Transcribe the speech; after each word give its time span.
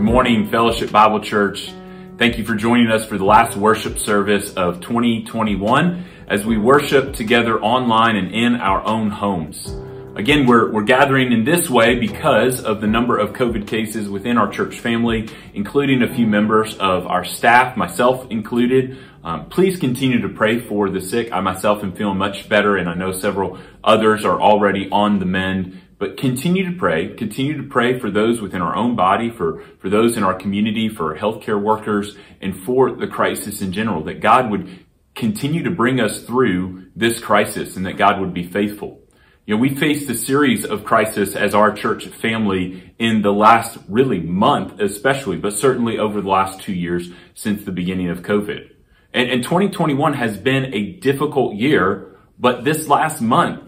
Good 0.00 0.06
morning, 0.06 0.48
Fellowship 0.48 0.90
Bible 0.90 1.20
Church. 1.20 1.74
Thank 2.16 2.38
you 2.38 2.44
for 2.46 2.54
joining 2.54 2.90
us 2.90 3.04
for 3.04 3.18
the 3.18 3.24
last 3.26 3.54
worship 3.54 3.98
service 3.98 4.54
of 4.54 4.80
2021 4.80 6.06
as 6.26 6.46
we 6.46 6.56
worship 6.56 7.12
together 7.12 7.60
online 7.60 8.16
and 8.16 8.34
in 8.34 8.54
our 8.54 8.82
own 8.86 9.10
homes. 9.10 9.76
Again, 10.16 10.46
we're, 10.46 10.72
we're 10.72 10.84
gathering 10.84 11.32
in 11.32 11.44
this 11.44 11.68
way 11.68 11.98
because 11.98 12.64
of 12.64 12.80
the 12.80 12.86
number 12.86 13.18
of 13.18 13.34
COVID 13.34 13.66
cases 13.66 14.08
within 14.08 14.38
our 14.38 14.50
church 14.50 14.80
family, 14.80 15.28
including 15.52 16.02
a 16.02 16.14
few 16.14 16.26
members 16.26 16.78
of 16.78 17.06
our 17.06 17.22
staff, 17.22 17.76
myself 17.76 18.26
included. 18.30 18.96
Um, 19.22 19.50
please 19.50 19.78
continue 19.78 20.22
to 20.22 20.30
pray 20.30 20.60
for 20.60 20.88
the 20.88 21.02
sick. 21.02 21.30
I 21.30 21.40
myself 21.40 21.84
am 21.84 21.92
feeling 21.92 22.16
much 22.16 22.48
better, 22.48 22.78
and 22.78 22.88
I 22.88 22.94
know 22.94 23.12
several 23.12 23.58
others 23.84 24.24
are 24.24 24.40
already 24.40 24.88
on 24.90 25.18
the 25.18 25.26
mend. 25.26 25.78
But 26.00 26.16
continue 26.16 26.64
to 26.64 26.76
pray. 26.78 27.14
Continue 27.14 27.58
to 27.58 27.68
pray 27.68 27.98
for 27.98 28.10
those 28.10 28.40
within 28.40 28.62
our 28.62 28.74
own 28.74 28.96
body, 28.96 29.28
for, 29.28 29.62
for 29.80 29.90
those 29.90 30.16
in 30.16 30.24
our 30.24 30.32
community, 30.32 30.88
for 30.88 31.14
healthcare 31.14 31.60
workers, 31.60 32.16
and 32.40 32.56
for 32.56 32.90
the 32.90 33.06
crisis 33.06 33.60
in 33.60 33.70
general, 33.70 34.02
that 34.04 34.20
God 34.20 34.50
would 34.50 34.80
continue 35.14 35.62
to 35.62 35.70
bring 35.70 36.00
us 36.00 36.22
through 36.22 36.86
this 36.96 37.20
crisis 37.20 37.76
and 37.76 37.84
that 37.84 37.98
God 37.98 38.18
would 38.18 38.32
be 38.32 38.48
faithful. 38.48 38.98
You 39.44 39.56
know, 39.56 39.60
we 39.60 39.74
faced 39.74 40.08
a 40.08 40.14
series 40.14 40.64
of 40.64 40.84
crisis 40.84 41.36
as 41.36 41.54
our 41.54 41.70
church 41.70 42.06
family 42.06 42.94
in 42.98 43.20
the 43.20 43.32
last 43.32 43.76
really 43.86 44.20
month, 44.20 44.80
especially, 44.80 45.36
but 45.36 45.52
certainly 45.52 45.98
over 45.98 46.22
the 46.22 46.28
last 46.30 46.62
two 46.62 46.72
years 46.72 47.10
since 47.34 47.64
the 47.64 47.72
beginning 47.72 48.08
of 48.08 48.22
COVID. 48.22 48.70
And, 49.12 49.28
and 49.28 49.42
2021 49.42 50.14
has 50.14 50.38
been 50.38 50.72
a 50.72 50.92
difficult 50.92 51.56
year, 51.56 52.16
but 52.38 52.64
this 52.64 52.88
last 52.88 53.20
month, 53.20 53.64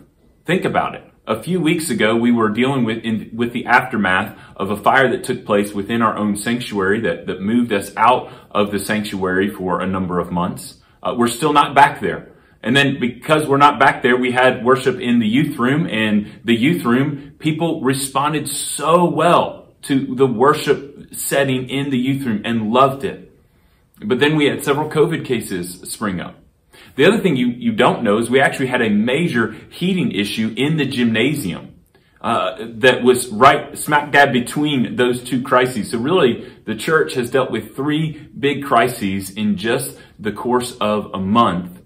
think 0.46 0.64
about 0.64 0.94
it. 0.94 1.11
A 1.24 1.40
few 1.40 1.60
weeks 1.60 1.88
ago, 1.88 2.16
we 2.16 2.32
were 2.32 2.48
dealing 2.48 2.82
with 2.82 2.98
in, 3.04 3.30
with 3.32 3.52
the 3.52 3.66
aftermath 3.66 4.36
of 4.56 4.72
a 4.72 4.76
fire 4.76 5.08
that 5.10 5.22
took 5.22 5.44
place 5.44 5.72
within 5.72 6.02
our 6.02 6.16
own 6.16 6.34
sanctuary 6.34 7.00
that, 7.02 7.28
that 7.28 7.40
moved 7.40 7.72
us 7.72 7.92
out 7.96 8.32
of 8.50 8.72
the 8.72 8.80
sanctuary 8.80 9.48
for 9.48 9.80
a 9.80 9.86
number 9.86 10.18
of 10.18 10.32
months. 10.32 10.78
Uh, 11.00 11.14
we're 11.16 11.28
still 11.28 11.52
not 11.52 11.76
back 11.76 12.00
there. 12.00 12.32
And 12.60 12.76
then 12.76 12.98
because 12.98 13.46
we're 13.46 13.56
not 13.56 13.78
back 13.78 14.02
there, 14.02 14.16
we 14.16 14.32
had 14.32 14.64
worship 14.64 14.98
in 14.98 15.20
the 15.20 15.28
youth 15.28 15.56
room 15.58 15.86
and 15.86 16.40
the 16.44 16.56
youth 16.56 16.84
room, 16.84 17.34
people 17.38 17.82
responded 17.82 18.48
so 18.48 19.04
well 19.08 19.74
to 19.82 20.16
the 20.16 20.26
worship 20.26 21.14
setting 21.14 21.68
in 21.68 21.90
the 21.90 21.98
youth 21.98 22.26
room 22.26 22.42
and 22.44 22.72
loved 22.72 23.04
it. 23.04 23.32
But 24.04 24.18
then 24.18 24.36
we 24.36 24.46
had 24.46 24.64
several 24.64 24.90
COVID 24.90 25.24
cases 25.24 25.80
spring 25.88 26.20
up. 26.20 26.41
The 26.94 27.06
other 27.06 27.18
thing 27.18 27.36
you, 27.36 27.48
you 27.48 27.72
don't 27.72 28.02
know 28.02 28.18
is 28.18 28.30
we 28.30 28.40
actually 28.40 28.66
had 28.66 28.82
a 28.82 28.90
major 28.90 29.52
heating 29.70 30.12
issue 30.12 30.54
in 30.56 30.76
the 30.76 30.84
gymnasium. 30.84 31.68
Uh, 32.20 32.68
that 32.74 33.02
was 33.02 33.28
right 33.30 33.76
smack 33.76 34.12
dab 34.12 34.32
between 34.32 34.94
those 34.94 35.24
two 35.24 35.42
crises. 35.42 35.90
So 35.90 35.98
really, 35.98 36.52
the 36.64 36.76
church 36.76 37.14
has 37.14 37.32
dealt 37.32 37.50
with 37.50 37.74
three 37.74 38.12
big 38.38 38.64
crises 38.64 39.30
in 39.30 39.56
just 39.56 39.98
the 40.20 40.30
course 40.30 40.76
of 40.76 41.10
a 41.14 41.18
month. 41.18 41.82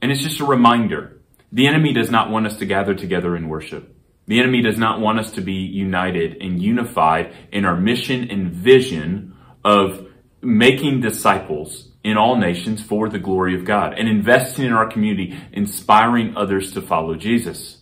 And 0.00 0.10
it's 0.10 0.22
just 0.22 0.40
a 0.40 0.46
reminder. 0.46 1.20
The 1.52 1.66
enemy 1.66 1.92
does 1.92 2.10
not 2.10 2.30
want 2.30 2.46
us 2.46 2.56
to 2.58 2.64
gather 2.64 2.94
together 2.94 3.36
in 3.36 3.48
worship. 3.48 3.94
The 4.26 4.40
enemy 4.40 4.62
does 4.62 4.78
not 4.78 5.00
want 5.00 5.18
us 5.18 5.32
to 5.32 5.42
be 5.42 5.52
united 5.52 6.38
and 6.40 6.60
unified 6.60 7.34
in 7.52 7.66
our 7.66 7.76
mission 7.76 8.30
and 8.30 8.50
vision 8.50 9.36
of 9.62 10.08
making 10.40 11.00
disciples 11.00 11.90
in 12.06 12.16
all 12.16 12.36
nations 12.36 12.80
for 12.80 13.08
the 13.08 13.18
glory 13.18 13.56
of 13.56 13.64
God 13.64 13.92
and 13.98 14.08
investing 14.08 14.64
in 14.64 14.72
our 14.72 14.86
community, 14.86 15.36
inspiring 15.52 16.36
others 16.36 16.72
to 16.72 16.80
follow 16.80 17.16
Jesus. 17.16 17.78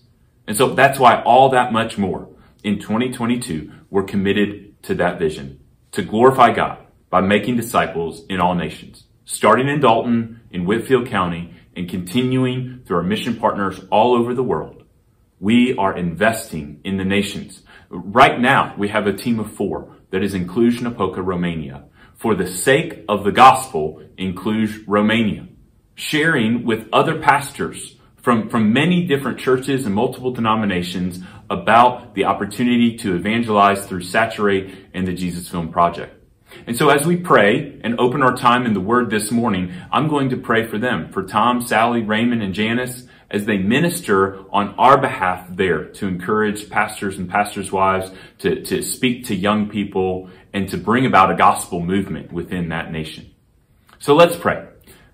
And 0.46 0.56
so 0.56 0.74
that's 0.74 0.98
why 0.98 1.20
all 1.22 1.50
that 1.50 1.74
much 1.74 1.98
more 1.98 2.30
in 2.62 2.78
2022, 2.78 3.70
we're 3.90 4.04
committed 4.04 4.82
to 4.84 4.94
that 4.94 5.18
vision, 5.18 5.60
to 5.92 6.00
glorify 6.00 6.54
God 6.54 6.78
by 7.10 7.20
making 7.20 7.56
disciples 7.56 8.24
in 8.30 8.40
all 8.40 8.54
nations, 8.54 9.04
starting 9.26 9.68
in 9.68 9.80
Dalton, 9.80 10.40
in 10.50 10.64
Whitfield 10.64 11.06
County, 11.06 11.52
and 11.76 11.86
continuing 11.86 12.82
through 12.86 12.96
our 12.96 13.02
mission 13.02 13.36
partners 13.36 13.78
all 13.90 14.14
over 14.14 14.32
the 14.32 14.42
world. 14.42 14.84
We 15.38 15.76
are 15.76 15.94
investing 15.94 16.80
in 16.82 16.96
the 16.96 17.04
nations. 17.04 17.60
Right 17.90 18.40
now, 18.40 18.74
we 18.78 18.88
have 18.88 19.06
a 19.06 19.12
team 19.12 19.38
of 19.38 19.52
four 19.52 19.94
that 20.12 20.22
is 20.22 20.32
in 20.32 20.48
Cluj-Napoca, 20.48 21.20
Romania 21.20 21.84
for 22.16 22.34
the 22.34 22.46
sake 22.46 23.04
of 23.08 23.24
the 23.24 23.32
gospel 23.32 24.02
in 24.16 24.34
Cluj, 24.34 24.84
Romania, 24.86 25.46
sharing 25.94 26.64
with 26.64 26.88
other 26.92 27.20
pastors 27.20 27.96
from, 28.16 28.48
from 28.48 28.72
many 28.72 29.06
different 29.06 29.38
churches 29.38 29.84
and 29.84 29.94
multiple 29.94 30.32
denominations 30.32 31.20
about 31.50 32.14
the 32.14 32.24
opportunity 32.24 32.96
to 32.96 33.14
evangelize 33.14 33.86
through 33.86 34.02
Saturate 34.02 34.74
and 34.94 35.06
the 35.06 35.12
Jesus 35.12 35.48
Film 35.48 35.70
Project. 35.70 36.20
And 36.66 36.76
so 36.76 36.88
as 36.88 37.06
we 37.06 37.16
pray 37.16 37.80
and 37.82 37.98
open 37.98 38.22
our 38.22 38.36
time 38.36 38.64
in 38.64 38.74
the 38.74 38.80
Word 38.80 39.10
this 39.10 39.30
morning, 39.30 39.74
I'm 39.92 40.08
going 40.08 40.30
to 40.30 40.36
pray 40.36 40.66
for 40.66 40.78
them, 40.78 41.12
for 41.12 41.24
Tom, 41.24 41.60
Sally, 41.60 42.02
Raymond, 42.02 42.42
and 42.42 42.54
Janice, 42.54 43.06
as 43.30 43.44
they 43.44 43.58
minister 43.58 44.38
on 44.50 44.74
our 44.78 44.96
behalf 44.96 45.46
there 45.50 45.86
to 45.86 46.06
encourage 46.06 46.70
pastors 46.70 47.18
and 47.18 47.28
pastors' 47.28 47.72
wives 47.72 48.10
to, 48.38 48.62
to 48.62 48.82
speak 48.82 49.26
to 49.26 49.34
young 49.34 49.68
people 49.68 50.30
and 50.54 50.70
to 50.70 50.78
bring 50.78 51.04
about 51.04 51.32
a 51.32 51.34
gospel 51.34 51.80
movement 51.80 52.32
within 52.32 52.70
that 52.70 52.90
nation. 52.90 53.30
So 53.98 54.14
let's 54.14 54.36
pray. 54.36 54.66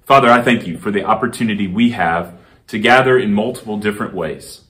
Father, 0.02 0.28
I 0.28 0.42
thank 0.42 0.66
you 0.66 0.78
for 0.78 0.90
the 0.90 1.04
opportunity 1.04 1.66
we 1.66 1.90
have 1.90 2.38
to 2.68 2.78
gather 2.78 3.18
in 3.18 3.32
multiple 3.32 3.78
different 3.78 4.14
ways. 4.14 4.60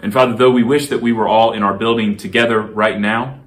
And 0.00 0.12
Father, 0.12 0.36
though 0.36 0.50
we 0.50 0.62
wish 0.62 0.88
that 0.88 1.02
we 1.02 1.12
were 1.12 1.28
all 1.28 1.52
in 1.52 1.62
our 1.62 1.76
building 1.76 2.16
together 2.16 2.60
right 2.60 2.98
now, 2.98 3.40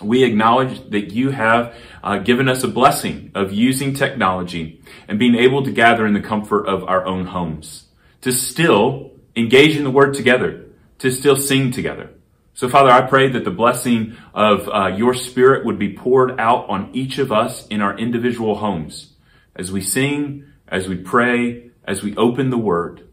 we 0.00 0.24
acknowledge 0.24 0.90
that 0.90 1.12
you 1.12 1.30
have 1.30 1.74
uh, 2.02 2.18
given 2.18 2.48
us 2.48 2.62
a 2.62 2.68
blessing 2.68 3.32
of 3.34 3.52
using 3.52 3.94
technology 3.94 4.82
and 5.08 5.18
being 5.18 5.34
able 5.34 5.64
to 5.64 5.72
gather 5.72 6.06
in 6.06 6.12
the 6.12 6.20
comfort 6.20 6.66
of 6.66 6.84
our 6.84 7.04
own 7.04 7.26
homes, 7.26 7.86
to 8.20 8.30
still 8.30 9.12
engage 9.34 9.76
in 9.76 9.84
the 9.84 9.90
word 9.90 10.14
together, 10.14 10.66
to 10.98 11.10
still 11.10 11.36
sing 11.36 11.72
together. 11.72 12.10
So 12.58 12.68
Father, 12.68 12.90
I 12.90 13.02
pray 13.02 13.28
that 13.28 13.44
the 13.44 13.52
blessing 13.52 14.16
of 14.34 14.68
uh, 14.68 14.88
your 14.88 15.14
spirit 15.14 15.64
would 15.64 15.78
be 15.78 15.94
poured 15.94 16.40
out 16.40 16.68
on 16.68 16.90
each 16.92 17.18
of 17.18 17.30
us 17.30 17.64
in 17.68 17.80
our 17.80 17.96
individual 17.96 18.56
homes 18.56 19.12
as 19.54 19.70
we 19.70 19.80
sing, 19.80 20.44
as 20.66 20.88
we 20.88 20.96
pray, 20.96 21.70
as 21.84 22.02
we 22.02 22.16
open 22.16 22.50
the 22.50 22.58
word. 22.58 23.08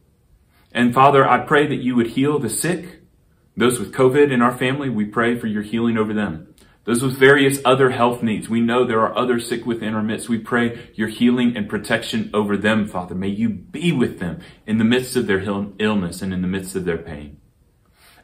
And 0.72 0.95
Father, 0.95 1.29
I 1.29 1.45
pray 1.45 1.67
that 1.67 1.75
you 1.75 1.95
would 1.95 2.07
heal 2.07 2.39
the 2.39 2.50
sick, 2.50 3.01
those 3.55 3.79
with 3.79 3.94
COVID 3.94 4.31
in 4.31 4.41
our 4.41 4.57
family. 4.57 4.89
We 4.89 5.05
pray 5.05 5.38
for 5.38 5.45
your 5.45 5.61
healing 5.61 6.00
over 6.00 6.11
them. 6.16 6.51
Those 6.85 7.03
with 7.03 7.19
various 7.19 7.59
other 7.63 7.91
health 7.91 8.23
needs. 8.23 8.50
We 8.50 8.61
know 8.61 8.84
there 8.84 9.01
are 9.01 9.16
others 9.16 9.47
sick 9.47 9.63
within 9.63 9.94
our 9.94 10.01
midst. 10.01 10.28
We 10.28 10.39
pray 10.39 10.89
your 10.95 11.09
healing 11.09 11.55
and 11.55 11.69
protection 11.69 12.31
over 12.34 12.57
them, 12.57 12.88
Father. 12.88 13.13
May 13.13 13.28
you 13.29 13.50
be 13.50 13.91
with 13.91 14.17
them 14.17 14.39
in 14.66 14.79
the 14.79 14.84
midst 14.84 15.16
of 15.16 15.28
their 15.28 15.41
illness 15.78 16.23
and 16.23 16.34
in 16.34 16.41
the 16.41 16.47
midst 16.47 16.75
of 16.75 16.85
their 16.85 16.97
pain. 16.97 17.38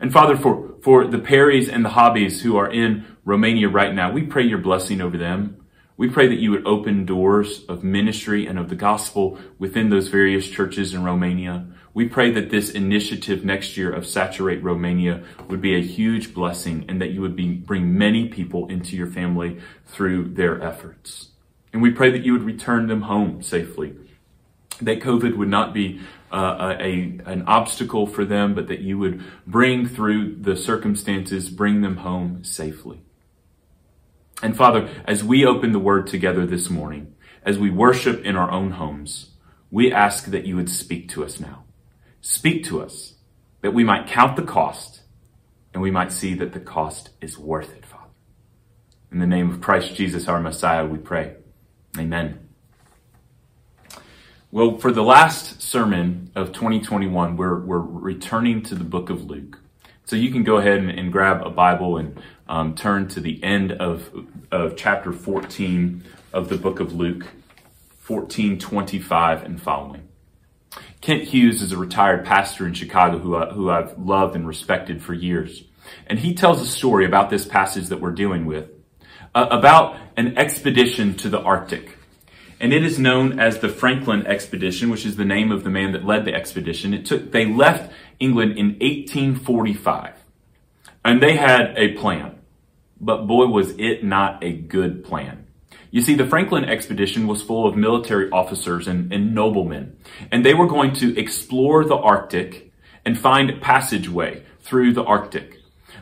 And 0.01 0.11
Father, 0.11 0.35
for, 0.35 0.73
for 0.81 1.05
the 1.05 1.19
Perrys 1.19 1.69
and 1.69 1.85
the 1.85 1.89
Hobbies 1.89 2.41
who 2.41 2.57
are 2.57 2.69
in 2.69 3.05
Romania 3.23 3.69
right 3.69 3.93
now, 3.93 4.11
we 4.11 4.23
pray 4.23 4.43
your 4.43 4.57
blessing 4.57 4.99
over 4.99 5.15
them. 5.15 5.63
We 5.95 6.09
pray 6.09 6.27
that 6.27 6.39
you 6.39 6.49
would 6.49 6.65
open 6.65 7.05
doors 7.05 7.63
of 7.69 7.83
ministry 7.83 8.47
and 8.47 8.57
of 8.57 8.69
the 8.69 8.75
gospel 8.75 9.37
within 9.59 9.91
those 9.91 10.07
various 10.07 10.47
churches 10.47 10.95
in 10.95 11.03
Romania. 11.03 11.67
We 11.93 12.07
pray 12.07 12.31
that 12.31 12.49
this 12.49 12.71
initiative 12.71 13.45
next 13.45 13.77
year 13.77 13.91
of 13.91 14.07
Saturate 14.07 14.63
Romania 14.63 15.23
would 15.47 15.61
be 15.61 15.75
a 15.75 15.83
huge 15.83 16.33
blessing 16.33 16.85
and 16.89 16.99
that 16.99 17.11
you 17.11 17.21
would 17.21 17.35
be, 17.35 17.51
bring 17.51 17.95
many 17.95 18.27
people 18.27 18.67
into 18.69 18.95
your 18.95 19.05
family 19.05 19.59
through 19.85 20.29
their 20.33 20.63
efforts. 20.63 21.27
And 21.73 21.81
we 21.83 21.91
pray 21.91 22.09
that 22.09 22.23
you 22.23 22.33
would 22.33 22.41
return 22.41 22.87
them 22.87 23.03
home 23.03 23.43
safely 23.43 23.93
that 24.81 24.99
COVID 24.99 25.37
would 25.37 25.49
not 25.49 25.73
be 25.73 26.01
uh, 26.31 26.75
a, 26.79 27.19
an 27.25 27.43
obstacle 27.47 28.07
for 28.07 28.23
them, 28.23 28.53
but 28.55 28.67
that 28.67 28.79
you 28.79 28.97
would 28.97 29.23
bring 29.45 29.87
through 29.87 30.35
the 30.35 30.55
circumstances, 30.55 31.49
bring 31.49 31.81
them 31.81 31.97
home 31.97 32.43
safely. 32.43 33.01
And 34.41 34.55
Father, 34.55 34.89
as 35.05 35.23
we 35.23 35.45
open 35.45 35.71
the 35.71 35.79
word 35.79 36.07
together 36.07 36.45
this 36.45 36.69
morning, 36.69 37.13
as 37.43 37.59
we 37.59 37.69
worship 37.69 38.23
in 38.23 38.35
our 38.35 38.49
own 38.49 38.71
homes, 38.71 39.31
we 39.69 39.91
ask 39.91 40.25
that 40.25 40.45
you 40.45 40.55
would 40.55 40.69
speak 40.69 41.09
to 41.09 41.23
us 41.23 41.39
now. 41.39 41.63
Speak 42.21 42.63
to 42.65 42.81
us 42.81 43.15
that 43.61 43.73
we 43.73 43.83
might 43.83 44.07
count 44.07 44.35
the 44.35 44.43
cost 44.43 45.01
and 45.73 45.81
we 45.81 45.91
might 45.91 46.11
see 46.11 46.33
that 46.35 46.53
the 46.53 46.59
cost 46.59 47.09
is 47.21 47.37
worth 47.37 47.75
it, 47.75 47.85
Father. 47.85 48.03
In 49.11 49.19
the 49.19 49.27
name 49.27 49.49
of 49.49 49.61
Christ 49.61 49.95
Jesus, 49.95 50.27
our 50.27 50.39
Messiah, 50.39 50.85
we 50.85 50.97
pray. 50.97 51.35
Amen. 51.97 52.50
Well, 54.53 54.79
for 54.79 54.91
the 54.91 55.01
last 55.01 55.61
sermon 55.61 56.29
of 56.35 56.51
2021, 56.51 57.37
we're, 57.37 57.57
we're 57.57 57.79
returning 57.79 58.61
to 58.63 58.75
the 58.75 58.83
book 58.83 59.09
of 59.09 59.23
Luke. 59.29 59.59
So 60.03 60.17
you 60.17 60.29
can 60.29 60.43
go 60.43 60.57
ahead 60.57 60.79
and, 60.79 60.89
and 60.89 61.09
grab 61.09 61.47
a 61.47 61.49
Bible 61.49 61.95
and 61.95 62.21
um, 62.49 62.75
turn 62.75 63.07
to 63.09 63.21
the 63.21 63.41
end 63.41 63.71
of, 63.71 64.09
of 64.51 64.75
chapter 64.75 65.13
14 65.13 66.03
of 66.33 66.49
the 66.49 66.57
book 66.57 66.81
of 66.81 66.91
Luke, 66.91 67.27
1425 68.05 69.43
and 69.43 69.61
following. 69.61 70.09
Kent 70.99 71.23
Hughes 71.23 71.61
is 71.61 71.71
a 71.71 71.77
retired 71.77 72.25
pastor 72.25 72.67
in 72.67 72.73
Chicago 72.73 73.19
who, 73.19 73.37
I, 73.37 73.45
who 73.51 73.69
I've 73.69 73.97
loved 73.97 74.35
and 74.35 74.45
respected 74.45 75.01
for 75.01 75.13
years. 75.13 75.63
And 76.07 76.19
he 76.19 76.33
tells 76.33 76.61
a 76.61 76.67
story 76.67 77.05
about 77.05 77.29
this 77.29 77.45
passage 77.45 77.87
that 77.87 78.01
we're 78.01 78.11
dealing 78.11 78.45
with 78.45 78.69
uh, 79.33 79.47
about 79.49 79.95
an 80.17 80.37
expedition 80.37 81.15
to 81.19 81.29
the 81.29 81.39
Arctic. 81.39 81.97
And 82.61 82.71
it 82.71 82.83
is 82.83 82.99
known 82.99 83.39
as 83.39 83.57
the 83.57 83.69
Franklin 83.69 84.27
expedition, 84.27 84.91
which 84.91 85.03
is 85.03 85.15
the 85.15 85.25
name 85.25 85.51
of 85.51 85.63
the 85.63 85.71
man 85.71 85.93
that 85.93 86.05
led 86.05 86.25
the 86.25 86.35
expedition. 86.35 86.93
It 86.93 87.07
took, 87.07 87.31
they 87.31 87.47
left 87.47 87.91
England 88.19 88.51
in 88.51 88.77
1845 88.79 90.13
and 91.03 91.23
they 91.23 91.35
had 91.37 91.73
a 91.75 91.93
plan, 91.93 92.39
but 92.99 93.25
boy, 93.25 93.47
was 93.47 93.71
it 93.79 94.03
not 94.03 94.43
a 94.43 94.51
good 94.51 95.03
plan. 95.03 95.47
You 95.89 96.01
see, 96.01 96.13
the 96.13 96.27
Franklin 96.27 96.63
expedition 96.63 97.25
was 97.25 97.41
full 97.41 97.67
of 97.67 97.75
military 97.75 98.29
officers 98.29 98.87
and, 98.87 99.11
and 99.11 99.33
noblemen, 99.33 99.97
and 100.31 100.45
they 100.45 100.53
were 100.53 100.67
going 100.67 100.93
to 100.97 101.19
explore 101.19 101.83
the 101.83 101.97
Arctic 101.97 102.71
and 103.03 103.17
find 103.17 103.59
passageway 103.59 104.43
through 104.59 104.93
the 104.93 105.03
Arctic. 105.03 105.57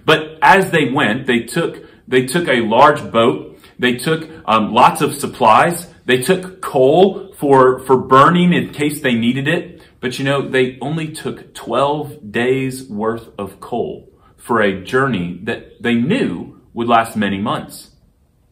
But 0.05 0.37
as 0.41 0.71
they 0.71 0.91
went, 0.91 1.25
they 1.25 1.43
took, 1.43 1.85
they 2.05 2.25
took 2.25 2.49
a 2.49 2.61
large 2.61 3.11
boat. 3.11 3.59
They 3.79 3.95
took 3.95 4.29
um, 4.45 4.73
lots 4.73 5.01
of 5.01 5.15
supplies. 5.15 5.87
They 6.09 6.23
took 6.23 6.59
coal 6.59 7.33
for, 7.33 7.81
for 7.81 7.95
burning 7.95 8.51
in 8.51 8.73
case 8.73 8.99
they 8.99 9.13
needed 9.13 9.47
it. 9.47 9.83
But 9.99 10.17
you 10.17 10.25
know, 10.25 10.49
they 10.49 10.79
only 10.81 11.11
took 11.11 11.53
12 11.53 12.31
days 12.31 12.89
worth 12.89 13.29
of 13.37 13.59
coal 13.59 14.11
for 14.35 14.59
a 14.59 14.83
journey 14.83 15.39
that 15.43 15.83
they 15.83 15.93
knew 15.93 16.61
would 16.73 16.87
last 16.87 17.15
many 17.15 17.37
months. 17.37 17.91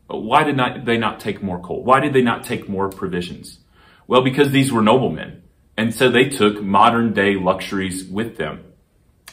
But 0.08 0.20
why 0.20 0.44
did 0.44 0.56
not, 0.56 0.86
they 0.86 1.00
not 1.00 1.20
take 1.20 1.42
more 1.42 1.60
coal? 1.60 1.84
Why 1.84 2.00
did 2.00 2.14
they 2.14 2.22
not 2.22 2.44
take 2.44 2.70
more 2.70 2.90
provisions? 2.90 3.58
Well, 4.06 4.22
because 4.22 4.52
these 4.52 4.72
were 4.72 4.84
noblemen. 4.84 5.42
And 5.76 5.96
so 5.96 6.12
they 6.12 6.30
took 6.30 6.62
modern 6.62 7.14
day 7.14 7.38
luxuries 7.38 8.06
with 8.06 8.38
them. 8.38 8.66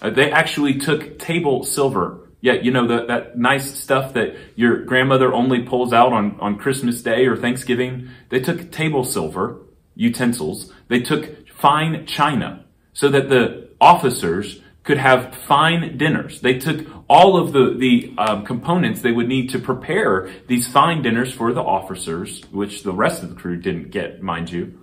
Uh, 0.00 0.08
they 0.08 0.32
actually 0.32 0.78
took 0.78 1.18
table 1.18 1.62
silver. 1.62 2.23
Yeah, 2.44 2.60
you 2.60 2.72
know, 2.72 2.86
the, 2.86 3.06
that 3.06 3.38
nice 3.38 3.74
stuff 3.74 4.12
that 4.12 4.36
your 4.54 4.82
grandmother 4.84 5.32
only 5.32 5.62
pulls 5.62 5.94
out 5.94 6.12
on, 6.12 6.38
on 6.40 6.58
Christmas 6.58 7.00
Day 7.00 7.24
or 7.24 7.38
Thanksgiving. 7.38 8.10
They 8.28 8.38
took 8.38 8.70
table 8.70 9.02
silver 9.02 9.62
utensils. 9.94 10.70
They 10.88 11.00
took 11.00 11.48
fine 11.48 12.04
china 12.04 12.66
so 12.92 13.08
that 13.08 13.30
the 13.30 13.70
officers 13.80 14.60
could 14.82 14.98
have 14.98 15.34
fine 15.34 15.96
dinners. 15.96 16.42
They 16.42 16.58
took 16.58 16.86
all 17.08 17.38
of 17.38 17.54
the, 17.54 17.76
the 17.78 18.12
um, 18.18 18.44
components 18.44 19.00
they 19.00 19.12
would 19.12 19.26
need 19.26 19.48
to 19.52 19.58
prepare 19.58 20.30
these 20.46 20.68
fine 20.68 21.00
dinners 21.00 21.32
for 21.32 21.54
the 21.54 21.62
officers, 21.62 22.42
which 22.50 22.82
the 22.82 22.92
rest 22.92 23.22
of 23.22 23.30
the 23.30 23.36
crew 23.36 23.56
didn't 23.56 23.90
get, 23.90 24.22
mind 24.22 24.52
you. 24.52 24.78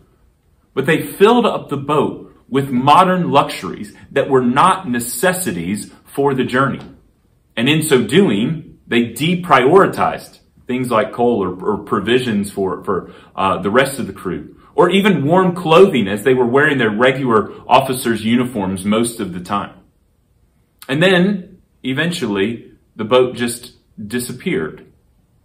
But 0.73 0.87
they 0.87 1.05
filled 1.05 1.45
up 1.45 1.69
the 1.69 1.77
boat 1.77 2.35
with 2.49 2.71
modern 2.71 3.29
luxuries 3.29 3.93
that 4.13 4.31
were 4.31 4.41
not 4.41 4.89
necessities 4.89 5.91
for 6.05 6.33
the 6.33 6.43
journey. 6.43 6.81
And 7.55 7.69
in 7.69 7.83
so 7.83 8.03
doing, 8.03 8.79
they 8.87 9.07
deprioritized 9.07 10.39
things 10.67 10.89
like 10.89 11.11
coal 11.11 11.43
or, 11.43 11.63
or 11.63 11.77
provisions 11.79 12.51
for, 12.51 12.83
for 12.83 13.11
uh, 13.35 13.61
the 13.61 13.69
rest 13.69 13.99
of 13.99 14.07
the 14.07 14.13
crew. 14.13 14.55
Or 14.73 14.89
even 14.89 15.25
warm 15.25 15.53
clothing 15.53 16.07
as 16.07 16.23
they 16.23 16.33
were 16.33 16.45
wearing 16.45 16.77
their 16.77 16.89
regular 16.89 17.51
officers' 17.67 18.23
uniforms 18.23 18.85
most 18.85 19.19
of 19.19 19.33
the 19.33 19.41
time. 19.41 19.75
And 20.87 21.03
then, 21.03 21.61
eventually, 21.83 22.71
the 22.95 23.03
boat 23.03 23.35
just 23.35 23.73
disappeared. 24.07 24.85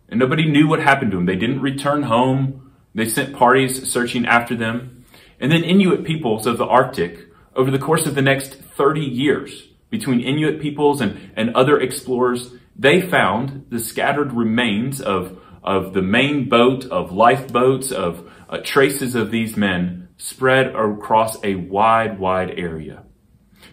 And 0.09 0.21
nobody 0.21 0.49
knew 0.49 0.69
what 0.69 0.81
happened 0.81 1.11
to 1.11 1.17
them. 1.17 1.27
They 1.27 1.37
didn't 1.37 1.61
return 1.61 2.05
home. 2.05 2.73
They 2.95 3.09
sent 3.09 3.37
parties 3.37 3.91
searching 3.91 4.27
after 4.27 4.55
them. 4.55 5.05
And 5.41 5.51
then 5.53 5.65
Inuit 5.65 6.05
peoples 6.05 6.47
of 6.47 6.57
the 6.57 6.65
Arctic, 6.65 7.29
over 7.55 7.71
the 7.71 7.79
course 7.79 8.07
of 8.07 8.15
the 8.15 8.23
next 8.23 8.55
30 8.55 9.01
years, 9.01 9.69
between 9.91 10.21
Inuit 10.21 10.61
peoples 10.61 11.01
and, 11.01 11.33
and 11.37 11.55
other 11.55 11.81
explorers, 11.81 12.53
they 12.77 13.01
found 13.01 13.67
the 13.71 13.79
scattered 13.79 14.33
remains 14.33 15.01
of, 15.01 15.39
of 15.63 15.95
the 15.95 16.03
main 16.03 16.49
boat, 16.49 16.87
of 16.87 17.13
lifeboats, 17.13 17.93
of 17.93 18.31
uh, 18.49 18.59
traces 18.59 19.15
of 19.15 19.31
these 19.31 19.57
men 19.57 20.09
spread 20.19 20.75
across 20.75 21.43
a 21.45 21.55
wide, 21.55 22.19
wide 22.19 22.51
area 22.59 23.03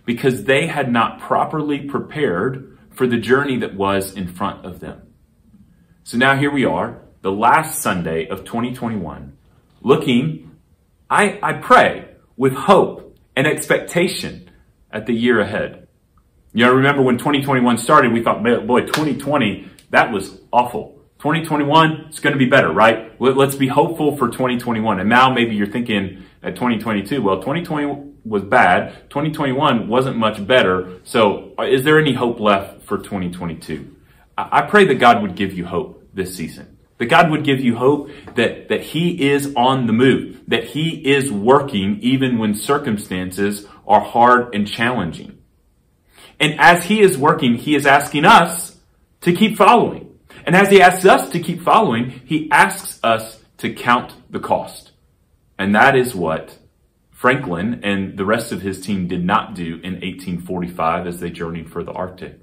because 0.06 0.44
they 0.44 0.68
had 0.68 0.92
not 0.92 1.19
properly 1.19 1.80
prepared 1.80 2.77
for 2.92 3.07
the 3.07 3.18
journey 3.18 3.57
that 3.57 3.75
was 3.75 4.13
in 4.13 4.27
front 4.27 4.65
of 4.65 4.80
them. 4.80 5.01
So 6.04 6.18
now 6.18 6.36
here 6.36 6.51
we 6.51 6.65
are, 6.65 7.01
the 7.21 7.31
last 7.31 7.81
Sunday 7.81 8.27
of 8.27 8.44
2021, 8.44 9.38
looking, 9.81 10.57
I, 11.10 11.39
I 11.42 11.54
pray, 11.54 12.10
with 12.36 12.54
hope 12.54 13.18
and 13.36 13.48
expectation 13.48 14.50
at 14.92 15.06
the 15.06 15.13
year 15.13 15.39
ahead. 15.39 15.83
You 16.54 16.66
know, 16.66 16.74
remember 16.74 17.02
when 17.02 17.18
2021 17.18 17.80
started, 17.80 18.14
we 18.14 18.24
thought, 18.24 18.44
boy, 18.44 18.82
2020, 18.82 19.68
that 19.90 20.12
was 20.12 20.40
awful. 20.52 21.00
2021, 21.18 22.06
it's 22.10 22.20
going 22.20 22.34
to 22.34 22.38
be 22.38 22.46
better, 22.46 22.72
right? 22.72 23.20
Let's 23.20 23.56
be 23.56 23.68
hopeful 23.68 24.18
for 24.18 24.28
2021. 24.28 25.00
And 25.00 25.10
now 25.10 25.34
maybe 25.34 25.56
you're 25.56 25.68
thinking 25.68 26.24
at 26.44 26.56
2022, 26.56 27.22
well, 27.24 27.38
2020 27.38 28.12
was 28.24 28.44
bad. 28.44 29.10
2021 29.10 29.88
wasn't 29.88 30.18
much 30.18 30.46
better. 30.46 31.00
So 31.06 31.54
uh, 31.58 31.64
is 31.64 31.84
there 31.84 32.00
any 32.00 32.14
hope 32.14 32.40
left 32.40 32.84
for 32.84 32.98
2022? 32.98 33.96
I 34.38 34.62
pray 34.64 34.86
that 34.86 34.96
God 34.96 35.22
would 35.22 35.36
give 35.36 35.54
you 35.54 35.66
hope 35.66 36.08
this 36.14 36.36
season. 36.36 36.78
That 36.98 37.06
God 37.06 37.32
would 37.32 37.44
give 37.44 37.62
you 37.62 37.78
hope 37.78 38.10
that, 38.36 38.70
that 38.70 38.82
He 38.82 39.32
is 39.32 39.54
on 39.56 39.88
the 39.88 39.94
move, 39.94 40.42
that 40.48 40.66
He 40.66 40.90
is 40.90 41.32
working 41.32 42.00
even 42.02 42.38
when 42.38 42.54
circumstances 42.54 43.66
are 43.88 44.02
hard 44.02 44.54
and 44.54 44.68
challenging. 44.68 45.40
And 46.40 46.60
as 46.60 46.86
He 46.86 47.02
is 47.02 47.18
working, 47.18 47.56
He 47.56 47.76
is 47.76 47.86
asking 47.86 48.26
us 48.26 48.78
to 49.22 49.34
keep 49.34 49.58
following. 49.58 50.18
And 50.46 50.56
as 50.56 50.70
He 50.70 50.82
asks 50.82 51.06
us 51.06 51.30
to 51.32 51.40
keep 51.40 51.62
following, 51.62 52.22
He 52.26 52.50
asks 52.52 53.00
us 53.04 53.40
to 53.58 53.74
count 53.74 54.14
the 54.30 54.40
cost. 54.40 54.92
And 55.58 55.74
that 55.76 55.96
is 55.96 56.14
what 56.14 56.58
Franklin 57.24 57.80
and 57.84 58.18
the 58.18 58.26
rest 58.26 58.52
of 58.52 58.62
his 58.62 58.82
team 58.82 59.08
did 59.08 59.24
not 59.24 59.56
do 59.56 59.76
in 59.76 59.94
1845 59.94 61.08
as 61.08 61.22
they 61.22 61.30
journeyed 61.30 61.72
for 61.72 61.82
the 61.82 61.94
Arctic. 61.94 62.38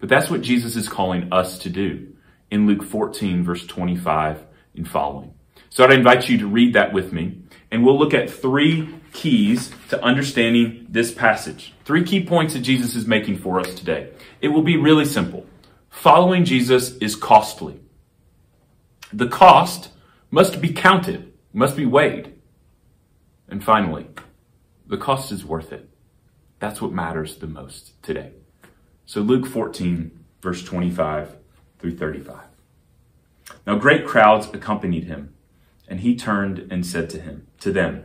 But 0.00 0.08
that's 0.08 0.28
what 0.28 0.42
Jesus 0.42 0.74
is 0.74 0.88
calling 0.88 1.32
us 1.32 1.60
to 1.60 1.70
do 1.70 2.14
in 2.50 2.66
Luke 2.66 2.82
14 2.82 3.44
verse 3.44 3.64
25 3.64 4.44
and 4.74 4.88
following. 4.88 5.34
So 5.70 5.84
I'd 5.84 5.92
invite 5.92 6.28
you 6.28 6.38
to 6.38 6.48
read 6.48 6.74
that 6.74 6.92
with 6.92 7.12
me 7.12 7.42
and 7.70 7.84
we'll 7.84 7.96
look 7.96 8.12
at 8.12 8.28
three 8.28 8.92
keys 9.14 9.70
to 9.88 10.02
understanding 10.02 10.86
this 10.90 11.10
passage. 11.10 11.72
Three 11.86 12.04
key 12.04 12.26
points 12.26 12.52
that 12.52 12.60
Jesus 12.60 12.94
is 12.94 13.06
making 13.06 13.38
for 13.38 13.58
us 13.58 13.74
today. 13.74 14.10
It 14.42 14.48
will 14.48 14.62
be 14.62 14.76
really 14.76 15.06
simple. 15.06 15.46
Following 15.88 16.44
Jesus 16.44 16.96
is 16.98 17.16
costly. 17.16 17.80
The 19.12 19.28
cost 19.28 19.90
must 20.30 20.60
be 20.60 20.72
counted, 20.72 21.32
must 21.54 21.76
be 21.76 21.86
weighed. 21.86 22.34
And 23.48 23.64
finally, 23.64 24.08
the 24.86 24.98
cost 24.98 25.32
is 25.32 25.44
worth 25.44 25.72
it. 25.72 25.88
That's 26.58 26.82
what 26.82 26.92
matters 26.92 27.36
the 27.36 27.46
most 27.46 28.02
today. 28.02 28.32
So 29.06 29.20
Luke 29.20 29.46
14, 29.46 30.24
verse 30.42 30.64
25 30.64 31.36
through 31.78 31.96
35. 31.96 32.40
Now 33.66 33.76
great 33.76 34.06
crowds 34.06 34.48
accompanied 34.52 35.04
him, 35.04 35.34
and 35.86 36.00
he 36.00 36.16
turned 36.16 36.66
and 36.70 36.84
said 36.84 37.08
to 37.10 37.20
him, 37.20 37.46
to 37.60 37.70
them, 37.70 38.04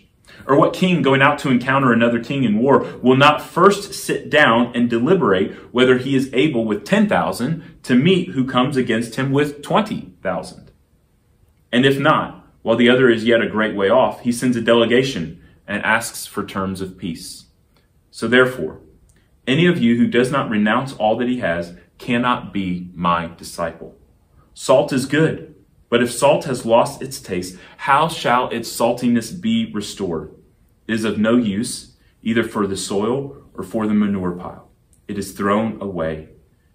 Or 0.47 0.57
what 0.57 0.73
king 0.73 1.01
going 1.01 1.21
out 1.21 1.39
to 1.39 1.49
encounter 1.49 1.91
another 1.91 2.23
king 2.23 2.43
in 2.43 2.59
war 2.59 2.79
will 3.01 3.17
not 3.17 3.41
first 3.41 3.93
sit 3.93 4.29
down 4.29 4.71
and 4.75 4.89
deliberate 4.89 5.53
whether 5.73 5.97
he 5.97 6.15
is 6.15 6.29
able 6.33 6.65
with 6.65 6.85
10,000 6.85 7.79
to 7.83 7.95
meet 7.95 8.29
who 8.29 8.45
comes 8.45 8.77
against 8.77 9.15
him 9.15 9.31
with 9.31 9.61
20,000? 9.61 10.71
And 11.71 11.85
if 11.85 11.99
not, 11.99 12.47
while 12.61 12.75
the 12.75 12.89
other 12.89 13.09
is 13.09 13.23
yet 13.23 13.41
a 13.41 13.49
great 13.49 13.75
way 13.75 13.89
off, 13.89 14.21
he 14.21 14.31
sends 14.31 14.57
a 14.57 14.61
delegation 14.61 15.41
and 15.67 15.83
asks 15.83 16.25
for 16.25 16.45
terms 16.45 16.81
of 16.81 16.97
peace. 16.97 17.45
So 18.11 18.27
therefore, 18.27 18.81
any 19.47 19.65
of 19.65 19.79
you 19.79 19.97
who 19.97 20.07
does 20.07 20.31
not 20.31 20.49
renounce 20.49 20.93
all 20.93 21.15
that 21.17 21.27
he 21.27 21.39
has 21.39 21.75
cannot 21.97 22.53
be 22.53 22.89
my 22.93 23.31
disciple. 23.37 23.95
Salt 24.53 24.91
is 24.91 25.05
good, 25.05 25.55
but 25.91 26.01
if 26.01 26.09
salt 26.09 26.45
has 26.45 26.65
lost 26.65 27.01
its 27.01 27.19
taste, 27.19 27.57
how 27.75 28.07
shall 28.07 28.47
its 28.47 28.71
saltiness 28.71 29.29
be 29.39 29.69
restored? 29.73 30.33
It 30.87 30.93
is 30.93 31.03
of 31.03 31.17
no 31.17 31.35
use, 31.35 31.97
either 32.23 32.45
for 32.45 32.65
the 32.65 32.77
soil 32.77 33.35
or 33.53 33.61
for 33.61 33.85
the 33.85 33.93
manure 33.93 34.31
pile. 34.31 34.69
It 35.09 35.17
is 35.17 35.33
thrown 35.33 35.81
away. 35.81 36.29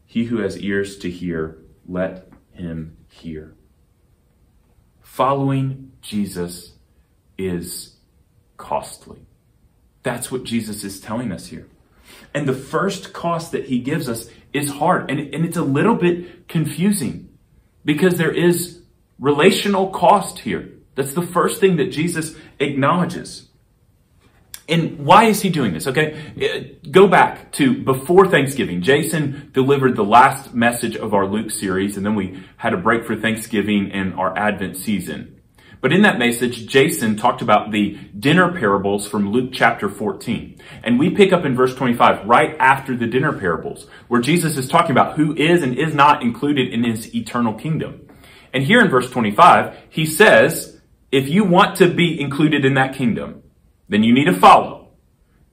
He 0.05 0.25
who 0.25 0.41
has 0.41 0.59
ears 0.59 0.99
to 0.99 1.11
hear, 1.11 1.57
let 1.89 2.29
him 2.53 2.99
hear. 3.09 3.55
Following 5.01 5.93
Jesus 6.03 6.75
is 7.39 7.97
costly. 8.59 9.25
That's 10.03 10.31
what 10.31 10.45
Jesus 10.45 10.85
is 10.85 11.01
telling 11.01 11.33
us 11.33 11.47
here. 11.47 11.69
And 12.35 12.47
the 12.47 12.53
first 12.53 13.15
cost 13.15 13.53
that 13.53 13.65
he 13.65 13.79
gives 13.79 14.11
us 14.11 14.29
is 14.53 14.73
hard. 14.73 15.11
And, 15.11 15.19
and 15.19 15.47
it's 15.47 15.57
a 15.57 15.63
little 15.63 15.95
bit 15.95 16.49
confusing 16.49 17.31
because 17.83 18.19
there 18.19 18.31
is 18.31 18.76
relational 19.19 19.91
cost 19.91 20.41
here. 20.41 20.73
That's 20.95 21.15
the 21.15 21.23
first 21.23 21.61
thing 21.61 21.77
that 21.77 21.93
Jesus 21.93 22.35
acknowledges. 22.59 23.49
And 24.69 24.99
why 25.07 25.25
is 25.25 25.43
he 25.43 25.51
doing 25.51 25.73
this? 25.73 25.87
Okay. 25.87 26.19
Uh, 26.37 26.89
go 26.91 27.07
back 27.07 27.53
to 27.53 27.85
before 27.85 28.27
Thanksgiving. 28.27 28.83
Jason 28.83 29.51
delivered 29.53 29.95
the 29.95 30.05
last 30.05 30.55
message 30.55 30.97
of 30.97 31.15
our 31.15 31.27
Luke 31.27 31.51
series, 31.51 31.97
and 31.97 32.05
then 32.05 32.17
we 32.17 32.43
had 32.57 32.75
a 32.75 32.77
break 32.77 33.05
for 33.05 33.15
Thanksgiving 33.15 33.93
and 33.93 34.15
our 34.15 34.37
Advent 34.37 34.77
season. 34.77 35.41
But 35.81 35.93
in 35.93 36.03
that 36.03 36.19
message, 36.19 36.67
Jason 36.67 37.17
talked 37.17 37.43
about 37.43 37.71
the 37.71 37.97
dinner 38.19 38.51
parables 38.51 39.07
from 39.07 39.31
Luke 39.31 39.51
chapter 39.53 39.89
14. 39.89 40.59
And 40.83 40.99
we 40.99 41.11
pick 41.11 41.33
up 41.33 41.45
in 41.45 41.55
verse 41.55 41.75
25, 41.75 42.27
right 42.27 42.57
after 42.59 42.97
the 42.97 43.07
dinner 43.07 43.33
parables, 43.33 43.87
where 44.09 44.21
Jesus 44.21 44.57
is 44.57 44.69
talking 44.69 44.91
about 44.91 45.17
who 45.17 45.37
is 45.37 45.63
and 45.63 45.79
is 45.79 45.95
not 45.95 46.23
included 46.23 46.73
in 46.73 46.83
his 46.83 47.15
eternal 47.15 47.55
kingdom. 47.55 48.06
And 48.57 48.65
here 48.65 48.81
in 48.81 48.89
verse 48.89 49.11
25, 49.11 49.77
he 49.91 50.07
says, 50.07 50.81
if 51.13 51.29
you 51.29 51.45
want 51.45 51.77
to 51.77 51.93
be 51.93 52.19
included 52.19 52.65
in 52.65 52.73
that 52.73 52.95
kingdom, 52.95 53.43
then 53.91 54.03
you 54.03 54.15
need 54.15 54.25
to 54.25 54.33
follow. 54.33 54.93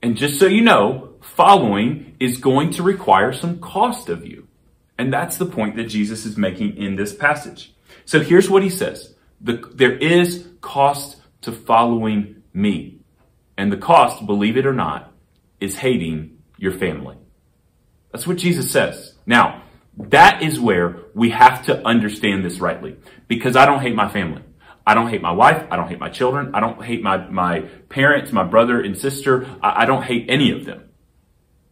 And 0.00 0.16
just 0.16 0.40
so 0.40 0.46
you 0.46 0.62
know, 0.62 1.10
following 1.20 2.16
is 2.18 2.38
going 2.38 2.70
to 2.70 2.82
require 2.82 3.34
some 3.34 3.60
cost 3.60 4.08
of 4.08 4.26
you. 4.26 4.48
And 4.96 5.12
that's 5.12 5.36
the 5.36 5.44
point 5.44 5.76
that 5.76 5.84
Jesus 5.84 6.24
is 6.24 6.38
making 6.38 6.78
in 6.78 6.96
this 6.96 7.14
passage. 7.14 7.74
So 8.06 8.20
here's 8.20 8.48
what 8.48 8.62
he 8.62 8.70
says. 8.70 9.14
The, 9.38 9.62
there 9.74 9.98
is 9.98 10.48
cost 10.62 11.20
to 11.42 11.52
following 11.52 12.42
me. 12.54 13.00
And 13.58 13.70
the 13.70 13.76
cost, 13.76 14.24
believe 14.24 14.56
it 14.56 14.64
or 14.64 14.72
not, 14.72 15.12
is 15.60 15.76
hating 15.76 16.38
your 16.56 16.72
family. 16.72 17.18
That's 18.12 18.26
what 18.26 18.38
Jesus 18.38 18.70
says. 18.70 19.12
Now, 19.26 19.63
that 19.96 20.42
is 20.42 20.58
where 20.58 20.96
we 21.14 21.30
have 21.30 21.66
to 21.66 21.86
understand 21.86 22.44
this 22.44 22.58
rightly. 22.58 22.96
Because 23.28 23.56
I 23.56 23.66
don't 23.66 23.80
hate 23.80 23.94
my 23.94 24.08
family. 24.08 24.42
I 24.86 24.94
don't 24.94 25.08
hate 25.08 25.22
my 25.22 25.32
wife. 25.32 25.66
I 25.70 25.76
don't 25.76 25.88
hate 25.88 25.98
my 25.98 26.10
children. 26.10 26.54
I 26.54 26.60
don't 26.60 26.82
hate 26.82 27.02
my, 27.02 27.16
my 27.28 27.60
parents, 27.88 28.32
my 28.32 28.44
brother 28.44 28.80
and 28.80 28.98
sister. 28.98 29.46
I, 29.62 29.82
I 29.82 29.84
don't 29.86 30.02
hate 30.02 30.26
any 30.28 30.50
of 30.50 30.64
them. 30.64 30.90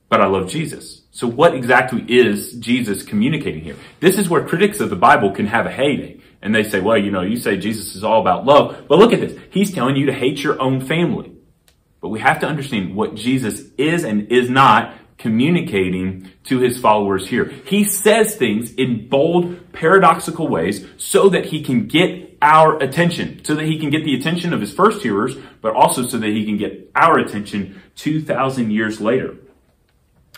But 0.09 0.21
I 0.21 0.27
love 0.27 0.49
Jesus. 0.49 1.03
So 1.11 1.27
what 1.27 1.55
exactly 1.55 2.05
is 2.09 2.55
Jesus 2.55 3.03
communicating 3.03 3.63
here? 3.63 3.77
This 4.01 4.19
is 4.19 4.29
where 4.29 4.47
critics 4.47 4.81
of 4.81 4.91
the 4.91 4.97
Bible 4.97 5.33
can 5.33 5.47
have 5.47 5.67
a 5.67 5.71
heyday. 5.71 6.21
And 6.41 6.55
they 6.55 6.65
say, 6.65 6.81
well, 6.81 6.99
you 6.99 7.11
know, 7.11 7.23
you 7.23 7.37
say 7.37 7.57
Jesus 7.57 7.95
is 7.95 8.05
all 8.05 8.21
about 8.21 8.45
love. 8.45 8.87
But 8.89 8.99
look 8.99 9.13
at 9.13 9.21
this. 9.21 9.39
He's 9.51 9.73
telling 9.73 9.97
you 9.97 10.07
to 10.07 10.13
hate 10.13 10.43
your 10.43 10.61
own 10.61 10.81
family. 10.81 11.33
But 12.01 12.09
we 12.09 12.21
have 12.21 12.41
to 12.41 12.47
understand 12.47 12.97
what 12.97 13.15
Jesus 13.15 13.63
is 13.79 14.05
and 14.05 14.31
is 14.33 14.51
not 14.51 14.95
communicating 15.23 16.29
to 16.43 16.59
his 16.59 16.81
followers 16.81 17.29
here. 17.29 17.45
He 17.45 17.85
says 17.85 18.35
things 18.35 18.75
in 18.75 19.09
bold, 19.09 19.73
paradoxical 19.73 20.49
ways 20.49 20.85
so 20.97 21.29
that 21.29 21.47
he 21.47 21.63
can 21.63 21.87
get 21.87 22.37
our 22.43 22.77
attention, 22.83 23.45
so 23.45 23.55
that 23.55 23.67
he 23.67 23.79
can 23.79 23.89
get 23.89 24.05
the 24.05 24.17
attention 24.17 24.53
of 24.53 24.61
his 24.61 24.75
first 24.75 25.01
hearers, 25.01 25.37
but 25.61 25.77
also 25.77 26.05
so 26.05 26.19
that 26.19 26.27
he 26.27 26.45
can 26.45 26.57
get 26.57 26.91
our 26.97 27.19
attention 27.19 27.81
2,000 27.95 28.73
years 28.73 29.01
later. 29.01 29.37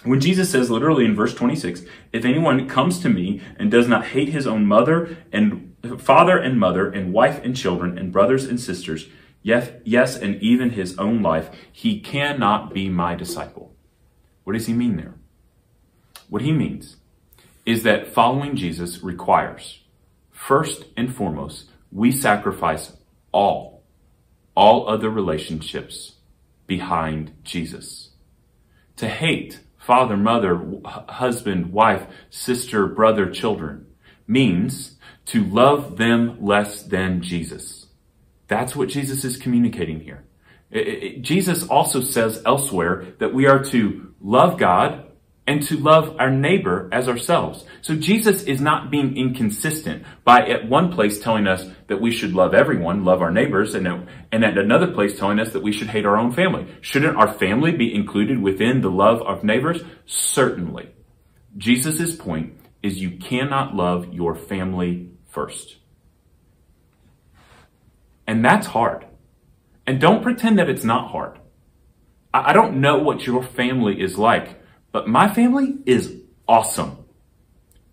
When 0.02 0.20
Jesus 0.20 0.50
says 0.50 0.70
literally 0.70 1.06
in 1.06 1.16
verse 1.16 1.34
26, 1.34 1.80
if 2.12 2.26
anyone 2.26 2.68
comes 2.68 2.98
to 2.98 3.08
me 3.08 3.40
and 3.58 3.70
does 3.70 3.88
not 3.88 4.08
hate 4.08 4.28
his 4.28 4.46
own 4.46 4.66
mother 4.66 5.16
and 5.32 5.74
father 5.96 6.36
and 6.36 6.60
mother 6.60 6.90
and 6.90 7.10
wife 7.10 7.42
and 7.42 7.56
children 7.56 7.96
and 7.96 8.12
brothers 8.12 8.44
and 8.44 8.60
sisters, 8.60 9.08
yes, 9.42 9.70
yes, 9.82 10.14
and 10.14 10.42
even 10.42 10.70
his 10.70 10.98
own 10.98 11.22
life, 11.22 11.48
he 11.72 12.00
cannot 12.00 12.74
be 12.74 12.90
my 12.90 13.14
disciple. 13.14 13.63
What 14.44 14.52
does 14.52 14.66
he 14.66 14.72
mean 14.72 14.96
there? 14.96 15.14
What 16.28 16.42
he 16.42 16.52
means 16.52 16.96
is 17.66 17.82
that 17.82 18.12
following 18.12 18.56
Jesus 18.56 19.02
requires, 19.02 19.80
first 20.30 20.84
and 20.96 21.14
foremost, 21.14 21.70
we 21.90 22.12
sacrifice 22.12 22.92
all, 23.32 23.82
all 24.54 24.88
other 24.88 25.10
relationships 25.10 26.12
behind 26.66 27.32
Jesus. 27.42 28.10
To 28.96 29.08
hate 29.08 29.60
father, 29.78 30.16
mother, 30.16 30.60
husband, 30.84 31.72
wife, 31.72 32.06
sister, 32.30 32.86
brother, 32.86 33.30
children 33.30 33.86
means 34.26 34.96
to 35.26 35.44
love 35.44 35.96
them 35.98 36.42
less 36.42 36.82
than 36.82 37.20
Jesus. 37.22 37.86
That's 38.48 38.74
what 38.74 38.88
Jesus 38.88 39.24
is 39.24 39.36
communicating 39.36 40.00
here. 40.00 40.24
It, 40.70 40.88
it, 40.88 41.22
Jesus 41.22 41.66
also 41.66 42.00
says 42.00 42.42
elsewhere 42.46 43.06
that 43.18 43.34
we 43.34 43.46
are 43.46 43.62
to 43.64 44.13
love 44.24 44.58
God 44.58 45.04
and 45.46 45.62
to 45.64 45.76
love 45.76 46.16
our 46.18 46.30
neighbor 46.30 46.88
as 46.90 47.06
ourselves. 47.06 47.64
So 47.82 47.94
Jesus 47.94 48.44
is 48.44 48.62
not 48.62 48.90
being 48.90 49.16
inconsistent 49.16 50.04
by 50.24 50.48
at 50.48 50.68
one 50.68 50.90
place 50.90 51.20
telling 51.20 51.46
us 51.46 51.66
that 51.88 52.00
we 52.00 52.10
should 52.10 52.32
love 52.32 52.54
everyone, 52.54 53.04
love 53.04 53.20
our 53.20 53.30
neighbors, 53.30 53.74
and, 53.74 53.86
and 54.32 54.44
at 54.44 54.56
another 54.56 54.86
place 54.86 55.18
telling 55.18 55.38
us 55.38 55.52
that 55.52 55.62
we 55.62 55.70
should 55.70 55.88
hate 55.88 56.06
our 56.06 56.16
own 56.16 56.32
family. 56.32 56.66
Shouldn't 56.80 57.18
our 57.18 57.30
family 57.30 57.72
be 57.72 57.94
included 57.94 58.40
within 58.40 58.80
the 58.80 58.90
love 58.90 59.20
of 59.20 59.44
neighbors? 59.44 59.82
Certainly. 60.06 60.88
Jesus's 61.58 62.16
point 62.16 62.54
is 62.82 63.02
you 63.02 63.18
cannot 63.18 63.76
love 63.76 64.12
your 64.14 64.34
family 64.34 65.10
first. 65.28 65.76
And 68.26 68.42
that's 68.42 68.68
hard. 68.68 69.06
And 69.86 70.00
don't 70.00 70.22
pretend 70.22 70.58
that 70.58 70.70
it's 70.70 70.84
not 70.84 71.10
hard. 71.10 71.38
I 72.34 72.52
don't 72.52 72.80
know 72.80 72.98
what 72.98 73.26
your 73.26 73.44
family 73.44 74.00
is 74.00 74.18
like, 74.18 74.60
but 74.90 75.08
my 75.08 75.32
family 75.32 75.76
is 75.86 76.12
awesome. 76.48 76.98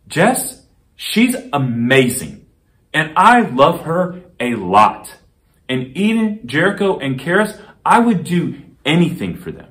Jess, 0.07 0.65
she's 0.95 1.35
amazing. 1.53 2.47
And 2.91 3.13
I 3.15 3.41
love 3.41 3.81
her 3.81 4.21
a 4.39 4.55
lot. 4.55 5.13
And 5.69 5.95
Eden, 5.95 6.41
Jericho, 6.45 6.97
and 6.97 7.19
Karis, 7.19 7.59
I 7.85 7.99
would 7.99 8.23
do 8.23 8.59
anything 8.83 9.37
for 9.37 9.51
them. 9.51 9.67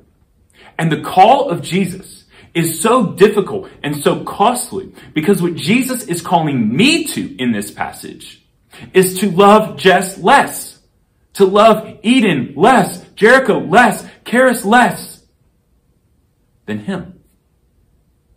And 0.79 0.91
the 0.91 1.03
call 1.03 1.51
of 1.51 1.63
Jesus 1.63 2.25
is 2.55 2.81
so 2.81 3.13
difficult 3.13 3.69
and 3.83 3.97
so 3.97 4.25
costly 4.25 4.93
because 5.15 5.43
what 5.43 5.57
Jesus 5.57 6.05
is 6.05 6.23
calling 6.23 6.75
me 6.75 7.05
to 7.09 7.37
in 7.37 7.53
this 7.53 7.71
passage 7.71 8.43
is 8.95 9.19
to 9.21 9.31
love 9.31 9.77
Jess 9.77 10.17
less, 10.19 10.79
to 11.35 11.45
love 11.45 11.99
Eden 12.03 12.55
less, 12.57 13.05
Jericho 13.21 13.59
less, 13.59 14.03
Karis 14.25 14.65
less 14.65 15.25
than 16.65 16.79
him. 16.79 17.21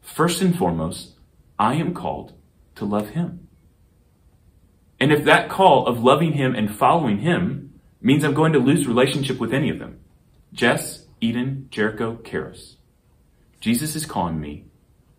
First 0.01 0.41
and 0.41 0.57
foremost, 0.57 1.13
I 1.57 1.75
am 1.75 1.93
called 1.93 2.33
to 2.75 2.83
love 2.83 3.11
him. 3.11 3.47
And 4.99 5.13
if 5.13 5.23
that 5.23 5.47
call 5.47 5.87
of 5.87 6.03
loving 6.03 6.33
him 6.33 6.53
and 6.53 6.75
following 6.75 7.19
him 7.19 7.79
means 8.01 8.25
I'm 8.25 8.33
going 8.33 8.51
to 8.51 8.59
lose 8.59 8.85
relationship 8.85 9.39
with 9.39 9.53
any 9.53 9.69
of 9.69 9.79
them, 9.79 10.01
Jess, 10.51 11.05
Eden, 11.21 11.67
Jericho, 11.71 12.19
Karis, 12.21 12.75
Jesus 13.61 13.95
is 13.95 14.05
calling 14.05 14.41
me 14.41 14.65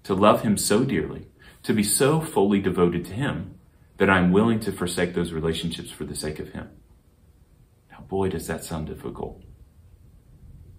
to 0.02 0.12
love 0.12 0.42
him 0.42 0.58
so 0.58 0.84
dearly, 0.84 1.28
to 1.62 1.72
be 1.72 1.82
so 1.82 2.20
fully 2.20 2.60
devoted 2.60 3.06
to 3.06 3.14
him 3.14 3.54
that 3.96 4.10
I'm 4.10 4.30
willing 4.30 4.60
to 4.60 4.72
forsake 4.72 5.14
those 5.14 5.32
relationships 5.32 5.90
for 5.90 6.04
the 6.04 6.14
sake 6.14 6.38
of 6.38 6.50
him. 6.50 6.68
Now, 7.90 8.00
boy, 8.06 8.28
does 8.28 8.46
that 8.48 8.62
sound 8.62 8.88
difficult. 8.88 9.42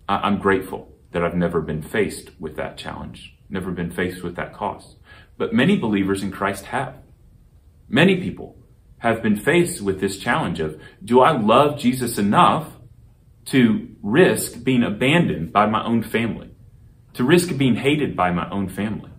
I'm 0.07 0.37
grateful 0.37 0.91
that 1.11 1.23
I've 1.23 1.35
never 1.35 1.61
been 1.61 1.81
faced 1.81 2.29
with 2.39 2.57
that 2.57 2.77
challenge, 2.77 3.35
never 3.49 3.71
been 3.71 3.91
faced 3.91 4.23
with 4.23 4.35
that 4.35 4.53
cost. 4.53 4.97
But 5.37 5.53
many 5.53 5.77
believers 5.77 6.23
in 6.23 6.31
Christ 6.31 6.65
have. 6.65 6.95
Many 7.87 8.17
people 8.17 8.57
have 8.99 9.21
been 9.21 9.35
faced 9.35 9.81
with 9.81 9.99
this 9.99 10.17
challenge 10.17 10.59
of, 10.59 10.79
do 11.03 11.21
I 11.21 11.31
love 11.31 11.79
Jesus 11.79 12.17
enough 12.17 12.71
to 13.45 13.95
risk 14.01 14.63
being 14.63 14.83
abandoned 14.83 15.53
by 15.53 15.65
my 15.67 15.83
own 15.83 16.03
family? 16.03 16.51
To 17.13 17.23
risk 17.23 17.55
being 17.57 17.75
hated 17.75 18.15
by 18.15 18.31
my 18.31 18.49
own 18.49 18.67
family? 18.69 19.11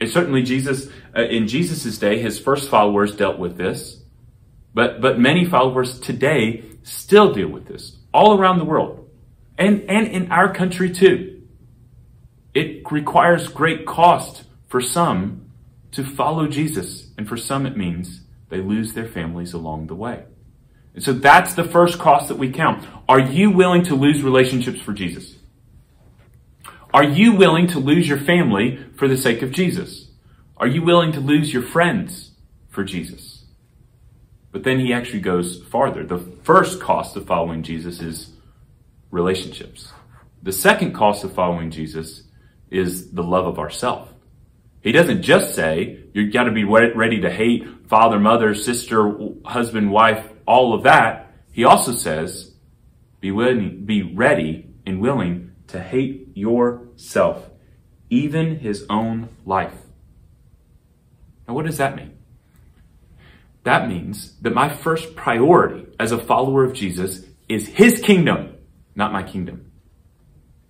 And 0.00 0.10
certainly 0.10 0.42
Jesus, 0.42 0.88
uh, 1.16 1.22
in 1.22 1.46
Jesus' 1.46 1.98
day, 1.98 2.20
his 2.20 2.38
first 2.38 2.68
followers 2.68 3.14
dealt 3.14 3.38
with 3.38 3.56
this. 3.56 4.02
But, 4.74 5.00
but 5.00 5.18
many 5.18 5.44
followers 5.44 6.00
today 6.00 6.64
still 6.82 7.32
deal 7.32 7.48
with 7.48 7.66
this 7.66 7.96
all 8.12 8.38
around 8.38 8.58
the 8.58 8.64
world 8.64 9.01
and, 9.62 9.88
and 9.88 10.08
in 10.08 10.32
our 10.32 10.52
country 10.52 10.90
too. 10.90 11.42
It 12.52 12.90
requires 12.90 13.48
great 13.48 13.86
cost 13.86 14.44
for 14.68 14.80
some 14.80 15.50
to 15.92 16.04
follow 16.04 16.48
Jesus. 16.48 17.10
And 17.16 17.28
for 17.28 17.36
some, 17.36 17.64
it 17.64 17.76
means 17.76 18.22
they 18.48 18.60
lose 18.60 18.92
their 18.92 19.06
families 19.06 19.52
along 19.52 19.86
the 19.86 19.94
way. 19.94 20.24
And 20.94 21.02
so 21.02 21.12
that's 21.12 21.54
the 21.54 21.64
first 21.64 21.98
cost 21.98 22.28
that 22.28 22.38
we 22.38 22.50
count. 22.50 22.86
Are 23.08 23.20
you 23.20 23.50
willing 23.50 23.84
to 23.84 23.94
lose 23.94 24.22
relationships 24.22 24.80
for 24.80 24.92
Jesus? 24.92 25.36
Are 26.92 27.04
you 27.04 27.32
willing 27.32 27.68
to 27.68 27.78
lose 27.78 28.06
your 28.06 28.18
family 28.18 28.78
for 28.96 29.08
the 29.08 29.16
sake 29.16 29.40
of 29.40 29.52
Jesus? 29.52 30.08
Are 30.58 30.66
you 30.66 30.82
willing 30.82 31.12
to 31.12 31.20
lose 31.20 31.52
your 31.52 31.62
friends 31.62 32.32
for 32.68 32.84
Jesus? 32.84 33.44
But 34.50 34.64
then 34.64 34.78
he 34.78 34.92
actually 34.92 35.20
goes 35.20 35.62
farther. 35.70 36.04
The 36.04 36.18
first 36.42 36.80
cost 36.80 37.16
of 37.16 37.26
following 37.26 37.62
Jesus 37.62 38.02
is 38.02 38.31
relationships. 39.12 39.92
The 40.42 40.50
second 40.50 40.94
cost 40.94 41.22
of 41.22 41.32
following 41.32 41.70
Jesus 41.70 42.24
is 42.68 43.12
the 43.12 43.22
love 43.22 43.46
of 43.46 43.60
ourself. 43.60 44.12
He 44.80 44.90
doesn't 44.90 45.22
just 45.22 45.54
say 45.54 46.00
you 46.12 46.32
got 46.32 46.44
to 46.44 46.50
be 46.50 46.64
ready 46.64 47.20
to 47.20 47.30
hate 47.30 47.88
father, 47.88 48.18
mother, 48.18 48.54
sister, 48.54 49.16
husband, 49.44 49.92
wife, 49.92 50.28
all 50.44 50.74
of 50.74 50.82
that. 50.82 51.32
He 51.52 51.62
also 51.62 51.92
says 51.92 52.52
be 53.20 53.30
willing, 53.30 53.84
be 53.84 54.02
ready 54.02 54.74
and 54.84 55.00
willing 55.00 55.52
to 55.68 55.80
hate 55.80 56.32
yourself, 56.34 57.48
even 58.10 58.58
his 58.58 58.84
own 58.90 59.28
life. 59.46 59.74
Now, 61.46 61.54
what 61.54 61.66
does 61.66 61.78
that 61.78 61.94
mean? 61.94 62.18
That 63.62 63.88
means 63.88 64.36
that 64.40 64.54
my 64.54 64.68
first 64.68 65.14
priority 65.14 65.86
as 66.00 66.10
a 66.10 66.18
follower 66.18 66.64
of 66.64 66.72
Jesus 66.72 67.24
is 67.48 67.68
his 67.68 68.00
kingdom, 68.00 68.51
not 68.94 69.12
my 69.12 69.22
kingdom. 69.22 69.72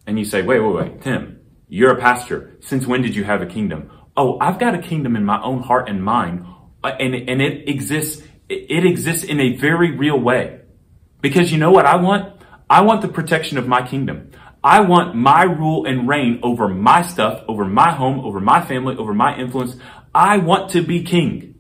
And 0.07 0.19
you 0.19 0.25
say, 0.25 0.43
wait, 0.43 0.61
wait, 0.61 0.75
wait, 0.75 1.02
Tim, 1.02 1.41
you're 1.69 1.93
a 1.93 2.00
pastor. 2.00 2.57
Since 2.61 2.87
when 2.87 3.02
did 3.02 3.14
you 3.14 3.25
have 3.25 3.43
a 3.43 3.47
kingdom? 3.47 3.91
Oh, 4.17 4.38
I've 4.41 4.59
got 4.59 4.75
a 4.75 4.79
kingdom 4.79 5.17
in 5.17 5.25
my 5.25 5.41
own 5.43 5.62
heart 5.62 5.88
and 5.88 6.05
mind, 6.05 6.45
uh, 6.85 6.88
and, 6.88 7.14
and 7.14 7.41
it 7.41 7.69
exists, 7.69 8.23
it 8.49 8.85
exists 8.85 9.25
in 9.25 9.41
a 9.41 9.57
very 9.57 9.93
real 9.93 10.19
way. 10.19 10.61
Because 11.21 11.52
you 11.52 11.59
know 11.59 11.71
what 11.71 11.87
I 11.87 11.97
want? 11.97 12.41
I 12.69 12.83
want 12.83 13.02
the 13.02 13.09
protection 13.09 13.59
of 13.59 13.69
my 13.69 13.87
kingdom. 13.87 14.33
I 14.64 14.81
want 14.81 15.14
my 15.14 15.43
rule 15.45 15.87
and 15.87 16.09
reign 16.09 16.41
over 16.43 16.69
my 16.69 17.02
stuff, 17.02 17.43
over 17.49 17.64
my 17.64 17.93
home, 17.93 18.21
over 18.21 18.41
my 18.41 18.64
family, 18.64 18.97
over 18.97 19.14
my 19.14 19.37
influence. 19.37 19.76
I 20.14 20.38
want 20.38 20.71
to 20.73 20.83
be 20.83 21.02
king. 21.02 21.55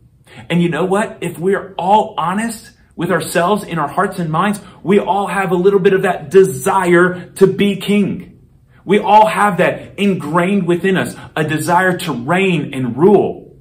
And 0.48 0.62
you 0.62 0.68
know 0.68 0.84
what? 0.84 1.18
If 1.20 1.38
we're 1.38 1.74
all 1.74 2.14
honest 2.16 2.72
with 3.02 3.10
ourselves 3.10 3.64
in 3.64 3.80
our 3.80 3.88
hearts 3.88 4.20
and 4.20 4.30
minds, 4.30 4.60
we 4.84 5.00
all 5.00 5.26
have 5.26 5.50
a 5.50 5.56
little 5.56 5.80
bit 5.80 5.92
of 5.92 6.02
that 6.02 6.30
desire 6.30 7.30
to 7.32 7.48
be 7.48 7.74
king. 7.74 8.38
We 8.84 9.00
all 9.00 9.26
have 9.26 9.56
that 9.56 9.98
ingrained 9.98 10.68
within 10.68 10.96
us, 10.96 11.16
a 11.34 11.42
desire 11.42 11.98
to 11.98 12.12
reign 12.12 12.72
and 12.72 12.96
rule. 12.96 13.58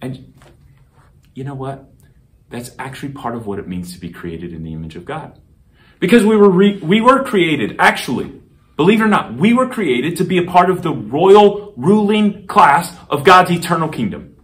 And 0.00 0.32
you 1.34 1.42
know 1.42 1.56
what? 1.56 1.90
That's 2.50 2.70
actually 2.78 3.14
part 3.14 3.34
of 3.34 3.48
what 3.48 3.58
it 3.58 3.66
means 3.66 3.94
to 3.94 3.98
be 3.98 4.10
created 4.10 4.52
in 4.52 4.62
the 4.62 4.72
image 4.72 4.94
of 4.94 5.04
God. 5.04 5.40
Because 5.98 6.24
we 6.24 6.36
were, 6.36 6.50
re- 6.50 6.78
we 6.78 7.00
were 7.00 7.24
created, 7.24 7.74
actually, 7.80 8.40
believe 8.76 9.00
it 9.00 9.04
or 9.04 9.08
not, 9.08 9.34
we 9.34 9.54
were 9.54 9.68
created 9.68 10.18
to 10.18 10.24
be 10.24 10.38
a 10.38 10.44
part 10.44 10.70
of 10.70 10.82
the 10.82 10.92
royal 10.92 11.74
ruling 11.76 12.46
class 12.46 12.96
of 13.10 13.24
God's 13.24 13.50
eternal 13.50 13.88
kingdom. 13.88 14.36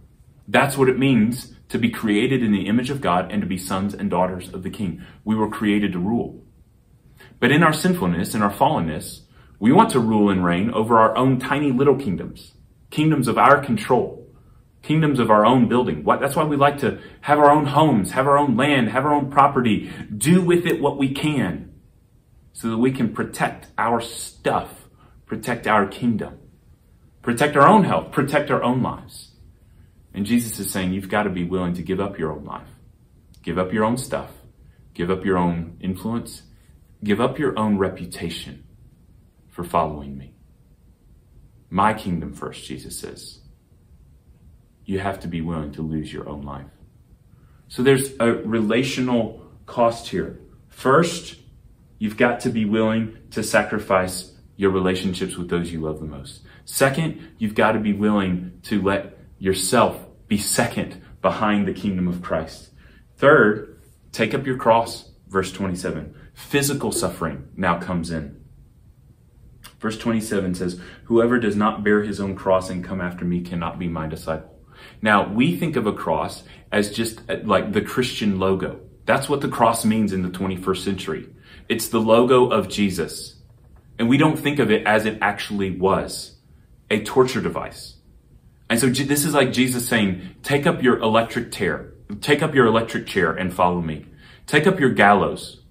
That's 0.45 0.75
what 0.75 0.89
it 0.89 0.99
means 0.99 1.55
to 1.71 1.79
be 1.79 1.89
created 1.89 2.43
in 2.43 2.51
the 2.51 2.67
image 2.67 2.89
of 2.89 2.99
God 2.99 3.31
and 3.31 3.41
to 3.41 3.47
be 3.47 3.57
sons 3.57 3.93
and 3.93 4.09
daughters 4.09 4.53
of 4.53 4.61
the 4.61 4.69
King. 4.69 5.03
We 5.23 5.35
were 5.35 5.49
created 5.49 5.93
to 5.93 5.99
rule. 5.99 6.43
But 7.39 7.51
in 7.51 7.63
our 7.63 7.71
sinfulness 7.71 8.33
and 8.33 8.43
our 8.43 8.51
fallenness, 8.51 9.21
we 9.57 9.71
want 9.71 9.89
to 9.91 9.99
rule 9.99 10.29
and 10.29 10.43
reign 10.43 10.69
over 10.71 10.99
our 10.99 11.15
own 11.15 11.39
tiny 11.39 11.71
little 11.71 11.95
kingdoms, 11.95 12.53
kingdoms 12.89 13.29
of 13.29 13.37
our 13.37 13.63
control, 13.63 14.27
kingdoms 14.81 15.17
of 15.17 15.31
our 15.31 15.45
own 15.45 15.69
building. 15.69 16.03
That's 16.03 16.35
why 16.35 16.43
we 16.43 16.57
like 16.57 16.79
to 16.79 16.99
have 17.21 17.39
our 17.39 17.49
own 17.49 17.67
homes, 17.67 18.11
have 18.11 18.27
our 18.27 18.37
own 18.37 18.57
land, 18.57 18.89
have 18.89 19.05
our 19.05 19.13
own 19.13 19.31
property, 19.31 19.89
do 20.15 20.41
with 20.41 20.65
it 20.65 20.81
what 20.81 20.97
we 20.97 21.13
can 21.13 21.73
so 22.51 22.69
that 22.69 22.79
we 22.79 22.91
can 22.91 23.13
protect 23.13 23.67
our 23.77 24.01
stuff, 24.01 24.89
protect 25.25 25.67
our 25.67 25.87
kingdom, 25.87 26.37
protect 27.21 27.55
our 27.55 27.67
own 27.67 27.85
health, 27.85 28.11
protect 28.11 28.51
our 28.51 28.61
own 28.61 28.83
lives. 28.83 29.30
And 30.13 30.25
Jesus 30.25 30.59
is 30.59 30.69
saying 30.71 30.93
you've 30.93 31.09
got 31.09 31.23
to 31.23 31.29
be 31.29 31.43
willing 31.43 31.73
to 31.75 31.83
give 31.83 31.99
up 31.99 32.19
your 32.19 32.31
own 32.31 32.43
life, 32.43 32.67
give 33.43 33.57
up 33.57 33.71
your 33.71 33.85
own 33.85 33.97
stuff, 33.97 34.31
give 34.93 35.09
up 35.09 35.23
your 35.23 35.37
own 35.37 35.77
influence, 35.79 36.43
give 37.03 37.21
up 37.21 37.39
your 37.39 37.57
own 37.57 37.77
reputation 37.77 38.63
for 39.49 39.63
following 39.63 40.17
me. 40.17 40.35
My 41.69 41.93
kingdom 41.93 42.33
first, 42.33 42.65
Jesus 42.65 42.99
says. 42.99 43.39
You 44.83 44.99
have 44.99 45.21
to 45.21 45.27
be 45.27 45.41
willing 45.41 45.71
to 45.73 45.81
lose 45.81 46.11
your 46.11 46.27
own 46.27 46.41
life. 46.41 46.67
So 47.69 47.81
there's 47.81 48.11
a 48.19 48.33
relational 48.33 49.41
cost 49.65 50.09
here. 50.09 50.41
First, 50.67 51.37
you've 51.97 52.17
got 52.17 52.41
to 52.41 52.49
be 52.49 52.65
willing 52.65 53.17
to 53.31 53.43
sacrifice 53.43 54.33
your 54.57 54.71
relationships 54.71 55.37
with 55.37 55.49
those 55.49 55.71
you 55.71 55.79
love 55.79 55.99
the 55.99 56.05
most. 56.05 56.41
Second, 56.65 57.35
you've 57.37 57.55
got 57.55 57.71
to 57.71 57.79
be 57.79 57.93
willing 57.93 58.59
to 58.63 58.81
let 58.81 59.17
yourself 59.39 59.97
be 60.31 60.37
second 60.37 61.01
behind 61.21 61.67
the 61.67 61.73
kingdom 61.73 62.07
of 62.07 62.21
Christ. 62.21 62.69
Third, 63.17 63.81
take 64.13 64.33
up 64.33 64.45
your 64.45 64.55
cross, 64.55 65.11
verse 65.27 65.51
27. 65.51 66.15
Physical 66.33 66.93
suffering 66.93 67.49
now 67.57 67.77
comes 67.77 68.11
in. 68.11 68.41
Verse 69.81 69.97
27 69.97 70.55
says, 70.55 70.79
Whoever 71.03 71.37
does 71.37 71.57
not 71.57 71.83
bear 71.83 72.03
his 72.03 72.21
own 72.21 72.37
cross 72.37 72.69
and 72.69 72.81
come 72.81 73.01
after 73.01 73.25
me 73.25 73.41
cannot 73.41 73.77
be 73.77 73.89
my 73.89 74.07
disciple. 74.07 74.57
Now, 75.01 75.27
we 75.27 75.57
think 75.57 75.75
of 75.75 75.85
a 75.85 75.91
cross 75.91 76.43
as 76.71 76.93
just 76.93 77.29
uh, 77.29 77.39
like 77.43 77.73
the 77.73 77.81
Christian 77.81 78.39
logo. 78.39 78.79
That's 79.05 79.27
what 79.27 79.41
the 79.41 79.49
cross 79.49 79.83
means 79.83 80.13
in 80.13 80.21
the 80.21 80.29
21st 80.29 80.81
century. 80.81 81.27
It's 81.67 81.89
the 81.89 81.99
logo 81.99 82.47
of 82.47 82.69
Jesus. 82.69 83.35
And 83.99 84.07
we 84.07 84.15
don't 84.15 84.39
think 84.39 84.59
of 84.59 84.71
it 84.71 84.87
as 84.87 85.05
it 85.05 85.17
actually 85.21 85.71
was 85.71 86.37
a 86.89 87.03
torture 87.03 87.41
device. 87.41 87.97
And 88.71 88.79
so 88.79 88.87
this 88.87 89.25
is 89.25 89.33
like 89.33 89.51
Jesus 89.51 89.85
saying, 89.85 90.35
take 90.43 90.65
up 90.65 90.81
your 90.81 90.97
electric 90.99 91.51
chair, 91.51 91.91
take 92.21 92.41
up 92.41 92.55
your 92.55 92.67
electric 92.67 93.05
chair 93.05 93.33
and 93.33 93.53
follow 93.53 93.81
me. 93.81 94.05
Take 94.47 94.65
up 94.65 94.79
your 94.79 94.91
gallows, 94.91 95.61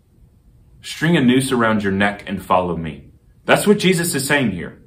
string 0.82 1.16
a 1.16 1.22
noose 1.22 1.50
around 1.50 1.82
your 1.82 1.92
neck 1.92 2.24
and 2.26 2.44
follow 2.44 2.76
me. 2.76 3.10
That's 3.46 3.66
what 3.66 3.78
Jesus 3.78 4.14
is 4.14 4.26
saying 4.26 4.50
here. 4.50 4.82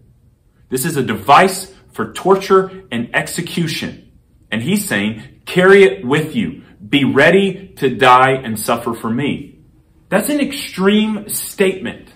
This 0.69 0.85
is 0.85 0.95
a 0.95 1.01
device 1.01 1.73
for 1.91 2.13
torture 2.13 2.83
and 2.91 3.15
execution. 3.15 4.11
And 4.51 4.61
he's 4.61 4.87
saying, 4.87 5.41
carry 5.47 5.81
it 5.81 6.05
with 6.05 6.35
you. 6.35 6.65
Be 6.87 7.05
ready 7.05 7.69
to 7.77 7.95
die 7.95 8.33
and 8.33 8.59
suffer 8.59 8.93
for 8.93 9.09
me. 9.09 9.63
That's 10.09 10.29
an 10.29 10.39
extreme 10.39 11.29
statement. 11.29 12.13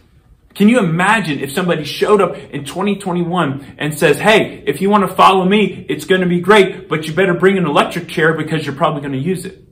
Can 0.57 0.69
you 0.69 0.79
imagine 0.79 1.39
if 1.39 1.51
somebody 1.51 1.83
showed 1.83 2.19
up 2.19 2.35
in 2.35 2.65
2021 2.65 3.75
and 3.77 3.95
says, 3.95 4.17
Hey, 4.17 4.63
if 4.65 4.81
you 4.81 4.89
want 4.89 5.07
to 5.07 5.15
follow 5.15 5.45
me, 5.45 5.85
it's 5.87 6.05
going 6.05 6.21
to 6.21 6.27
be 6.27 6.39
great, 6.39 6.89
but 6.89 7.05
you 7.05 7.13
better 7.13 7.35
bring 7.35 7.59
an 7.59 7.67
electric 7.67 8.07
chair 8.07 8.33
because 8.33 8.65
you're 8.65 8.73
probably 8.73 9.01
going 9.01 9.13
to 9.13 9.19
use 9.19 9.45
it. 9.45 9.63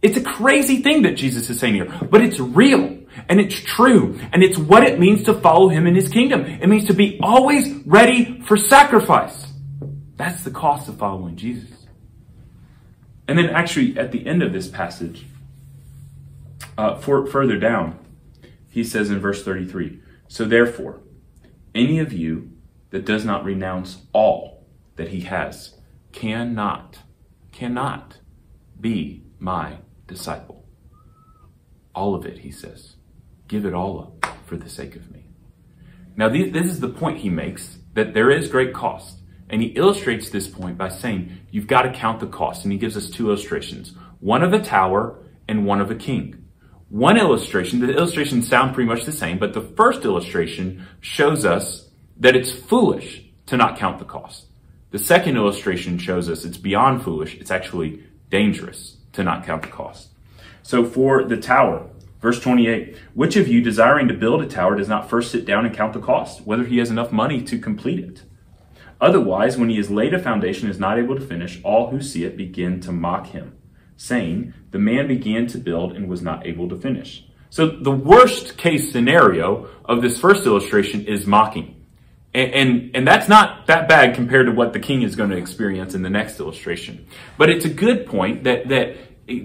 It's 0.00 0.16
a 0.16 0.22
crazy 0.22 0.80
thing 0.80 1.02
that 1.02 1.16
Jesus 1.16 1.50
is 1.50 1.58
saying 1.58 1.74
here, 1.74 1.92
but 2.08 2.22
it's 2.22 2.38
real 2.38 3.00
and 3.28 3.40
it's 3.40 3.58
true 3.58 4.20
and 4.32 4.44
it's 4.44 4.56
what 4.56 4.84
it 4.84 5.00
means 5.00 5.24
to 5.24 5.34
follow 5.34 5.70
him 5.70 5.88
in 5.88 5.96
his 5.96 6.08
kingdom. 6.08 6.44
It 6.44 6.68
means 6.68 6.84
to 6.84 6.94
be 6.94 7.18
always 7.20 7.68
ready 7.84 8.40
for 8.42 8.56
sacrifice. 8.56 9.44
That's 10.14 10.44
the 10.44 10.52
cost 10.52 10.88
of 10.88 10.98
following 10.98 11.34
Jesus. 11.34 11.68
And 13.26 13.36
then 13.36 13.50
actually 13.50 13.98
at 13.98 14.12
the 14.12 14.24
end 14.24 14.44
of 14.44 14.52
this 14.52 14.68
passage, 14.68 15.26
uh, 16.76 16.94
for, 17.00 17.26
further 17.26 17.58
down, 17.58 17.98
he 18.70 18.84
says 18.84 19.10
in 19.10 19.18
verse 19.18 19.42
33, 19.42 20.02
so 20.28 20.44
therefore, 20.44 21.00
any 21.74 21.98
of 21.98 22.12
you 22.12 22.52
that 22.90 23.04
does 23.04 23.24
not 23.24 23.44
renounce 23.44 24.02
all 24.12 24.66
that 24.96 25.08
he 25.08 25.20
has 25.22 25.74
cannot, 26.12 26.98
cannot 27.52 28.18
be 28.80 29.24
my 29.38 29.78
disciple. 30.06 30.66
All 31.94 32.14
of 32.14 32.24
it, 32.24 32.38
he 32.38 32.50
says. 32.50 32.96
Give 33.48 33.64
it 33.64 33.74
all 33.74 34.00
up 34.00 34.36
for 34.46 34.56
the 34.56 34.68
sake 34.68 34.94
of 34.94 35.10
me. 35.10 35.26
Now, 36.16 36.28
this 36.28 36.66
is 36.66 36.80
the 36.80 36.88
point 36.88 37.18
he 37.18 37.30
makes 37.30 37.78
that 37.94 38.14
there 38.14 38.30
is 38.30 38.48
great 38.48 38.74
cost. 38.74 39.18
And 39.50 39.62
he 39.62 39.68
illustrates 39.68 40.28
this 40.28 40.46
point 40.46 40.76
by 40.76 40.88
saying, 40.88 41.38
you've 41.50 41.66
got 41.66 41.82
to 41.82 41.92
count 41.92 42.20
the 42.20 42.26
cost. 42.26 42.64
And 42.64 42.72
he 42.72 42.78
gives 42.78 42.96
us 42.96 43.08
two 43.08 43.28
illustrations 43.28 43.94
one 44.20 44.42
of 44.42 44.52
a 44.52 44.60
tower 44.60 45.18
and 45.46 45.64
one 45.64 45.80
of 45.80 45.90
a 45.90 45.94
king. 45.94 46.44
One 46.90 47.18
illustration, 47.18 47.80
the 47.80 47.94
illustrations 47.94 48.48
sound 48.48 48.74
pretty 48.74 48.88
much 48.88 49.04
the 49.04 49.12
same, 49.12 49.38
but 49.38 49.52
the 49.52 49.60
first 49.60 50.06
illustration 50.06 50.86
shows 51.00 51.44
us 51.44 51.86
that 52.16 52.34
it's 52.34 52.50
foolish 52.50 53.24
to 53.46 53.58
not 53.58 53.78
count 53.78 53.98
the 53.98 54.06
cost. 54.06 54.46
The 54.90 54.98
second 54.98 55.36
illustration 55.36 55.98
shows 55.98 56.30
us 56.30 56.46
it's 56.46 56.56
beyond 56.56 57.02
foolish, 57.02 57.34
it's 57.34 57.50
actually 57.50 58.04
dangerous 58.30 58.96
to 59.12 59.22
not 59.22 59.44
count 59.44 59.62
the 59.62 59.68
cost. 59.68 60.08
So 60.62 60.82
for 60.82 61.24
the 61.24 61.36
tower, 61.36 61.86
verse 62.22 62.40
28, 62.40 62.96
which 63.12 63.36
of 63.36 63.48
you 63.48 63.60
desiring 63.60 64.08
to 64.08 64.14
build 64.14 64.40
a 64.40 64.46
tower 64.46 64.74
does 64.74 64.88
not 64.88 65.10
first 65.10 65.30
sit 65.30 65.44
down 65.44 65.66
and 65.66 65.76
count 65.76 65.92
the 65.92 66.00
cost, 66.00 66.46
whether 66.46 66.64
he 66.64 66.78
has 66.78 66.90
enough 66.90 67.12
money 67.12 67.42
to 67.42 67.58
complete 67.58 67.98
it? 67.98 68.22
Otherwise, 68.98 69.58
when 69.58 69.68
he 69.68 69.76
has 69.76 69.90
laid 69.90 70.14
a 70.14 70.18
foundation 70.18 70.64
and 70.64 70.74
is 70.74 70.80
not 70.80 70.98
able 70.98 71.14
to 71.14 71.20
finish, 71.20 71.60
all 71.62 71.90
who 71.90 72.00
see 72.00 72.24
it 72.24 72.34
begin 72.34 72.80
to 72.80 72.92
mock 72.92 73.26
him 73.26 73.57
saying, 73.98 74.54
The 74.70 74.78
man 74.78 75.06
began 75.06 75.46
to 75.48 75.58
build 75.58 75.92
and 75.92 76.08
was 76.08 76.22
not 76.22 76.46
able 76.46 76.70
to 76.70 76.76
finish. 76.76 77.26
So 77.50 77.66
the 77.66 77.92
worst 77.92 78.56
case 78.56 78.90
scenario 78.90 79.68
of 79.84 80.00
this 80.00 80.18
first 80.18 80.46
illustration 80.46 81.04
is 81.04 81.26
mocking. 81.26 81.74
And, 82.34 82.52
and, 82.52 82.90
and, 82.94 83.08
that's 83.08 83.26
not 83.26 83.66
that 83.68 83.88
bad 83.88 84.14
compared 84.14 84.46
to 84.46 84.52
what 84.52 84.74
the 84.74 84.80
king 84.80 85.00
is 85.00 85.16
going 85.16 85.30
to 85.30 85.36
experience 85.36 85.94
in 85.94 86.02
the 86.02 86.10
next 86.10 86.38
illustration. 86.38 87.06
But 87.38 87.48
it's 87.48 87.64
a 87.64 87.70
good 87.70 88.06
point 88.06 88.44
that, 88.44 88.68
that 88.68 88.96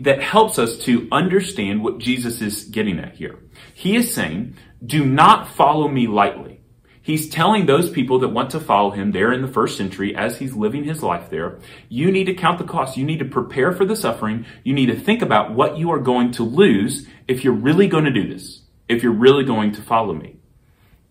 that 0.02 0.22
helps 0.22 0.60
us 0.60 0.78
to 0.80 1.08
understand 1.12 1.84
what 1.84 2.00
Jesus 2.00 2.42
is 2.42 2.66
getting 2.66 3.00
at 3.00 3.16
here. 3.16 3.39
He 3.74 3.96
is 3.96 4.13
saying, 4.13 4.56
do 4.86 5.06
not 5.06 5.50
follow 5.50 5.88
me 5.88 6.08
lightly. 6.08 6.62
He's 7.04 7.28
telling 7.28 7.66
those 7.66 7.89
people 7.89 8.20
that 8.20 8.30
want 8.30 8.52
to 8.52 8.62
follow 8.62 8.92
him 8.92 9.12
there 9.12 9.34
in 9.34 9.42
the 9.42 9.48
first 9.50 9.76
century 9.76 10.16
as 10.16 10.38
he's 10.38 10.54
living 10.56 10.86
his 10.86 11.04
life 11.04 11.30
there, 11.30 11.60
you 11.89 12.10
need 12.10 12.24
to 12.26 12.34
count 12.34 12.60
the 12.60 12.63
cost. 12.63 12.96
You 12.96 13.04
need 13.04 13.20
to 13.20 13.26
prepare 13.26 13.74
for 13.74 13.84
the 13.84 13.98
suffering. 13.98 14.46
You 14.63 14.74
need 14.74 14.86
to 14.86 14.98
think 14.98 15.22
about 15.22 15.54
what 15.54 15.78
you 15.78 15.92
are 15.92 16.00
going 16.00 16.32
to 16.32 16.44
lose 16.44 17.06
if 17.28 17.44
you're 17.44 17.54
really 17.54 17.88
going 17.88 18.06
to 18.06 18.12
do 18.12 18.34
this, 18.34 18.62
if 18.88 19.04
you're 19.04 19.12
really 19.12 19.44
going 19.44 19.74
to 19.74 19.82
follow 19.82 20.13
me. 20.13 20.38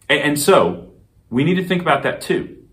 And 0.08 0.40
so 0.40 0.94
we 1.28 1.44
need 1.44 1.56
to 1.56 1.64
think 1.64 1.82
about 1.82 2.04
that 2.04 2.22
too. 2.22 2.64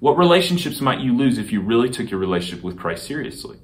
What 0.00 0.18
relationships 0.18 0.80
might 0.80 1.00
you 1.00 1.16
lose 1.16 1.38
if 1.38 1.52
you 1.52 1.60
really 1.60 1.90
took 1.90 2.10
your 2.10 2.18
relationship 2.18 2.64
with 2.64 2.76
Christ 2.76 3.06
seriously? 3.06 3.60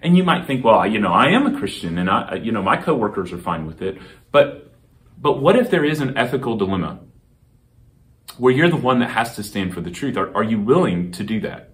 And 0.00 0.16
you 0.16 0.24
might 0.24 0.46
think, 0.46 0.64
well, 0.64 0.86
you 0.86 1.00
know, 1.00 1.12
I 1.12 1.32
am 1.32 1.46
a 1.46 1.58
Christian 1.58 1.98
and 1.98 2.08
I, 2.08 2.36
you 2.36 2.50
know, 2.50 2.62
my 2.62 2.78
coworkers 2.78 3.30
are 3.34 3.38
fine 3.38 3.66
with 3.66 3.82
it. 3.82 3.98
But, 4.32 4.72
but 5.20 5.42
what 5.42 5.56
if 5.56 5.70
there 5.70 5.84
is 5.84 6.00
an 6.00 6.16
ethical 6.16 6.56
dilemma 6.56 7.00
where 8.38 8.52
you're 8.52 8.68
the 8.68 8.76
one 8.76 9.00
that 9.00 9.10
has 9.10 9.36
to 9.36 9.42
stand 9.42 9.74
for 9.74 9.80
the 9.80 9.90
truth? 9.90 10.16
Are, 10.16 10.34
are 10.36 10.44
you 10.44 10.60
willing 10.60 11.12
to 11.12 11.24
do 11.24 11.40
that? 11.40 11.70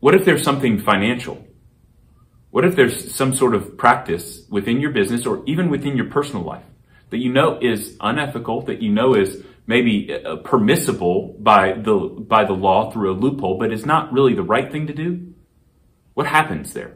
What 0.00 0.14
if 0.14 0.24
there's 0.24 0.42
something 0.42 0.78
financial? 0.78 1.46
What 2.50 2.64
if 2.64 2.76
there's 2.76 3.14
some 3.14 3.34
sort 3.34 3.54
of 3.54 3.78
practice 3.78 4.42
within 4.50 4.80
your 4.80 4.90
business 4.90 5.26
or 5.26 5.42
even 5.46 5.70
within 5.70 5.96
your 5.96 6.10
personal 6.10 6.42
life 6.42 6.64
that 7.10 7.18
you 7.18 7.32
know 7.32 7.58
is 7.60 7.96
unethical, 8.00 8.62
that 8.62 8.82
you 8.82 8.90
know 8.90 9.14
is 9.14 9.42
maybe 9.66 10.12
uh, 10.12 10.36
permissible 10.36 11.36
by 11.38 11.72
the, 11.72 11.96
by 11.96 12.44
the 12.44 12.52
law 12.52 12.90
through 12.90 13.12
a 13.12 13.16
loophole, 13.16 13.58
but 13.58 13.72
is 13.72 13.86
not 13.86 14.12
really 14.12 14.34
the 14.34 14.42
right 14.42 14.70
thing 14.72 14.86
to 14.88 14.92
do? 14.92 15.32
What 16.14 16.26
happens 16.26 16.72
there? 16.72 16.94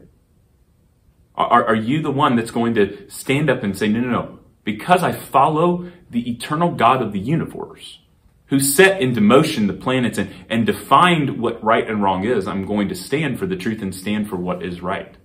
Are, 1.35 1.65
are 1.65 1.75
you 1.75 2.01
the 2.01 2.11
one 2.11 2.35
that's 2.35 2.51
going 2.51 2.73
to 2.75 3.09
stand 3.09 3.49
up 3.49 3.63
and 3.63 3.77
say, 3.77 3.87
no, 3.87 3.99
no, 3.99 4.09
no, 4.09 4.39
because 4.63 5.03
I 5.03 5.11
follow 5.11 5.91
the 6.09 6.29
eternal 6.29 6.71
God 6.71 7.01
of 7.01 7.13
the 7.13 7.19
universe, 7.19 7.99
who 8.47 8.59
set 8.59 9.01
into 9.01 9.21
motion 9.21 9.67
the 9.67 9.73
planets 9.73 10.17
and, 10.17 10.33
and 10.49 10.65
defined 10.65 11.39
what 11.39 11.63
right 11.63 11.87
and 11.87 12.01
wrong 12.01 12.25
is, 12.25 12.47
I'm 12.47 12.65
going 12.65 12.89
to 12.89 12.95
stand 12.95 13.39
for 13.39 13.45
the 13.45 13.57
truth 13.57 13.81
and 13.81 13.93
stand 13.93 14.29
for 14.29 14.37
what 14.37 14.63
is 14.63 14.81
right. 14.81 15.15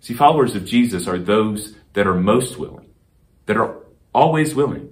See, 0.00 0.14
followers 0.14 0.54
of 0.54 0.64
Jesus 0.64 1.06
are 1.06 1.18
those 1.18 1.74
that 1.94 2.06
are 2.06 2.14
most 2.14 2.58
willing, 2.58 2.90
that 3.46 3.56
are 3.56 3.84
always 4.14 4.54
willing 4.54 4.90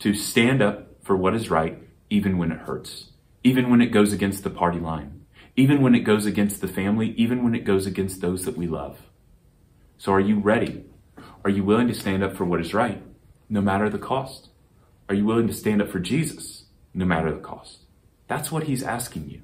to 0.00 0.14
stand 0.14 0.60
up 0.60 0.88
for 1.02 1.16
what 1.16 1.34
is 1.34 1.50
right, 1.50 1.78
even 2.10 2.36
when 2.36 2.50
it 2.50 2.58
hurts, 2.58 3.12
even 3.44 3.70
when 3.70 3.80
it 3.80 3.86
goes 3.86 4.12
against 4.12 4.42
the 4.42 4.50
party 4.50 4.80
line, 4.80 5.24
even 5.54 5.80
when 5.80 5.94
it 5.94 6.00
goes 6.00 6.26
against 6.26 6.60
the 6.60 6.68
family, 6.68 7.14
even 7.16 7.44
when 7.44 7.54
it 7.54 7.64
goes 7.64 7.86
against 7.86 8.20
those 8.20 8.44
that 8.44 8.56
we 8.56 8.66
love. 8.66 8.98
So 9.96 10.12
are 10.12 10.20
you 10.20 10.40
ready? 10.40 10.84
Are 11.44 11.50
you 11.50 11.64
willing 11.64 11.88
to 11.88 11.94
stand 11.94 12.24
up 12.24 12.36
for 12.36 12.44
what 12.44 12.60
is 12.60 12.74
right, 12.74 13.02
no 13.48 13.60
matter 13.60 13.88
the 13.88 13.98
cost? 13.98 14.50
Are 15.08 15.14
you 15.14 15.24
willing 15.24 15.46
to 15.46 15.52
stand 15.52 15.80
up 15.80 15.88
for 15.88 16.00
Jesus, 16.00 16.64
no 16.94 17.04
matter 17.04 17.32
the 17.32 17.40
cost? 17.40 17.80
That's 18.28 18.50
what 18.50 18.64
he's 18.64 18.82
asking 18.82 19.30
you. 19.30 19.42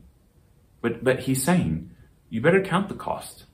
But, 0.81 1.05
but 1.05 1.21
he's 1.21 1.45
saying, 1.45 1.91
you 2.31 2.41
better 2.41 2.63
count 2.63 2.89
the 2.89 2.95
cost. 2.95 3.45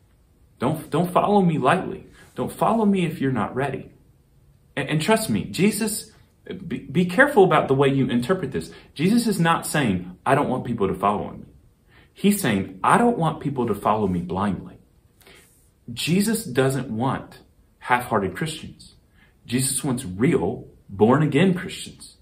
Don't, 0.58 0.88
don't 0.90 1.12
follow 1.12 1.42
me 1.42 1.58
lightly. 1.58 2.06
Don't 2.34 2.52
follow 2.52 2.86
me 2.86 3.04
if 3.04 3.20
you're 3.20 3.32
not 3.32 3.54
ready. 3.54 3.90
And, 4.76 4.88
and 4.88 5.02
trust 5.02 5.28
me, 5.28 5.44
Jesus, 5.44 6.12
be, 6.66 6.78
be 6.78 7.04
careful 7.04 7.44
about 7.44 7.68
the 7.68 7.74
way 7.74 7.88
you 7.88 8.08
interpret 8.08 8.52
this. 8.52 8.72
Jesus 8.94 9.26
is 9.26 9.38
not 9.38 9.66
saying, 9.66 10.16
I 10.24 10.34
don't 10.34 10.48
want 10.48 10.64
people 10.64 10.88
to 10.88 10.94
follow 10.94 11.32
me. 11.32 11.44
He's 12.14 12.40
saying, 12.40 12.80
I 12.82 12.96
don't 12.96 13.18
want 13.18 13.40
people 13.40 13.66
to 13.66 13.74
follow 13.74 14.06
me 14.06 14.20
blindly. 14.20 14.78
Jesus 15.92 16.44
doesn't 16.44 16.88
want 16.90 17.40
half-hearted 17.78 18.36
Christians. 18.36 18.94
Jesus 19.46 19.82
wants 19.82 20.04
real, 20.04 20.67
born 20.88 21.22
again 21.22 21.54
Christians, 21.54 22.16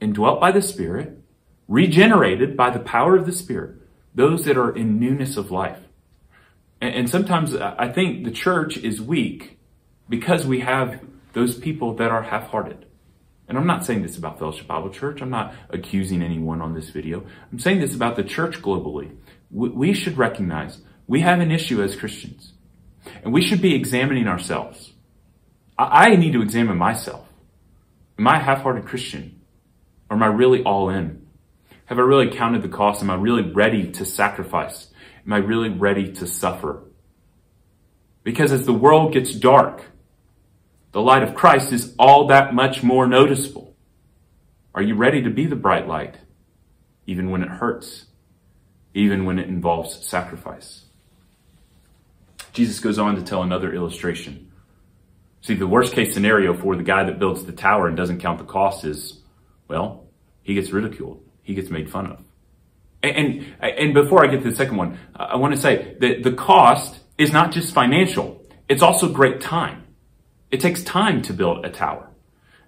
indwelt 0.00 0.40
by 0.40 0.52
the 0.52 0.62
Spirit, 0.62 1.18
regenerated 1.68 2.56
by 2.56 2.70
the 2.70 2.78
power 2.78 3.16
of 3.16 3.26
the 3.26 3.32
Spirit, 3.32 3.76
those 4.14 4.44
that 4.44 4.56
are 4.56 4.74
in 4.74 5.00
newness 5.00 5.36
of 5.36 5.50
life. 5.50 5.78
And, 6.80 6.94
and 6.94 7.10
sometimes 7.10 7.54
uh, 7.54 7.74
I 7.78 7.88
think 7.88 8.24
the 8.24 8.30
church 8.30 8.76
is 8.76 9.00
weak 9.00 9.58
because 10.08 10.46
we 10.46 10.60
have 10.60 11.00
those 11.32 11.56
people 11.56 11.94
that 11.94 12.10
are 12.10 12.22
half-hearted. 12.22 12.86
And 13.48 13.58
I'm 13.58 13.66
not 13.66 13.84
saying 13.84 14.02
this 14.02 14.16
about 14.16 14.38
Fellowship 14.38 14.66
Bible 14.66 14.90
Church. 14.90 15.20
I'm 15.20 15.30
not 15.30 15.54
accusing 15.70 16.22
anyone 16.22 16.60
on 16.60 16.74
this 16.74 16.90
video. 16.90 17.24
I'm 17.50 17.58
saying 17.58 17.80
this 17.80 17.94
about 17.94 18.16
the 18.16 18.22
church 18.22 18.62
globally. 18.62 19.16
We 19.50 19.92
should 19.92 20.16
recognize 20.16 20.78
we 21.06 21.20
have 21.20 21.40
an 21.40 21.50
issue 21.50 21.82
as 21.82 21.96
Christians. 21.96 22.52
And 23.22 23.32
we 23.32 23.42
should 23.42 23.60
be 23.60 23.74
examining 23.74 24.28
ourselves. 24.28 24.92
I 25.78 26.14
need 26.16 26.32
to 26.34 26.42
examine 26.42 26.78
myself. 26.78 27.26
Am 28.22 28.28
I 28.28 28.36
a 28.36 28.40
half-hearted 28.40 28.86
Christian? 28.86 29.40
Or 30.08 30.16
am 30.16 30.22
I 30.22 30.26
really 30.26 30.62
all 30.62 30.90
in? 30.90 31.26
Have 31.86 31.98
I 31.98 32.02
really 32.02 32.30
counted 32.30 32.62
the 32.62 32.68
cost? 32.68 33.02
Am 33.02 33.10
I 33.10 33.16
really 33.16 33.42
ready 33.42 33.90
to 33.90 34.04
sacrifice? 34.04 34.92
Am 35.26 35.32
I 35.32 35.38
really 35.38 35.70
ready 35.70 36.12
to 36.12 36.28
suffer? 36.28 36.84
Because 38.22 38.52
as 38.52 38.64
the 38.64 38.72
world 38.72 39.12
gets 39.12 39.34
dark, 39.34 39.86
the 40.92 41.02
light 41.02 41.24
of 41.24 41.34
Christ 41.34 41.72
is 41.72 41.96
all 41.98 42.28
that 42.28 42.54
much 42.54 42.84
more 42.84 43.08
noticeable. 43.08 43.74
Are 44.72 44.82
you 44.82 44.94
ready 44.94 45.22
to 45.22 45.30
be 45.30 45.46
the 45.46 45.56
bright 45.56 45.88
light, 45.88 46.14
even 47.08 47.28
when 47.32 47.42
it 47.42 47.48
hurts, 47.48 48.04
even 48.94 49.24
when 49.24 49.40
it 49.40 49.48
involves 49.48 50.06
sacrifice? 50.06 50.84
Jesus 52.52 52.78
goes 52.78 53.00
on 53.00 53.16
to 53.16 53.22
tell 53.22 53.42
another 53.42 53.74
illustration. 53.74 54.51
See, 55.42 55.54
the 55.54 55.66
worst 55.66 55.92
case 55.92 56.14
scenario 56.14 56.54
for 56.54 56.76
the 56.76 56.84
guy 56.84 57.04
that 57.04 57.18
builds 57.18 57.44
the 57.44 57.52
tower 57.52 57.88
and 57.88 57.96
doesn't 57.96 58.20
count 58.20 58.38
the 58.38 58.44
cost 58.44 58.84
is, 58.84 59.20
well, 59.68 60.06
he 60.42 60.54
gets 60.54 60.70
ridiculed. 60.70 61.22
He 61.42 61.54
gets 61.54 61.68
made 61.68 61.90
fun 61.90 62.06
of. 62.06 62.24
And, 63.02 63.16
and, 63.16 63.54
and 63.60 63.94
before 63.94 64.24
I 64.24 64.30
get 64.30 64.42
to 64.42 64.50
the 64.50 64.56
second 64.56 64.76
one, 64.76 64.98
I 65.14 65.36
want 65.36 65.54
to 65.54 65.60
say 65.60 65.96
that 65.98 66.22
the 66.22 66.32
cost 66.32 66.98
is 67.18 67.32
not 67.32 67.50
just 67.50 67.74
financial. 67.74 68.40
It's 68.68 68.82
also 68.82 69.08
great 69.08 69.40
time. 69.40 69.82
It 70.52 70.60
takes 70.60 70.84
time 70.84 71.22
to 71.22 71.32
build 71.32 71.64
a 71.64 71.70
tower. 71.70 72.08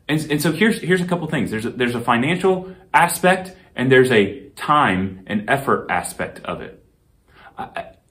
And, 0.09 0.21
and 0.31 0.43
so 0.43 0.51
here's, 0.51 0.81
here's 0.81 1.01
a 1.01 1.07
couple 1.07 1.29
things. 1.29 1.53
There's 1.53 1.67
a, 1.67 1.71
there's 1.71 1.95
a 1.95 2.01
financial 2.01 2.75
aspect 2.93 3.55
and 3.77 3.91
there's 3.91 4.11
a 4.11 4.49
time 4.51 5.25
and 5.29 5.49
effort 5.49 5.87
aspect 5.91 6.41
of 6.45 6.61
it. 6.61 6.85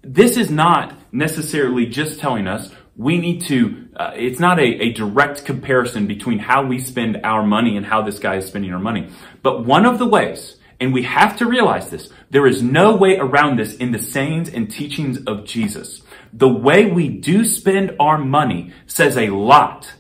This 0.01 0.37
is 0.37 0.49
not 0.49 0.93
necessarily 1.13 1.85
just 1.85 2.19
telling 2.19 2.47
us 2.47 2.73
we 2.95 3.17
need 3.17 3.41
to, 3.43 3.87
uh, 3.95 4.11
it's 4.15 4.39
not 4.39 4.59
a, 4.59 4.63
a 4.63 4.93
direct 4.93 5.45
comparison 5.45 6.05
between 6.07 6.39
how 6.39 6.65
we 6.65 6.79
spend 6.79 7.19
our 7.23 7.43
money 7.43 7.75
and 7.75 7.85
how 7.85 8.01
this 8.01 8.19
guy 8.19 8.35
is 8.35 8.45
spending 8.45 8.71
our 8.73 8.79
money. 8.79 9.09
But 9.41 9.65
one 9.65 9.85
of 9.85 9.97
the 9.97 10.05
ways, 10.05 10.57
and 10.79 10.93
we 10.93 11.03
have 11.03 11.37
to 11.37 11.45
realize 11.45 11.89
this, 11.89 12.09
there 12.29 12.45
is 12.45 12.61
no 12.61 12.95
way 12.95 13.17
around 13.17 13.57
this 13.57 13.75
in 13.75 13.91
the 13.91 13.99
sayings 13.99 14.49
and 14.49 14.69
teachings 14.69 15.23
of 15.25 15.45
Jesus. 15.45 16.01
The 16.31 16.49
way 16.49 16.85
we 16.85 17.09
do 17.09 17.45
spend 17.45 17.95
our 17.99 18.17
money 18.17 18.73
says 18.85 19.17
a 19.17 19.29
lot 19.29 19.93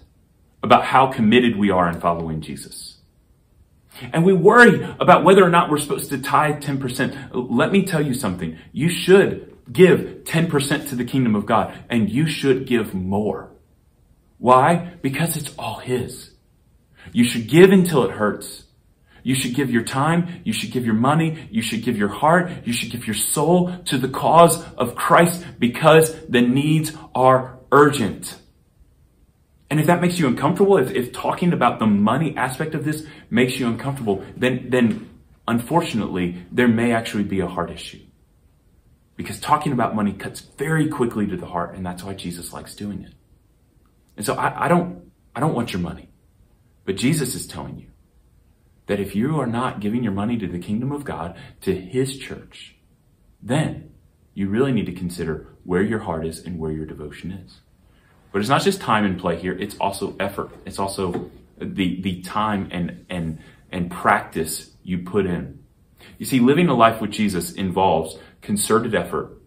about 0.61 0.85
how 0.85 1.07
committed 1.07 1.57
we 1.57 1.71
are 1.71 1.89
in 1.89 1.99
following 1.99 2.41
Jesus. 2.41 2.97
And 4.01 4.25
we 4.25 4.33
worry 4.33 4.83
about 4.99 5.23
whether 5.23 5.43
or 5.43 5.49
not 5.49 5.69
we're 5.69 5.77
supposed 5.77 6.09
to 6.09 6.17
tithe 6.17 6.63
10%. 6.63 7.29
Let 7.31 7.71
me 7.71 7.85
tell 7.85 8.01
you 8.01 8.13
something. 8.13 8.57
You 8.71 8.89
should 8.89 9.52
give 9.71 10.23
10% 10.25 10.89
to 10.89 10.95
the 10.95 11.05
kingdom 11.05 11.35
of 11.35 11.45
God 11.45 11.77
and 11.89 12.09
you 12.09 12.27
should 12.27 12.65
give 12.65 12.93
more. 12.93 13.51
Why? 14.37 14.93
Because 15.01 15.37
it's 15.37 15.53
all 15.57 15.79
His. 15.79 16.31
You 17.11 17.23
should 17.23 17.47
give 17.47 17.71
until 17.71 18.03
it 18.03 18.11
hurts. 18.11 18.63
You 19.23 19.35
should 19.35 19.55
give 19.55 19.71
your 19.71 19.83
time. 19.83 20.41
You 20.43 20.51
should 20.51 20.71
give 20.71 20.85
your 20.85 20.95
money. 20.95 21.47
You 21.49 21.61
should 21.61 21.83
give 21.83 21.97
your 21.97 22.09
heart. 22.09 22.51
You 22.65 22.73
should 22.73 22.91
give 22.91 23.07
your 23.07 23.15
soul 23.15 23.73
to 23.85 23.97
the 23.97 24.09
cause 24.09 24.63
of 24.75 24.95
Christ 24.95 25.45
because 25.59 26.13
the 26.27 26.41
needs 26.41 26.91
are 27.15 27.57
urgent. 27.71 28.37
And 29.69 29.79
if 29.79 29.87
that 29.87 30.01
makes 30.01 30.19
you 30.19 30.27
uncomfortable, 30.27 30.77
if, 30.77 30.91
if 30.91 31.13
talking 31.13 31.53
about 31.53 31.79
the 31.79 31.87
money 31.87 32.35
aspect 32.37 32.75
of 32.75 32.83
this 32.85 33.05
makes 33.29 33.57
you 33.59 33.67
uncomfortable, 33.67 34.23
then, 34.35 34.69
then 34.69 35.09
unfortunately, 35.47 36.43
there 36.51 36.67
may 36.67 36.91
actually 36.91 37.23
be 37.23 37.39
a 37.39 37.47
heart 37.47 37.71
issue. 37.71 38.01
Because 39.15 39.39
talking 39.39 39.73
about 39.73 39.95
money 39.95 40.13
cuts 40.13 40.39
very 40.39 40.87
quickly 40.87 41.27
to 41.27 41.37
the 41.37 41.45
heart, 41.45 41.75
and 41.75 41.85
that's 41.85 42.03
why 42.03 42.13
Jesus 42.13 42.51
likes 42.51 42.75
doing 42.75 43.03
it. 43.03 43.13
And 44.17 44.25
so 44.25 44.35
I, 44.35 44.65
I 44.65 44.67
don't, 44.67 45.11
I 45.35 45.39
don't 45.39 45.53
want 45.53 45.73
your 45.73 45.81
money. 45.81 46.09
But 46.85 46.97
Jesus 46.97 47.35
is 47.35 47.47
telling 47.47 47.77
you 47.77 47.87
that 48.87 48.99
if 48.99 49.15
you 49.15 49.39
are 49.39 49.47
not 49.47 49.79
giving 49.79 50.03
your 50.03 50.11
money 50.11 50.37
to 50.37 50.47
the 50.47 50.59
kingdom 50.59 50.91
of 50.91 51.03
God, 51.03 51.37
to 51.61 51.73
his 51.73 52.17
church, 52.17 52.75
then 53.41 53.91
you 54.33 54.49
really 54.49 54.71
need 54.71 54.87
to 54.87 54.93
consider 54.93 55.47
where 55.63 55.81
your 55.81 55.99
heart 55.99 56.25
is 56.25 56.39
and 56.39 56.59
where 56.59 56.71
your 56.71 56.85
devotion 56.85 57.31
is. 57.31 57.59
But 58.31 58.39
it's 58.39 58.49
not 58.49 58.63
just 58.63 58.81
time 58.81 59.05
and 59.05 59.19
play 59.19 59.37
here, 59.37 59.53
it's 59.53 59.77
also 59.77 60.15
effort. 60.19 60.49
It's 60.65 60.79
also 60.79 61.29
the, 61.59 62.01
the 62.01 62.21
time 62.21 62.67
and, 62.71 63.05
and, 63.09 63.39
and 63.71 63.91
practice 63.91 64.71
you 64.83 64.99
put 64.99 65.25
in. 65.25 65.63
You 66.17 66.25
see, 66.25 66.39
living 66.39 66.67
a 66.67 66.73
life 66.73 66.99
with 66.99 67.11
Jesus 67.11 67.53
involves 67.53 68.17
concerted 68.43 68.93
effort 68.93 69.41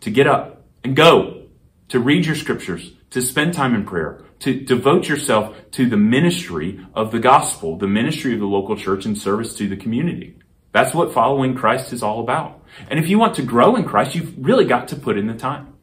to 0.00 0.10
get 0.10 0.28
up 0.28 0.64
and 0.84 0.94
go, 0.94 1.46
to 1.88 1.98
read 1.98 2.24
your 2.26 2.36
scriptures, 2.36 2.92
to 3.10 3.20
spend 3.20 3.54
time 3.54 3.74
in 3.74 3.84
prayer, 3.84 4.22
to 4.40 4.60
devote 4.60 5.08
yourself 5.08 5.56
to 5.72 5.88
the 5.88 5.96
ministry 5.96 6.86
of 6.94 7.10
the 7.10 7.18
gospel, 7.18 7.76
the 7.76 7.88
ministry 7.88 8.34
of 8.34 8.40
the 8.40 8.46
local 8.46 8.76
church 8.76 9.04
and 9.04 9.18
service 9.18 9.56
to 9.56 9.68
the 9.68 9.76
community. 9.76 10.36
That's 10.72 10.94
what 10.94 11.12
following 11.12 11.56
Christ 11.56 11.92
is 11.92 12.02
all 12.02 12.20
about. 12.20 12.62
And 12.88 13.00
if 13.00 13.08
you 13.08 13.18
want 13.18 13.34
to 13.36 13.42
grow 13.42 13.74
in 13.74 13.84
Christ, 13.84 14.14
you've 14.14 14.34
really 14.38 14.66
got 14.66 14.88
to 14.88 14.96
put 14.96 15.18
in 15.18 15.26
the 15.26 15.34
time. 15.34 15.74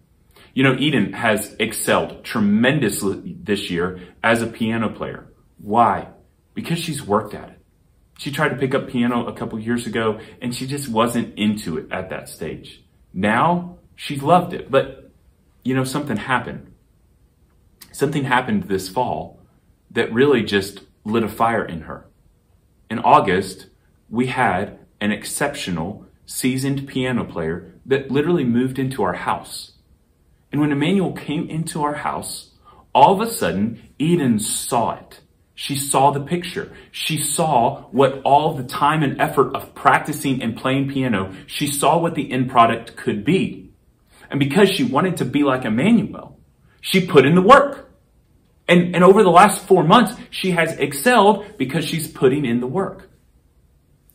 You 0.53 0.63
know, 0.63 0.75
Eden 0.77 1.11
has 1.13 1.53
excelled 1.59 2.23
tremendously 2.23 3.35
this 3.41 3.69
year 3.69 3.99
as 4.23 4.41
a 4.41 4.47
piano 4.47 4.89
player. 4.89 5.27
Why? 5.57 6.07
Because 6.53 6.79
she's 6.79 7.05
worked 7.05 7.33
at 7.33 7.49
it. 7.49 7.59
She 8.17 8.31
tried 8.31 8.49
to 8.49 8.55
pick 8.55 8.73
up 8.73 8.87
piano 8.87 9.25
a 9.27 9.33
couple 9.33 9.59
years 9.59 9.87
ago 9.87 10.19
and 10.41 10.55
she 10.55 10.67
just 10.67 10.87
wasn't 10.87 11.37
into 11.37 11.77
it 11.77 11.91
at 11.91 12.09
that 12.09 12.29
stage. 12.29 12.83
Now 13.13 13.77
she 13.95 14.17
loved 14.19 14.53
it, 14.53 14.71
but 14.71 15.11
you 15.63 15.73
know, 15.73 15.83
something 15.83 16.17
happened. 16.17 16.71
Something 17.91 18.25
happened 18.25 18.63
this 18.63 18.87
fall 18.89 19.39
that 19.91 20.13
really 20.13 20.43
just 20.43 20.81
lit 21.03 21.23
a 21.23 21.29
fire 21.29 21.65
in 21.65 21.81
her. 21.81 22.05
In 22.89 22.99
August, 22.99 23.67
we 24.09 24.27
had 24.27 24.79
an 25.01 25.11
exceptional, 25.11 26.05
seasoned 26.25 26.87
piano 26.87 27.23
player 27.23 27.73
that 27.85 28.11
literally 28.11 28.43
moved 28.43 28.79
into 28.79 29.03
our 29.03 29.13
house. 29.13 29.73
And 30.51 30.61
when 30.61 30.71
Emmanuel 30.71 31.13
came 31.13 31.49
into 31.49 31.83
our 31.83 31.95
house, 31.95 32.51
all 32.93 33.19
of 33.19 33.27
a 33.27 33.31
sudden, 33.31 33.89
Eden 33.99 34.39
saw 34.39 34.95
it. 34.95 35.19
She 35.55 35.77
saw 35.77 36.11
the 36.11 36.19
picture. 36.19 36.73
She 36.91 37.17
saw 37.17 37.83
what 37.91 38.21
all 38.23 38.53
the 38.53 38.63
time 38.63 39.03
and 39.03 39.19
effort 39.21 39.55
of 39.55 39.73
practicing 39.73 40.43
and 40.43 40.55
playing 40.55 40.89
piano, 40.89 41.33
she 41.47 41.67
saw 41.67 41.97
what 41.97 42.13
the 42.13 42.29
end 42.31 42.49
product 42.49 42.97
could 42.97 43.23
be. 43.23 43.71
And 44.29 44.39
because 44.39 44.69
she 44.69 44.83
wanted 44.83 45.17
to 45.17 45.25
be 45.25 45.43
like 45.43 45.63
Emmanuel, 45.63 46.37
she 46.81 47.07
put 47.07 47.25
in 47.25 47.35
the 47.35 47.41
work. 47.41 47.89
And, 48.67 48.95
and 48.95 49.03
over 49.03 49.23
the 49.23 49.29
last 49.29 49.65
four 49.65 49.83
months, 49.83 50.13
she 50.29 50.51
has 50.51 50.73
excelled 50.73 51.57
because 51.57 51.85
she's 51.85 52.07
putting 52.07 52.45
in 52.45 52.59
the 52.59 52.67
work. 52.67 53.09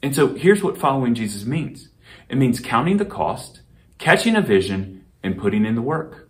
And 0.03 0.15
so 0.15 0.35
here's 0.35 0.63
what 0.63 0.79
following 0.79 1.15
Jesus 1.15 1.45
means. 1.47 1.89
It 2.29 2.37
means 2.37 2.61
counting 2.61 2.99
the 2.99 3.05
cost, 3.05 3.61
catching 3.99 4.37
a 4.37 4.43
vision, 4.43 5.05
and 5.23 5.39
putting 5.39 5.65
in 5.65 5.75
the 5.75 5.83
work. 5.83 6.30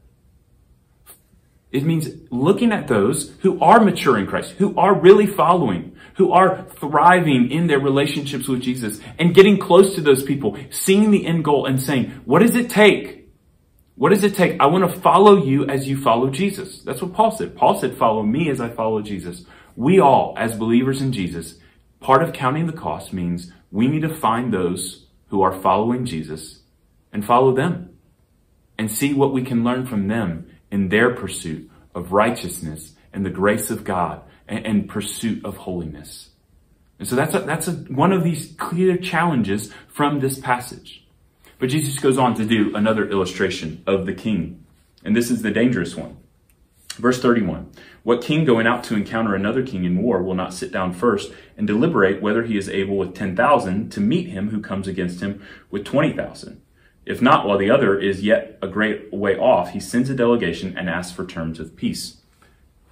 It 1.72 1.84
means 1.84 2.08
looking 2.30 2.72
at 2.72 2.88
those 2.88 3.32
who 3.40 3.60
are 3.60 3.80
mature 3.80 4.18
in 4.18 4.26
Christ, 4.26 4.52
who 4.52 4.76
are 4.76 4.92
really 4.92 5.26
following, 5.26 5.96
who 6.16 6.32
are 6.32 6.66
thriving 6.80 7.50
in 7.50 7.68
their 7.68 7.78
relationships 7.78 8.48
with 8.48 8.60
Jesus 8.60 9.00
and 9.18 9.34
getting 9.34 9.58
close 9.58 9.94
to 9.94 10.00
those 10.00 10.24
people, 10.24 10.56
seeing 10.70 11.10
the 11.10 11.26
end 11.26 11.44
goal 11.44 11.66
and 11.66 11.80
saying, 11.80 12.10
what 12.24 12.40
does 12.40 12.56
it 12.56 12.70
take? 12.70 13.28
What 13.94 14.10
does 14.10 14.24
it 14.24 14.34
take? 14.34 14.60
I 14.60 14.66
want 14.66 14.90
to 14.90 15.00
follow 15.00 15.44
you 15.44 15.66
as 15.66 15.86
you 15.86 16.00
follow 16.00 16.30
Jesus. 16.30 16.82
That's 16.82 17.02
what 17.02 17.12
Paul 17.12 17.30
said. 17.30 17.54
Paul 17.54 17.78
said, 17.78 17.96
follow 17.96 18.22
me 18.22 18.50
as 18.50 18.60
I 18.60 18.68
follow 18.68 19.00
Jesus. 19.02 19.44
We 19.76 20.00
all, 20.00 20.34
as 20.36 20.56
believers 20.56 21.00
in 21.00 21.12
Jesus, 21.12 21.58
part 22.00 22.22
of 22.22 22.32
counting 22.32 22.66
the 22.66 22.72
cost 22.72 23.12
means 23.12 23.52
we 23.70 23.86
need 23.86 24.02
to 24.02 24.14
find 24.14 24.52
those 24.52 25.06
who 25.28 25.42
are 25.42 25.52
following 25.52 26.04
Jesus 26.04 26.60
and 27.12 27.24
follow 27.24 27.54
them 27.54 27.96
and 28.76 28.90
see 28.90 29.14
what 29.14 29.32
we 29.32 29.42
can 29.42 29.62
learn 29.62 29.86
from 29.86 30.08
them 30.08 30.50
in 30.70 30.88
their 30.88 31.14
pursuit 31.14 31.70
of 31.94 32.12
righteousness 32.12 32.94
and 33.12 33.24
the 33.24 33.30
grace 33.30 33.70
of 33.70 33.84
God 33.84 34.22
and, 34.46 34.66
and 34.66 34.88
pursuit 34.88 35.44
of 35.44 35.56
holiness. 35.56 36.30
And 36.98 37.08
so 37.08 37.16
that's 37.16 37.34
a, 37.34 37.40
that's 37.40 37.68
a, 37.68 37.72
one 37.72 38.12
of 38.12 38.22
these 38.22 38.54
clear 38.58 38.96
challenges 38.96 39.72
from 39.88 40.20
this 40.20 40.38
passage. 40.38 41.06
But 41.58 41.70
Jesus 41.70 41.98
goes 41.98 42.18
on 42.18 42.34
to 42.36 42.44
do 42.44 42.74
another 42.74 43.08
illustration 43.08 43.82
of 43.86 44.06
the 44.06 44.14
king. 44.14 44.64
And 45.04 45.16
this 45.16 45.30
is 45.30 45.42
the 45.42 45.50
dangerous 45.50 45.96
one. 45.96 46.16
Verse 46.96 47.20
31. 47.20 47.70
What 48.02 48.22
king 48.22 48.44
going 48.44 48.66
out 48.66 48.84
to 48.84 48.94
encounter 48.94 49.34
another 49.34 49.64
king 49.64 49.84
in 49.84 50.02
war 50.02 50.22
will 50.22 50.34
not 50.34 50.54
sit 50.54 50.72
down 50.72 50.92
first 50.92 51.32
and 51.56 51.66
deliberate 51.66 52.22
whether 52.22 52.44
he 52.44 52.56
is 52.56 52.68
able 52.68 52.96
with 52.96 53.14
10,000 53.14 53.90
to 53.90 54.00
meet 54.00 54.28
him 54.28 54.50
who 54.50 54.60
comes 54.60 54.88
against 54.88 55.20
him 55.20 55.42
with 55.70 55.84
20,000? 55.84 56.60
If 57.06 57.22
not, 57.22 57.46
while 57.46 57.58
the 57.58 57.70
other 57.70 57.98
is 57.98 58.22
yet 58.22 58.58
a 58.62 58.68
great 58.68 59.12
way 59.12 59.36
off, 59.36 59.70
he 59.70 59.80
sends 59.80 60.10
a 60.10 60.14
delegation 60.14 60.76
and 60.76 60.88
asks 60.88 61.12
for 61.12 61.24
terms 61.24 61.58
of 61.58 61.76
peace. 61.76 62.18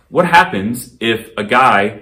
What 0.09 0.27
happens 0.27 0.97
if 1.01 1.31
a 1.37 1.45
guy 1.45 2.01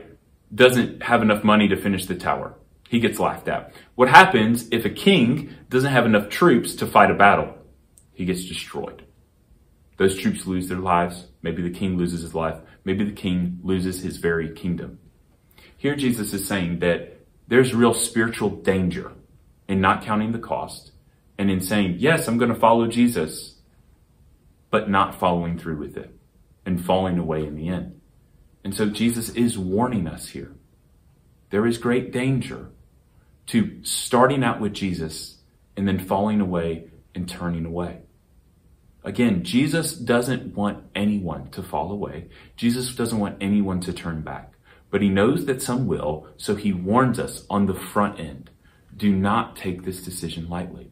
doesn't 0.55 1.03
have 1.03 1.23
enough 1.23 1.42
money 1.42 1.69
to 1.69 1.77
finish 1.77 2.07
the 2.07 2.14
tower? 2.14 2.55
He 2.88 3.01
gets 3.01 3.19
laughed 3.19 3.49
at. 3.49 3.75
What 3.97 4.09
happens 4.09 4.69
if 4.71 4.85
a 4.85 4.90
king 4.90 5.55
doesn't 5.69 5.90
have 5.90 6.07
enough 6.07 6.29
troops 6.29 6.75
to 6.77 6.87
fight 6.87 7.11
a 7.11 7.14
battle? 7.14 7.57
He 8.12 8.25
gets 8.25 8.45
destroyed. 8.45 9.05
Those 9.97 10.16
troops 10.16 10.47
lose 10.47 10.69
their 10.69 10.79
lives. 10.79 11.27
Maybe 11.42 11.62
the 11.62 11.77
king 11.77 11.97
loses 11.97 12.23
his 12.23 12.35
life. 12.35 12.59
Maybe 12.85 13.05
the 13.05 13.12
king 13.12 13.59
loses 13.62 14.03
his 14.03 14.19
very 14.19 14.51
kingdom. 14.53 15.01
Here 15.77 15.97
Jesus 15.97 16.33
is 16.33 16.47
saying 16.47 16.79
that 16.79 17.21
there's 17.49 17.75
real 17.75 17.95
spiritual 17.95 18.51
danger 18.51 19.12
in 19.69 19.81
not 19.81 20.05
counting 20.05 20.33
the 20.33 20.38
cost 20.38 20.92
and 21.38 21.51
in 21.51 21.61
saying, 21.61 21.96
yes, 21.99 22.29
I'm 22.29 22.38
going 22.38 22.53
to 22.53 22.59
follow 22.59 22.87
Jesus, 22.87 23.57
but 24.70 24.88
not 24.88 25.18
following 25.18 25.59
through 25.59 25.79
with 25.79 25.96
it 25.96 26.14
and 26.64 26.85
falling 26.85 27.18
away 27.18 27.46
in 27.46 27.57
the 27.57 27.68
end. 27.68 28.01
And 28.64 28.75
so 28.75 28.88
Jesus 28.88 29.31
is 29.31 29.59
warning 29.59 30.07
us 30.07 30.29
here. 30.29 30.53
There 31.51 31.66
is 31.66 31.79
great 31.79 32.12
danger 32.12 32.70
to 33.46 33.79
starting 33.83 34.42
out 34.42 34.61
with 34.61 34.75
Jesus 34.75 35.37
and 35.77 35.87
then 35.87 35.99
falling 35.99 36.40
away 36.40 36.88
and 37.14 37.29
turning 37.29 37.64
away. 37.64 38.01
Again, 39.05 39.44
Jesus 39.44 39.92
doesn't 39.92 40.57
want 40.57 40.85
anyone 40.96 41.49
to 41.51 41.62
fall 41.62 41.92
away. 41.92 42.27
Jesus 42.57 42.92
doesn't 42.94 43.20
want 43.20 43.37
anyone 43.40 43.81
to 43.83 43.92
turn 43.92 44.22
back. 44.22 44.55
But 44.90 45.01
he 45.01 45.09
knows 45.09 45.46
that 45.46 45.62
some 45.62 45.87
will, 45.87 46.27
so 46.37 46.57
he 46.57 46.72
warns 46.72 47.20
us 47.20 47.44
on 47.49 47.66
the 47.66 47.75
front 47.75 48.18
end. 48.18 48.51
Do 48.96 49.14
not 49.14 49.55
take 49.55 49.85
this 49.85 50.03
decision 50.03 50.49
lightly. 50.49 50.90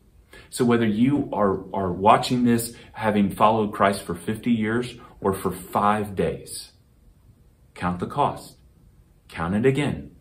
So 0.50 0.64
whether 0.64 0.86
you 0.86 1.28
are, 1.32 1.64
are 1.74 1.92
watching 1.92 2.44
this 2.44 2.74
having 2.92 3.30
followed 3.30 3.72
Christ 3.72 4.02
for 4.02 4.14
50 4.14 4.50
years 4.50 4.94
or 5.20 5.32
for 5.32 5.50
five 5.50 6.14
days, 6.14 6.72
count 7.74 8.00
the 8.00 8.06
cost. 8.06 8.56
Count 9.28 9.54
it 9.54 9.66
again. 9.66 10.12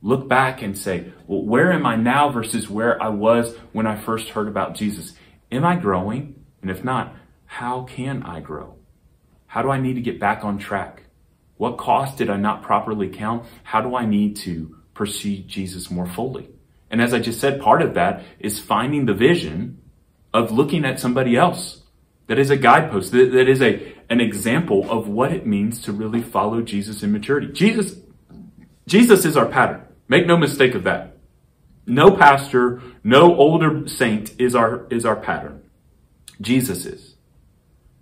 Look 0.00 0.28
back 0.28 0.62
and 0.62 0.78
say, 0.78 1.12
well, 1.26 1.42
where 1.42 1.72
am 1.72 1.84
I 1.84 1.96
now 1.96 2.30
versus 2.30 2.70
where 2.70 3.02
I 3.02 3.08
was 3.08 3.54
when 3.72 3.86
I 3.86 3.96
first 3.96 4.28
heard 4.30 4.48
about 4.48 4.74
Jesus? 4.74 5.12
Am 5.50 5.64
I 5.64 5.76
growing? 5.76 6.44
And 6.62 6.70
if 6.70 6.84
not, 6.84 7.14
how 7.46 7.82
can 7.82 8.22
I 8.22 8.40
grow? 8.40 8.76
How 9.46 9.62
do 9.62 9.70
I 9.70 9.80
need 9.80 9.94
to 9.94 10.00
get 10.00 10.20
back 10.20 10.44
on 10.44 10.58
track? 10.58 11.02
What 11.56 11.78
cost 11.78 12.18
did 12.18 12.30
I 12.30 12.36
not 12.36 12.62
properly 12.62 13.08
count? 13.08 13.44
How 13.64 13.80
do 13.80 13.96
I 13.96 14.06
need 14.06 14.36
to 14.36 14.76
pursue 14.94 15.38
Jesus 15.38 15.90
more 15.90 16.06
fully? 16.06 16.48
And 16.90 17.02
as 17.02 17.12
I 17.12 17.18
just 17.18 17.40
said, 17.40 17.60
part 17.60 17.82
of 17.82 17.94
that 17.94 18.24
is 18.38 18.58
finding 18.58 19.06
the 19.06 19.14
vision 19.14 19.82
of 20.32 20.50
looking 20.50 20.84
at 20.84 21.00
somebody 21.00 21.36
else. 21.36 21.82
That 22.26 22.38
is 22.38 22.50
a 22.50 22.56
guidepost. 22.56 23.12
That, 23.12 23.32
that 23.32 23.48
is 23.48 23.62
a, 23.62 23.94
an 24.10 24.20
example 24.20 24.90
of 24.90 25.08
what 25.08 25.32
it 25.32 25.46
means 25.46 25.80
to 25.82 25.92
really 25.92 26.22
follow 26.22 26.62
Jesus 26.62 27.02
in 27.02 27.12
maturity. 27.12 27.52
Jesus, 27.52 27.96
Jesus 28.86 29.24
is 29.24 29.36
our 29.36 29.46
pattern. 29.46 29.82
Make 30.08 30.26
no 30.26 30.36
mistake 30.36 30.74
of 30.74 30.84
that. 30.84 31.16
No 31.86 32.14
pastor, 32.16 32.82
no 33.02 33.34
older 33.36 33.88
saint 33.88 34.38
is 34.38 34.54
our, 34.54 34.86
is 34.90 35.06
our 35.06 35.16
pattern. 35.16 35.62
Jesus 36.40 36.84
is. 36.84 37.14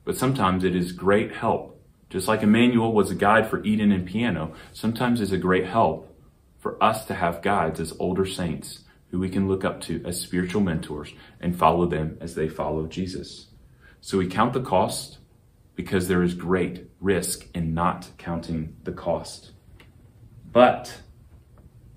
But 0.05 0.17
sometimes 0.17 0.65
it 0.65 0.75
is 0.75 0.93
great 0.93 1.33
help. 1.33 1.81
Just 2.11 2.29
like 2.29 2.43
Emmanuel 2.43 2.93
was 2.93 3.11
a 3.11 3.17
guide 3.17 3.49
for 3.49 3.63
Eden 3.65 3.91
and 3.91 4.07
piano, 4.07 4.55
sometimes 4.73 5.21
it's 5.21 5.33
a 5.33 5.39
great 5.39 5.67
help 5.67 6.16
for 6.67 6.83
us 6.83 7.05
to 7.05 7.15
have 7.15 7.43
guides 7.43 7.79
as 7.79 7.95
older 8.01 8.27
saints 8.27 8.81
who 9.13 9.21
we 9.21 9.29
can 9.29 9.47
look 9.47 9.65
up 9.65 9.81
to 9.81 10.03
as 10.05 10.21
spiritual 10.21 10.61
mentors 10.61 11.13
and 11.41 11.57
follow 11.57 11.87
them 11.87 12.19
as 12.21 12.35
they 12.35 12.49
follow 12.49 12.89
Jesus. 12.89 13.47
So 14.01 14.19
we 14.19 14.27
count 14.27 14.53
the 14.53 14.61
cost 14.61 15.19
because 15.77 16.09
there 16.09 16.25
is 16.25 16.35
great 16.35 16.91
risk 16.99 17.47
in 17.55 17.73
not 17.73 18.09
counting 18.19 18.75
the 18.83 18.91
cost. 18.91 19.53
But 20.51 21.03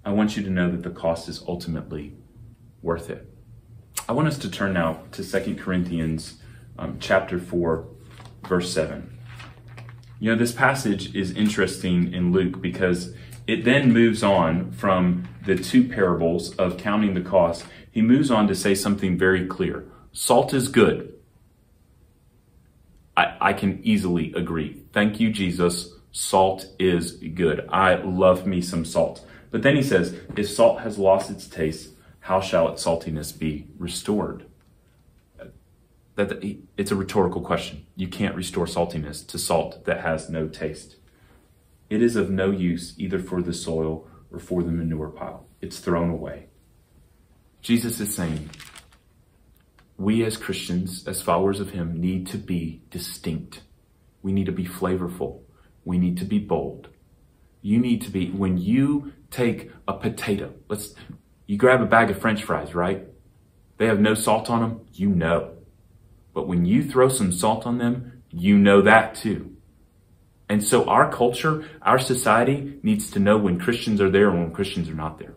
I 0.05 0.12
want 0.12 0.38
you 0.38 0.43
to 0.43 0.51
know 0.51 0.69
that 0.69 0.84
the 0.84 0.91
cost 0.91 1.27
is 1.27 1.43
ultimately 1.47 2.13
worth 2.84 3.10
it. 3.10 3.27
I 4.08 4.12
want 4.12 4.27
us 4.27 4.38
to 4.38 4.51
turn 4.51 4.73
now 4.73 5.01
to 5.13 5.23
2 5.23 5.55
Corinthians 5.55 6.43
um, 6.77 6.97
chapter 6.99 7.39
4, 7.39 7.88
verse 8.47 8.71
7. 8.71 9.18
You 10.19 10.32
know, 10.32 10.38
this 10.38 10.51
passage 10.51 11.15
is 11.15 11.32
interesting 11.32 12.13
in 12.13 12.34
Luke 12.34 12.62
because 12.62 13.13
it 13.47 13.63
then 13.63 13.93
moves 13.93 14.21
on 14.21 14.71
from 14.71 15.29
the 15.45 15.55
two 15.55 15.88
parables 15.88 16.53
of 16.58 16.77
counting 16.77 17.13
the 17.13 17.21
cost. 17.21 17.65
He 17.89 18.01
moves 18.01 18.29
on 18.29 18.47
to 18.49 18.55
say 18.55 18.75
something 18.75 19.17
very 19.17 19.47
clear. 19.47 19.86
Salt 20.12 20.53
is 20.53 20.67
good. 20.67 21.13
I, 23.15 23.38
I 23.39 23.53
can 23.53 23.79
easily 23.82 24.34
agree. 24.34 24.82
Thank 24.91 25.21
you, 25.21 25.32
Jesus. 25.32 25.93
Salt 26.12 26.65
is 26.77 27.13
good. 27.13 27.67
I 27.69 27.95
love 27.95 28.45
me 28.45 28.62
some 28.62 28.84
salt. 28.84 29.25
But 29.51 29.63
then 29.63 29.77
he 29.77 29.84
says, 29.84 30.15
if 30.36 30.49
salt 30.49 30.82
has 30.82 30.99
lost 30.99 31.32
its 31.32 31.47
taste, 31.47 31.91
how 32.19 32.41
shall 32.41 32.67
its 32.67 32.84
saltiness 32.84 33.38
be 33.38 33.67
restored? 33.77 34.45
That 36.27 36.43
it's 36.77 36.91
a 36.91 36.95
rhetorical 36.95 37.41
question. 37.41 37.86
You 37.95 38.08
can't 38.08 38.36
restore 38.36 38.65
saltiness 38.65 39.25
to 39.27 39.39
salt 39.39 39.86
that 39.86 40.01
has 40.01 40.29
no 40.29 40.47
taste. 40.47 40.97
It 41.89 42.01
is 42.01 42.15
of 42.15 42.29
no 42.29 42.51
use 42.51 42.93
either 42.97 43.19
for 43.19 43.41
the 43.41 43.53
soil 43.53 44.08
or 44.32 44.39
for 44.39 44.62
the 44.62 44.71
manure 44.71 45.10
pile. 45.10 45.47
It's 45.62 45.79
thrown 45.79 46.10
away. 46.10 46.47
Jesus 47.62 47.99
is 47.99 48.13
saying, 48.13 48.49
we 49.97 50.23
as 50.23 50.38
Christians, 50.38 51.08
as 51.08 51.21
followers 51.21 51.60
of 51.60 51.71
Him, 51.71 51.99
need 51.99 52.27
to 52.27 52.38
be 52.38 52.82
distinct. 52.89 53.62
We 54.21 54.32
need 54.32 54.45
to 54.45 54.51
be 54.51 54.65
flavorful. 54.65 55.41
We 55.84 55.97
need 55.97 56.17
to 56.17 56.25
be 56.25 56.39
bold. 56.39 56.89
You 57.62 57.79
need 57.79 58.01
to 58.03 58.10
be, 58.10 58.29
when 58.29 58.58
you 58.58 59.13
take 59.32 59.71
a 59.88 59.93
potato, 59.93 60.53
let's, 60.69 60.93
you 61.47 61.58
grab 61.58 61.82
a 61.82 61.86
bag 61.86 62.10
of 62.10 62.19
french 62.19 62.43
fries, 62.43 62.73
right? 62.73 63.08
They 63.77 63.88
have 63.88 63.99
no 63.99 64.13
salt 64.13 64.49
on 64.49 64.62
them, 64.62 64.82
you 64.93 65.10
know. 65.10 65.55
But 66.33 66.47
when 66.47 66.65
you 66.65 66.83
throw 66.83 67.09
some 67.09 67.31
salt 67.31 67.65
on 67.65 67.77
them, 67.77 68.23
you 68.29 68.57
know 68.57 68.81
that 68.81 69.15
too. 69.15 69.55
And 70.47 70.63
so 70.63 70.85
our 70.85 71.11
culture, 71.11 71.69
our 71.81 71.99
society 71.99 72.79
needs 72.81 73.11
to 73.11 73.19
know 73.19 73.37
when 73.37 73.59
Christians 73.59 74.01
are 74.01 74.09
there 74.09 74.29
and 74.29 74.39
when 74.39 74.51
Christians 74.51 74.89
are 74.89 74.95
not 74.95 75.19
there. 75.19 75.35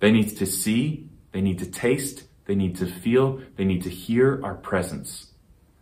They 0.00 0.10
need 0.10 0.36
to 0.38 0.46
see, 0.46 1.08
they 1.32 1.40
need 1.42 1.58
to 1.58 1.66
taste, 1.66 2.24
they 2.46 2.54
need 2.54 2.76
to 2.76 2.86
feel, 2.86 3.40
they 3.56 3.64
need 3.64 3.82
to 3.82 3.90
hear 3.90 4.40
our 4.42 4.54
presence. 4.54 5.32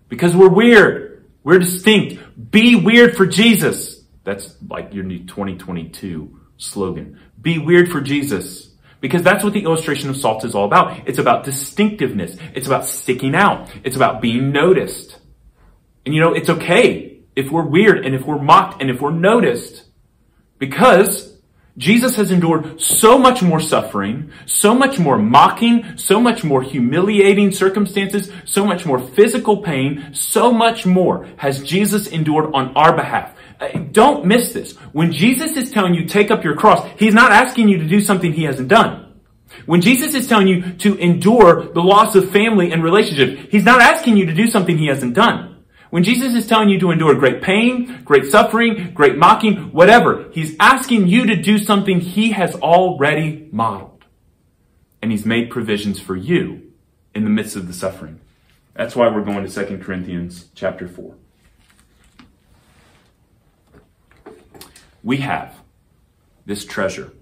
Because 0.09 0.35
we're 0.35 0.49
weird. 0.49 1.25
We're 1.45 1.59
distinct. 1.59 2.51
Be 2.51 2.75
weird 2.75 3.17
for 3.17 3.27
Jesus. 3.27 4.05
That's 4.25 4.57
like 4.67 4.95
your 4.95 5.05
new 5.05 5.21
2022 5.21 6.41
slogan. 6.57 7.21
Be 7.41 7.59
weird 7.59 7.91
for 7.91 8.01
Jesus. 8.01 8.74
Because 9.05 9.23
that's 9.23 9.45
what 9.45 9.53
the 9.53 9.65
illustration 9.65 10.09
of 10.09 10.17
salt 10.17 10.47
is 10.47 10.55
all 10.55 10.65
about. 10.65 11.07
It's 11.07 11.19
about 11.19 11.45
distinctiveness. 11.45 12.39
It's 12.55 12.67
about 12.67 12.87
sticking 12.87 13.35
out. 13.35 13.69
It's 13.85 13.97
about 13.97 14.23
being 14.23 14.51
noticed. 14.51 15.19
And 16.07 16.15
you 16.15 16.23
know, 16.23 16.33
it's 16.33 16.49
okay 16.49 17.21
if 17.37 17.51
we're 17.51 17.67
weird 17.67 18.07
and 18.07 18.15
if 18.15 18.25
we're 18.25 18.41
mocked 18.41 18.81
and 18.81 18.91
if 18.91 19.03
we're 19.03 19.11
noticed. 19.11 19.85
Because 20.59 21.37
Jesus 21.77 22.17
has 22.17 22.31
endured 22.31 22.81
so 22.81 23.19
much 23.19 23.43
more 23.43 23.61
suffering, 23.61 24.33
so 24.47 24.75
much 24.75 24.99
more 24.99 25.19
mocking, 25.19 25.99
so 25.99 26.19
much 26.19 26.43
more 26.43 26.63
humiliating 26.63 27.53
circumstances, 27.53 28.33
so 28.47 28.65
much 28.65 28.87
more 28.87 28.99
physical 28.99 29.59
pain, 29.59 30.15
so 30.15 30.51
much 30.51 30.87
more 30.87 31.29
has 31.37 31.63
Jesus 31.63 32.07
endured 32.07 32.55
on 32.55 32.75
our 32.75 32.97
behalf. 32.97 33.37
Don't 33.73 34.27
miss 34.27 34.53
this. 34.53 34.77
When 34.93 35.13
Jesus 35.13 35.57
is 35.57 35.71
telling 35.71 35.95
you 35.95 36.07
take 36.07 36.31
up 36.31 36.45
your 36.45 36.57
cross, 36.57 36.89
he's 36.99 37.15
not 37.15 37.33
asking 37.33 37.69
you 37.69 37.79
to 37.79 37.87
do 37.87 38.01
something 38.01 38.33
he 38.33 38.45
hasn't 38.45 38.69
done. 38.69 39.15
When 39.67 39.81
Jesus 39.81 40.15
is 40.15 40.27
telling 40.27 40.49
you 40.49 40.73
to 40.75 40.97
endure 40.97 41.73
the 41.73 41.83
loss 41.83 42.15
of 42.15 42.31
family 42.31 42.73
and 42.73 42.83
relationship, 42.83 43.51
he's 43.51 43.65
not 43.65 43.81
asking 43.81 44.17
you 44.17 44.27
to 44.27 44.35
do 44.35 44.47
something 44.47 44.77
he 44.77 44.87
hasn't 44.87 45.15
done. 45.15 45.65
When 45.91 46.03
Jesus 46.03 46.35
is 46.35 46.49
telling 46.49 46.71
you 46.71 46.81
to 46.81 46.91
endure 46.91 47.15
great 47.15 47.41
pain, 47.41 48.03
great 48.05 48.27
suffering, 48.27 48.93
great 48.95 49.17
mocking, 49.17 49.73
whatever, 49.73 50.29
he's 50.33 50.57
asking 50.59 51.07
you 51.07 51.27
to 51.27 51.37
do 51.37 51.57
something 51.57 52.01
he 52.01 52.33
has 52.33 52.57
already 52.57 53.49
modeled. 53.53 54.05
And 55.01 55.13
he's 55.13 55.25
made 55.25 55.51
provisions 55.51 56.01
for 56.01 56.17
you 56.17 56.73
in 57.15 57.23
the 57.23 57.31
midst 57.31 57.55
of 57.55 57.69
the 57.69 57.73
suffering. 57.73 58.21
That's 58.75 58.97
why 58.97 59.09
we're 59.09 59.23
going 59.23 59.47
to 59.47 59.67
2 59.67 59.79
Corinthians 59.79 60.47
chapter 60.57 60.89
4. 60.89 61.15
We 65.05 65.19
have 65.19 65.61
this 66.47 66.65
treasure 66.65 67.13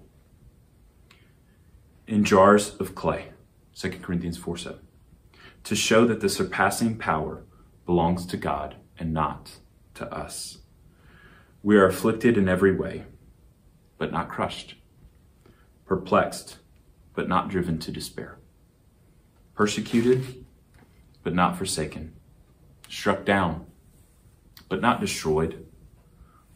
in 2.07 2.23
jars 2.23 2.75
of 2.75 2.95
clay, 2.95 3.33
2 3.75 3.89
Corinthians 4.01 4.37
4 4.37 4.55
7, 4.55 4.79
to 5.65 5.75
show 5.75 6.05
that 6.05 6.21
the 6.21 6.29
surpassing 6.29 6.97
power 6.97 7.43
belongs 7.85 8.25
to 8.27 8.37
God 8.37 8.77
and 8.97 9.13
not 9.13 9.57
to 9.95 10.09
us. 10.13 10.59
We 11.61 11.75
are 11.75 11.85
afflicted 11.85 12.37
in 12.37 12.47
every 12.47 12.73
way, 12.73 13.03
but 13.97 14.13
not 14.13 14.29
crushed, 14.29 14.75
perplexed, 15.85 16.59
but 17.13 17.27
not 17.27 17.49
driven 17.49 17.79
to 17.79 17.91
despair, 17.91 18.39
persecuted, 19.55 20.45
but 21.21 21.35
not 21.35 21.57
forsaken, 21.57 22.13
struck 22.87 23.25
down, 23.25 23.65
but 24.69 24.79
not 24.79 25.01
destroyed 25.01 25.62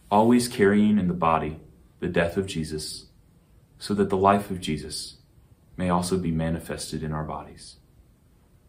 always 0.09 0.47
carrying 0.47 0.97
in 0.97 1.07
the 1.07 1.13
body 1.13 1.59
the 1.99 2.07
death 2.07 2.37
of 2.37 2.45
Jesus, 2.45 3.07
so 3.79 3.93
that 3.93 4.09
the 4.09 4.17
life 4.17 4.49
of 4.51 4.61
Jesus 4.61 5.17
may 5.75 5.89
also 5.89 6.17
be 6.17 6.31
manifested 6.31 7.03
in 7.03 7.11
our 7.11 7.23
bodies. 7.23 7.77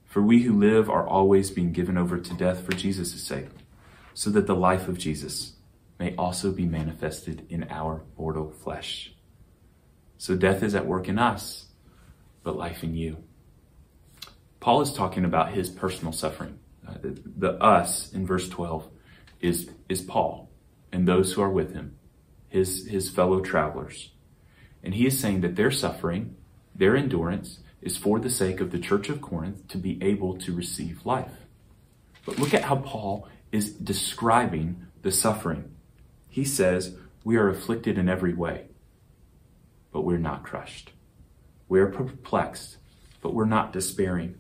For 0.05 0.23
we 0.23 0.43
who 0.43 0.59
live 0.59 0.89
are 0.89 1.07
always 1.07 1.51
being 1.51 1.73
given 1.73 1.99
over 1.99 2.19
to 2.19 2.35
death 2.35 2.65
for 2.65 2.73
Jesus' 2.73 3.23
sake, 3.23 3.49
so 4.15 4.31
that 4.31 4.47
the 4.47 4.57
life 4.57 4.89
of 4.89 4.99
Jesus 4.99 5.53
may 5.99 6.15
also 6.17 6.53
be 6.53 6.67
manifested 6.67 7.47
in 7.49 7.67
our 7.71 8.03
mortal 8.17 8.51
flesh. 8.51 9.13
So 10.17 10.35
death 10.35 10.63
is 10.63 10.75
at 10.75 10.87
work 10.87 11.09
in 11.09 11.19
us, 11.19 11.67
but 12.43 12.57
life 12.57 12.83
in 12.83 12.95
you. 12.95 13.19
Paul 14.61 14.81
is 14.81 14.93
talking 14.93 15.25
about 15.25 15.53
his 15.53 15.69
personal 15.69 16.13
suffering. 16.13 16.59
Uh, 16.87 16.95
the, 17.01 17.23
the 17.37 17.53
us 17.63 18.13
in 18.13 18.27
verse 18.27 18.49
12 18.49 18.89
is, 19.41 19.71
is 19.89 20.01
Paul 20.01 20.48
and 20.93 21.07
those 21.07 21.33
who 21.33 21.43
are 21.43 21.51
with 21.51 21.75
him, 21.75 21.97
his, 22.49 22.87
his 22.87 23.11
fellow 23.11 23.41
travelers. 23.41 24.11
And 24.83 24.95
he 24.95 25.07
is 25.07 25.19
saying 25.19 25.41
that 25.43 25.57
their 25.57 25.71
suffering, 25.71 26.37
their 26.75 26.97
endurance, 26.97 27.59
is 27.81 27.97
for 27.97 28.19
the 28.19 28.31
sake 28.31 28.61
of 28.61 28.71
the 28.71 28.79
church 28.79 29.09
of 29.09 29.21
Corinth 29.21 29.69
to 29.69 29.79
be 29.79 30.03
able 30.03 30.37
to 30.39 30.55
receive 30.55 31.07
life. 31.07 31.47
But 32.25 32.39
look 32.39 32.55
at 32.55 32.65
how 32.65 32.77
Paul 32.77 33.29
is 33.53 33.71
describing 33.73 34.87
the 35.03 35.13
suffering. 35.13 35.75
He 36.29 36.45
says, 36.45 36.97
We 37.25 37.37
are 37.37 37.49
afflicted 37.49 37.99
in 37.99 38.09
every 38.09 38.35
way, 38.35 38.67
but 39.93 40.03
we're 40.03 40.19
not 40.19 40.43
crushed. 40.43 40.93
We 41.69 41.81
are 41.81 41.87
perplexed, 41.87 42.79
but 43.21 43.35
we're 43.35 43.45
not 43.45 43.73
despairing. 43.73 44.37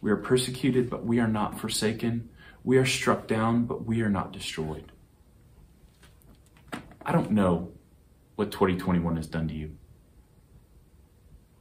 We 0.00 0.10
are 0.10 0.16
persecuted, 0.16 0.88
but 0.88 1.04
we 1.04 1.18
are 1.18 1.28
not 1.28 1.58
forsaken. 1.60 2.28
We 2.64 2.78
are 2.78 2.86
struck 2.86 3.26
down, 3.26 3.64
but 3.64 3.84
we 3.84 4.02
are 4.02 4.10
not 4.10 4.32
destroyed. 4.32 4.92
I 7.04 7.12
don't 7.12 7.30
know 7.30 7.72
what 8.36 8.50
2021 8.50 9.16
has 9.16 9.26
done 9.26 9.48
to 9.48 9.54
you. 9.54 9.76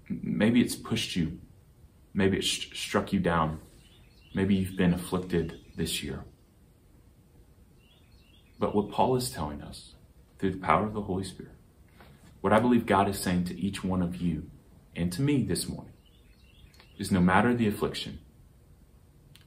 Maybe 0.09 0.61
it's 0.61 0.75
pushed 0.75 1.15
you. 1.15 1.39
Maybe 2.13 2.37
it 2.37 2.43
st- 2.43 2.75
struck 2.75 3.13
you 3.13 3.19
down. 3.19 3.59
Maybe 4.33 4.55
you've 4.55 4.77
been 4.77 4.93
afflicted 4.93 5.59
this 5.75 6.03
year. 6.03 6.25
But 8.57 8.75
what 8.75 8.91
Paul 8.91 9.15
is 9.15 9.29
telling 9.29 9.61
us 9.61 9.95
through 10.37 10.51
the 10.51 10.57
power 10.57 10.85
of 10.85 10.93
the 10.93 11.01
Holy 11.01 11.23
Spirit, 11.23 11.53
what 12.41 12.53
I 12.53 12.59
believe 12.59 12.85
God 12.85 13.07
is 13.09 13.19
saying 13.19 13.45
to 13.45 13.59
each 13.59 13.83
one 13.83 14.01
of 14.01 14.17
you 14.17 14.49
and 14.95 15.11
to 15.13 15.21
me 15.21 15.43
this 15.43 15.67
morning 15.67 15.93
is 16.97 17.11
no 17.11 17.21
matter 17.21 17.53
the 17.53 17.67
affliction, 17.67 18.19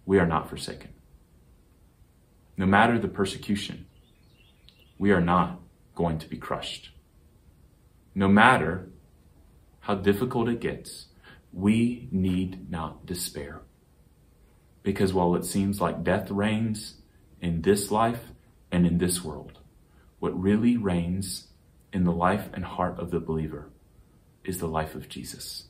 we 0.06 0.18
are 0.18 0.26
not 0.26 0.48
forsaken. 0.48 0.90
No 2.56 2.66
matter 2.66 2.98
the 2.98 3.08
persecution, 3.08 3.86
we 4.98 5.10
are 5.10 5.20
not 5.20 5.61
going 5.94 6.18
to 6.18 6.28
be 6.28 6.36
crushed. 6.36 6.90
No 8.14 8.28
matter 8.28 8.90
how 9.80 9.94
difficult 9.94 10.48
it 10.48 10.60
gets, 10.60 11.06
we 11.52 12.08
need 12.10 12.70
not 12.70 13.06
despair. 13.06 13.62
Because 14.82 15.12
while 15.12 15.34
it 15.34 15.44
seems 15.44 15.80
like 15.80 16.04
death 16.04 16.30
reigns 16.30 16.94
in 17.40 17.62
this 17.62 17.90
life 17.90 18.32
and 18.70 18.86
in 18.86 18.98
this 18.98 19.22
world, 19.22 19.58
what 20.18 20.40
really 20.40 20.76
reigns 20.76 21.48
in 21.92 22.04
the 22.04 22.12
life 22.12 22.48
and 22.54 22.64
heart 22.64 22.98
of 22.98 23.10
the 23.10 23.20
believer 23.20 23.70
is 24.44 24.58
the 24.58 24.66
life 24.66 24.94
of 24.94 25.08
Jesus. 25.08 25.64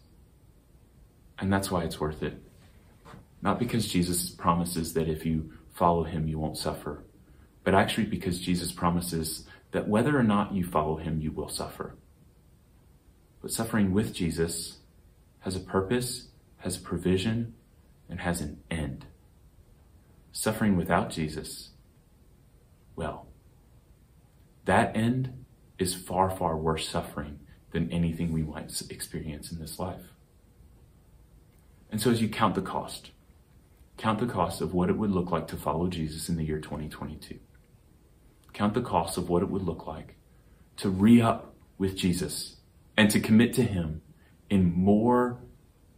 And 1.39 1.53
that's 1.53 1.71
why 1.71 1.85
it's 1.85 2.01
worth 2.01 2.23
it. 2.23 2.41
Not 3.41 3.59
because 3.59 3.89
Jesus 3.89 4.31
promises 4.31 4.95
that 4.95 5.09
if 5.09 5.27
you 5.27 5.53
follow 5.75 6.05
him, 6.05 6.29
you 6.29 6.39
won't 6.39 6.57
suffer, 6.57 7.03
but 7.65 7.75
actually 7.75 8.07
because 8.07 8.39
Jesus 8.39 8.71
promises 8.71 9.47
that 9.73 9.89
whether 9.89 10.19
or 10.19 10.23
not 10.23 10.55
you 10.55 10.65
follow 10.65 10.97
him, 10.97 11.21
you 11.21 11.33
will 11.33 11.49
suffer. 11.49 11.97
But 13.41 13.51
suffering 13.51 13.93
with 13.93 14.15
Jesus 14.15 14.79
has 15.41 15.57
a 15.57 15.61
purpose, 15.61 16.29
has 16.59 16.77
a 16.77 16.81
provision, 16.81 17.55
and 18.09 18.21
has 18.21 18.41
an 18.41 18.61
end. 18.71 19.07
Suffering 20.31 20.77
without 20.77 21.11
Jesus, 21.11 21.71
well, 22.95 23.27
that 24.67 24.97
end 24.97 25.45
is 25.79 25.95
far, 25.95 26.31
far 26.31 26.57
worse 26.57 26.89
suffering 26.89 27.41
than 27.73 27.91
anything 27.91 28.33
we 28.33 28.43
might 28.43 28.83
experience 28.91 29.51
in 29.51 29.59
this 29.59 29.79
life. 29.79 30.13
And 31.91 32.01
so 32.01 32.11
as 32.11 32.23
you 32.23 32.29
count 32.29 32.55
the 32.55 32.63
cost, 32.63 33.11
count 33.97 34.21
the 34.21 34.27
cost 34.27 34.61
of 34.61 34.73
what 34.73 34.89
it 34.89 34.97
would 34.97 35.11
look 35.11 35.31
like 35.31 35.49
to 35.49 35.57
follow 35.57 35.89
Jesus 35.89 36.29
in 36.29 36.37
the 36.37 36.45
year 36.45 36.61
2022 36.61 37.39
count 38.53 38.75
the 38.75 38.83
cost 38.83 39.17
of 39.17 39.29
what 39.29 39.43
it 39.43 39.49
would 39.51 39.63
look 39.63 39.87
like 39.87 40.17
to 40.77 40.89
re 40.89 41.21
up 41.21 41.55
with 41.79 41.97
Jesus 41.97 42.57
and 42.97 43.11
to 43.11 43.21
commit 43.21 43.55
to 43.55 43.63
Him 43.63 44.03
in 44.51 44.73
more, 44.73 45.39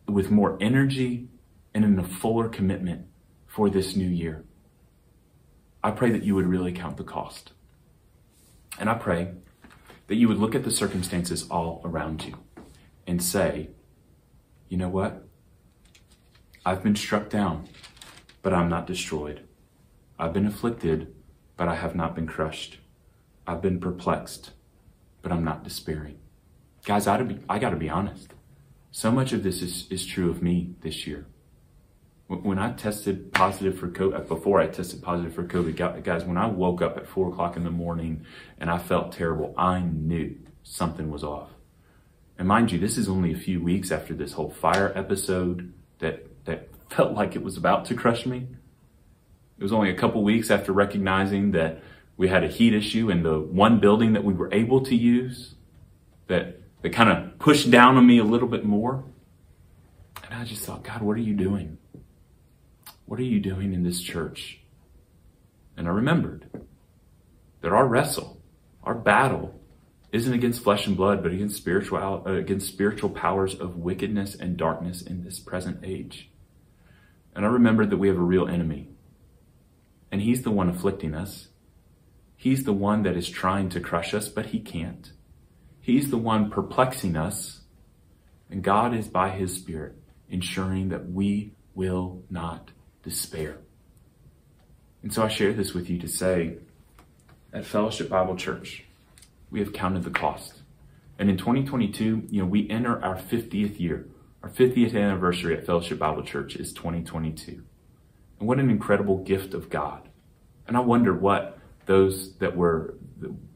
with 0.06 0.30
more 0.30 0.56
energy 0.60 1.28
and 1.74 1.84
in 1.84 1.98
a 1.98 2.04
fuller 2.04 2.48
commitment 2.48 3.06
for 3.46 3.68
this 3.68 3.96
new 3.96 4.08
year. 4.08 4.44
I 5.82 5.90
pray 5.90 6.10
that 6.12 6.22
you 6.22 6.34
would 6.34 6.46
really 6.46 6.72
count 6.72 6.96
the 6.96 7.04
cost. 7.04 7.52
And 8.78 8.88
I 8.88 8.94
pray 8.94 9.32
that 10.06 10.16
you 10.16 10.28
would 10.28 10.38
look 10.38 10.54
at 10.54 10.64
the 10.64 10.70
circumstances 10.70 11.46
all 11.50 11.80
around 11.84 12.24
you 12.24 12.34
and 13.06 13.22
say, 13.22 13.70
you 14.68 14.76
know 14.76 14.88
what? 14.88 15.26
I've 16.66 16.82
been 16.82 16.96
struck 16.96 17.28
down, 17.28 17.68
but 18.42 18.54
I'm 18.54 18.68
not 18.68 18.86
destroyed. 18.86 19.42
I've 20.18 20.32
been 20.32 20.46
afflicted, 20.46 21.14
but 21.56 21.68
I 21.68 21.74
have 21.74 21.94
not 21.94 22.14
been 22.14 22.26
crushed. 22.26 22.78
I've 23.46 23.62
been 23.62 23.80
perplexed, 23.80 24.52
but 25.22 25.32
I'm 25.32 25.44
not 25.44 25.64
despairing. 25.64 26.18
Guys, 26.84 27.06
I, 27.06 27.22
be, 27.22 27.38
I 27.48 27.58
got 27.58 27.70
to 27.70 27.76
be 27.76 27.88
honest. 27.88 28.32
So 28.90 29.10
much 29.10 29.32
of 29.32 29.42
this 29.42 29.62
is, 29.62 29.86
is 29.90 30.06
true 30.06 30.30
of 30.30 30.42
me 30.42 30.74
this 30.82 31.06
year. 31.06 31.26
When 32.28 32.58
I 32.58 32.72
tested 32.72 33.32
positive 33.32 33.78
for 33.78 33.88
COVID, 33.88 34.28
before 34.28 34.60
I 34.60 34.66
tested 34.66 35.02
positive 35.02 35.34
for 35.34 35.44
COVID, 35.44 36.04
guys, 36.04 36.24
when 36.24 36.38
I 36.38 36.46
woke 36.46 36.80
up 36.80 36.96
at 36.96 37.06
four 37.06 37.28
o'clock 37.28 37.56
in 37.56 37.64
the 37.64 37.70
morning 37.70 38.24
and 38.58 38.70
I 38.70 38.78
felt 38.78 39.12
terrible, 39.12 39.54
I 39.58 39.80
knew 39.80 40.36
something 40.62 41.10
was 41.10 41.22
off. 41.22 41.50
And 42.38 42.48
mind 42.48 42.72
you, 42.72 42.78
this 42.78 42.96
is 42.96 43.08
only 43.08 43.32
a 43.32 43.36
few 43.36 43.62
weeks 43.62 43.92
after 43.92 44.14
this 44.14 44.32
whole 44.32 44.50
fire 44.50 44.92
episode 44.96 45.72
that, 45.98 46.26
that 46.46 46.68
felt 46.90 47.12
like 47.12 47.36
it 47.36 47.42
was 47.42 47.56
about 47.56 47.84
to 47.86 47.94
crush 47.94 48.26
me. 48.26 48.48
It 49.64 49.72
was 49.72 49.72
only 49.72 49.88
a 49.88 49.94
couple 49.94 50.22
weeks 50.22 50.50
after 50.50 50.74
recognizing 50.74 51.52
that 51.52 51.82
we 52.18 52.28
had 52.28 52.44
a 52.44 52.48
heat 52.48 52.74
issue 52.74 53.08
in 53.08 53.22
the 53.22 53.40
one 53.40 53.80
building 53.80 54.12
that 54.12 54.22
we 54.22 54.34
were 54.34 54.52
able 54.52 54.82
to 54.82 54.94
use 54.94 55.54
that, 56.26 56.60
that 56.82 56.90
kind 56.90 57.08
of 57.08 57.38
pushed 57.38 57.70
down 57.70 57.96
on 57.96 58.06
me 58.06 58.18
a 58.18 58.24
little 58.24 58.46
bit 58.46 58.66
more. 58.66 59.04
And 60.22 60.34
I 60.34 60.44
just 60.44 60.66
thought, 60.66 60.82
God, 60.84 61.00
what 61.00 61.16
are 61.16 61.22
you 61.22 61.32
doing? 61.32 61.78
What 63.06 63.18
are 63.18 63.22
you 63.22 63.40
doing 63.40 63.72
in 63.72 63.84
this 63.84 64.02
church? 64.02 64.60
And 65.78 65.88
I 65.88 65.92
remembered 65.92 66.44
that 67.62 67.72
our 67.72 67.86
wrestle, 67.86 68.42
our 68.82 68.94
battle, 68.94 69.58
isn't 70.12 70.34
against 70.34 70.62
flesh 70.62 70.86
and 70.86 70.94
blood, 70.94 71.22
but 71.22 71.32
against 71.32 71.56
spiritual, 71.56 72.22
uh, 72.26 72.32
against 72.32 72.68
spiritual 72.68 73.08
powers 73.08 73.54
of 73.54 73.78
wickedness 73.78 74.34
and 74.34 74.58
darkness 74.58 75.00
in 75.00 75.24
this 75.24 75.40
present 75.40 75.78
age. 75.82 76.28
And 77.34 77.46
I 77.46 77.48
remembered 77.48 77.88
that 77.88 77.96
we 77.96 78.08
have 78.08 78.18
a 78.18 78.20
real 78.20 78.46
enemy. 78.46 78.90
And 80.14 80.22
he's 80.22 80.42
the 80.42 80.52
one 80.52 80.68
afflicting 80.68 81.12
us. 81.12 81.48
He's 82.36 82.62
the 82.62 82.72
one 82.72 83.02
that 83.02 83.16
is 83.16 83.28
trying 83.28 83.68
to 83.70 83.80
crush 83.80 84.14
us, 84.14 84.28
but 84.28 84.46
he 84.46 84.60
can't. 84.60 85.10
He's 85.80 86.12
the 86.12 86.16
one 86.16 86.52
perplexing 86.52 87.16
us. 87.16 87.62
And 88.48 88.62
God 88.62 88.94
is 88.94 89.08
by 89.08 89.30
his 89.30 89.56
Spirit 89.56 89.96
ensuring 90.30 90.90
that 90.90 91.10
we 91.10 91.54
will 91.74 92.22
not 92.30 92.70
despair. 93.02 93.58
And 95.02 95.12
so 95.12 95.24
I 95.24 95.28
share 95.28 95.52
this 95.52 95.74
with 95.74 95.90
you 95.90 95.98
to 95.98 96.06
say, 96.06 96.58
at 97.52 97.66
Fellowship 97.66 98.08
Bible 98.08 98.36
Church, 98.36 98.84
we 99.50 99.58
have 99.58 99.72
counted 99.72 100.04
the 100.04 100.10
cost. 100.10 100.62
And 101.18 101.28
in 101.28 101.36
2022, 101.36 102.28
you 102.30 102.40
know, 102.40 102.46
we 102.46 102.70
enter 102.70 103.04
our 103.04 103.16
50th 103.16 103.80
year. 103.80 104.06
Our 104.44 104.48
50th 104.48 104.94
anniversary 104.94 105.56
at 105.56 105.66
Fellowship 105.66 105.98
Bible 105.98 106.22
Church 106.22 106.54
is 106.54 106.72
2022. 106.72 107.64
And 108.38 108.48
what 108.48 108.60
an 108.60 108.70
incredible 108.70 109.18
gift 109.18 109.54
of 109.54 109.70
God. 109.70 110.08
And 110.66 110.76
I 110.76 110.80
wonder 110.80 111.14
what 111.14 111.58
those 111.86 112.36
that 112.38 112.56
were 112.56 112.94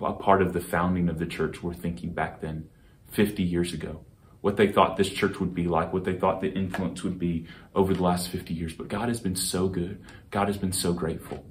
a 0.00 0.12
part 0.12 0.42
of 0.42 0.52
the 0.52 0.60
founding 0.60 1.08
of 1.08 1.18
the 1.18 1.26
church 1.26 1.62
were 1.62 1.74
thinking 1.74 2.12
back 2.12 2.40
then, 2.40 2.68
50 3.10 3.42
years 3.42 3.72
ago. 3.72 4.04
What 4.40 4.56
they 4.56 4.70
thought 4.70 4.96
this 4.96 5.08
church 5.08 5.40
would 5.40 5.54
be 5.54 5.66
like, 5.66 5.92
what 5.92 6.04
they 6.04 6.14
thought 6.14 6.40
the 6.40 6.52
influence 6.52 7.02
would 7.02 7.18
be 7.18 7.46
over 7.74 7.92
the 7.92 8.02
last 8.02 8.28
50 8.28 8.54
years. 8.54 8.72
But 8.72 8.88
God 8.88 9.08
has 9.08 9.20
been 9.20 9.34
so 9.34 9.68
good. 9.68 10.00
God 10.30 10.46
has 10.46 10.56
been 10.56 10.72
so 10.72 10.92
grateful. 10.92 11.44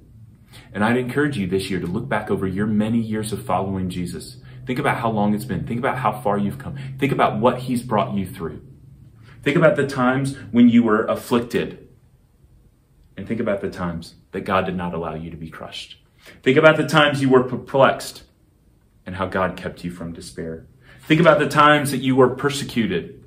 And 0.72 0.82
I'd 0.82 0.96
encourage 0.96 1.36
you 1.36 1.46
this 1.46 1.68
year 1.70 1.80
to 1.80 1.86
look 1.86 2.08
back 2.08 2.30
over 2.30 2.46
your 2.46 2.66
many 2.66 2.98
years 2.98 3.32
of 3.32 3.44
following 3.44 3.90
Jesus. 3.90 4.38
Think 4.66 4.78
about 4.78 4.98
how 4.98 5.10
long 5.10 5.34
it's 5.34 5.44
been. 5.44 5.66
Think 5.66 5.80
about 5.80 5.98
how 5.98 6.20
far 6.20 6.38
you've 6.38 6.58
come. 6.58 6.76
Think 6.98 7.12
about 7.12 7.38
what 7.38 7.58
he's 7.58 7.82
brought 7.82 8.14
you 8.14 8.26
through. 8.26 8.62
Think 9.42 9.56
about 9.56 9.76
the 9.76 9.86
times 9.86 10.36
when 10.50 10.68
you 10.68 10.82
were 10.82 11.04
afflicted. 11.04 11.87
And 13.18 13.26
think 13.26 13.40
about 13.40 13.60
the 13.60 13.68
times 13.68 14.14
that 14.30 14.42
God 14.42 14.64
did 14.64 14.76
not 14.76 14.94
allow 14.94 15.16
you 15.16 15.28
to 15.32 15.36
be 15.36 15.50
crushed. 15.50 15.98
Think 16.44 16.56
about 16.56 16.76
the 16.76 16.86
times 16.86 17.20
you 17.20 17.28
were 17.28 17.42
perplexed 17.42 18.22
and 19.04 19.16
how 19.16 19.26
God 19.26 19.56
kept 19.56 19.82
you 19.82 19.90
from 19.90 20.12
despair. 20.12 20.68
Think 21.02 21.20
about 21.20 21.40
the 21.40 21.48
times 21.48 21.90
that 21.90 21.98
you 21.98 22.14
were 22.14 22.36
persecuted 22.36 23.24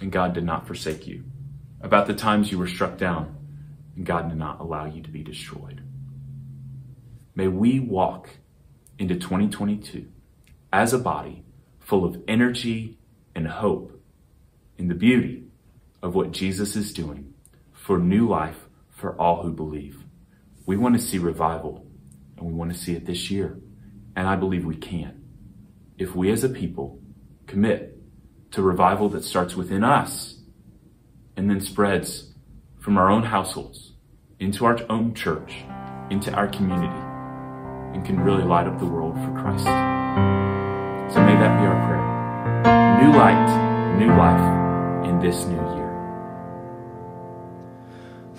and 0.00 0.10
God 0.10 0.32
did 0.32 0.44
not 0.44 0.66
forsake 0.66 1.06
you. 1.06 1.24
About 1.82 2.06
the 2.06 2.14
times 2.14 2.50
you 2.50 2.58
were 2.58 2.66
struck 2.66 2.96
down 2.96 3.36
and 3.96 4.06
God 4.06 4.30
did 4.30 4.38
not 4.38 4.60
allow 4.60 4.86
you 4.86 5.02
to 5.02 5.10
be 5.10 5.22
destroyed. 5.22 5.82
May 7.34 7.48
we 7.48 7.80
walk 7.80 8.30
into 8.98 9.16
2022 9.16 10.06
as 10.72 10.94
a 10.94 10.98
body 10.98 11.44
full 11.80 12.06
of 12.06 12.22
energy 12.26 12.96
and 13.34 13.46
hope 13.46 14.02
in 14.78 14.88
the 14.88 14.94
beauty 14.94 15.48
of 16.02 16.14
what 16.14 16.32
Jesus 16.32 16.76
is 16.76 16.94
doing 16.94 17.34
for 17.74 17.98
new 17.98 18.26
life 18.26 18.61
for 19.02 19.20
all 19.20 19.42
who 19.42 19.52
believe. 19.52 20.04
We 20.64 20.76
want 20.76 20.94
to 20.94 21.02
see 21.02 21.18
revival 21.18 21.84
and 22.38 22.46
we 22.46 22.54
want 22.54 22.72
to 22.72 22.78
see 22.78 22.94
it 22.94 23.04
this 23.04 23.30
year. 23.30 23.60
And 24.14 24.28
I 24.28 24.36
believe 24.36 24.64
we 24.64 24.76
can. 24.76 25.24
If 25.98 26.14
we 26.14 26.30
as 26.30 26.44
a 26.44 26.48
people 26.48 27.02
commit 27.46 27.98
to 28.52 28.62
revival 28.62 29.08
that 29.10 29.24
starts 29.24 29.56
within 29.56 29.82
us 29.82 30.38
and 31.36 31.50
then 31.50 31.60
spreads 31.60 32.32
from 32.78 32.96
our 32.96 33.10
own 33.10 33.24
households 33.24 33.92
into 34.38 34.64
our 34.64 34.78
own 34.88 35.14
church, 35.14 35.56
into 36.10 36.32
our 36.32 36.46
community 36.46 37.00
and 37.94 38.04
can 38.06 38.20
really 38.20 38.44
light 38.44 38.66
up 38.68 38.78
the 38.78 38.86
world 38.86 39.14
for 39.16 39.32
Christ. 39.32 39.64
So 41.12 41.20
may 41.20 41.34
that 41.34 41.58
be 41.60 41.66
our 41.66 41.86
prayer. 41.86 43.02
New 43.02 43.18
light, 43.18 43.98
new 43.98 44.14
life 44.16 45.08
in 45.08 45.18
this 45.18 45.44
new. 45.46 45.61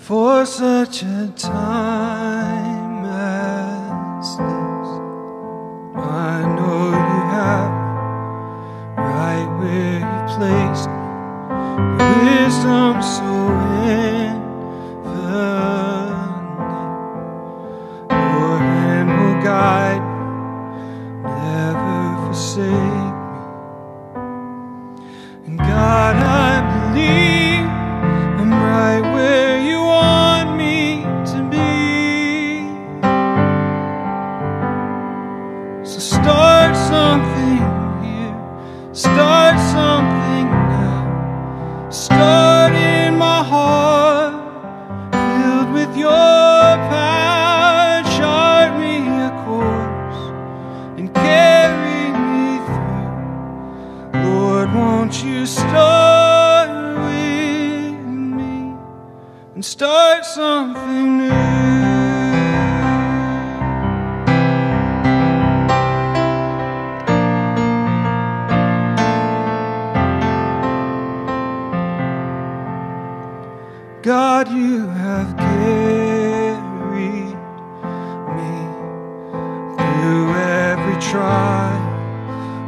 For 0.04 0.46
such 0.46 1.04
a 1.04 1.32
time 1.38 3.06
as 3.06 4.36
this, 4.36 4.90
I 5.96 6.44
know 6.56 6.92
you 6.92 7.22
have 7.40 7.72
right 8.98 9.48
where 9.60 10.00
you 10.04 10.20
placed 10.36 10.90
wisdom 12.04 13.02
so 13.02 13.30
right 13.48 14.23
where 74.04 74.50
you 74.50 74.86
want 74.86 75.38
me 78.36 78.58
through 79.78 80.34
every 80.36 81.02
trial, 81.02 81.84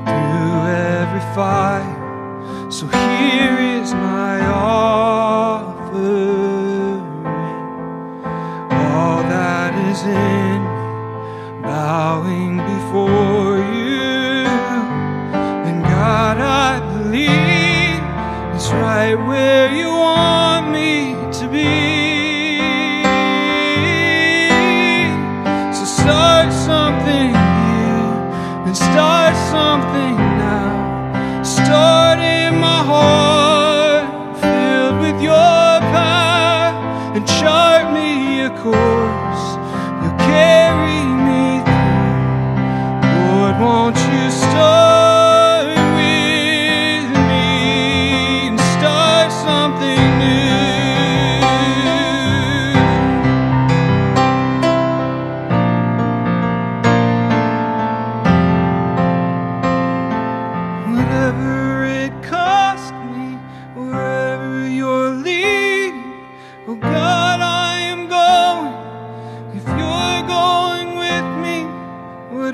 through 0.06 0.62
every 0.72 1.26
fight. 1.36 2.70
So 2.72 2.88
here 2.88 3.60
is 3.60 3.94
be. 3.94 4.35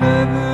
Whatever 0.02 0.51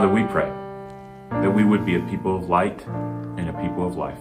Father, 0.00 0.14
we 0.14 0.24
pray 0.24 0.48
that 1.42 1.50
we 1.50 1.62
would 1.62 1.84
be 1.84 1.94
a 1.94 2.00
people 2.00 2.34
of 2.34 2.48
light 2.48 2.86
and 2.86 3.50
a 3.50 3.52
people 3.52 3.86
of 3.86 3.96
life, 3.96 4.16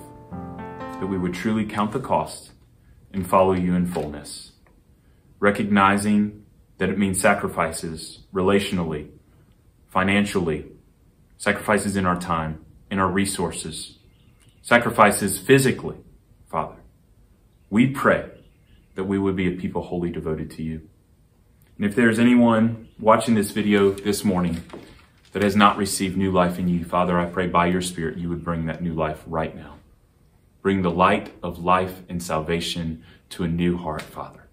that 1.00 1.08
we 1.08 1.18
would 1.18 1.34
truly 1.34 1.64
count 1.64 1.94
the 1.94 2.02
cost 2.02 2.52
and 3.14 3.26
follow 3.26 3.54
you 3.54 3.74
in 3.76 3.86
fullness, 3.88 4.52
recognizing 5.40 6.44
that 6.80 6.90
it 6.90 6.98
means 6.98 7.22
sacrifices 7.22 8.20
relationally, 8.34 9.08
financially, 9.88 10.66
sacrifices 11.38 11.96
in 11.96 12.06
our 12.06 12.20
time, 12.20 12.66
in 12.92 13.00
our 13.00 13.08
resources, 13.08 14.00
sacrifices 14.62 15.40
physically, 15.40 15.96
Father. 16.52 16.76
We 17.70 17.88
pray 17.88 18.30
that 18.96 19.06
we 19.06 19.18
would 19.18 19.38
be 19.38 19.48
a 19.48 19.52
people 19.56 19.84
wholly 19.84 20.10
devoted 20.10 20.52
to 20.52 20.62
you. 20.62 20.90
And 21.78 21.86
if 21.86 21.96
there's 21.96 22.20
anyone 22.20 22.90
watching 23.00 23.36
this 23.36 23.52
video 23.52 23.92
this 23.92 24.26
morning 24.26 24.62
that 25.32 25.44
has 25.44 25.56
not 25.56 25.78
received 25.78 26.18
new 26.18 26.32
life 26.32 26.58
in 26.58 26.68
you, 26.68 26.84
Father, 26.84 27.20
I 27.20 27.26
pray 27.26 27.48
by 27.48 27.68
your 27.68 27.82
Spirit 27.82 28.18
you 28.18 28.30
would 28.30 28.44
bring 28.44 28.66
that 28.66 28.82
new 28.82 28.94
life 28.94 29.24
right 29.28 29.56
now. 29.56 29.78
Bring 30.62 30.82
the 30.82 30.92
light 30.92 31.34
of 31.42 31.64
life 31.64 32.02
and 32.10 32.22
salvation 32.22 33.04
to 33.30 33.44
a 33.44 33.48
new 33.48 33.78
heart, 33.78 34.02
Father. 34.02 34.48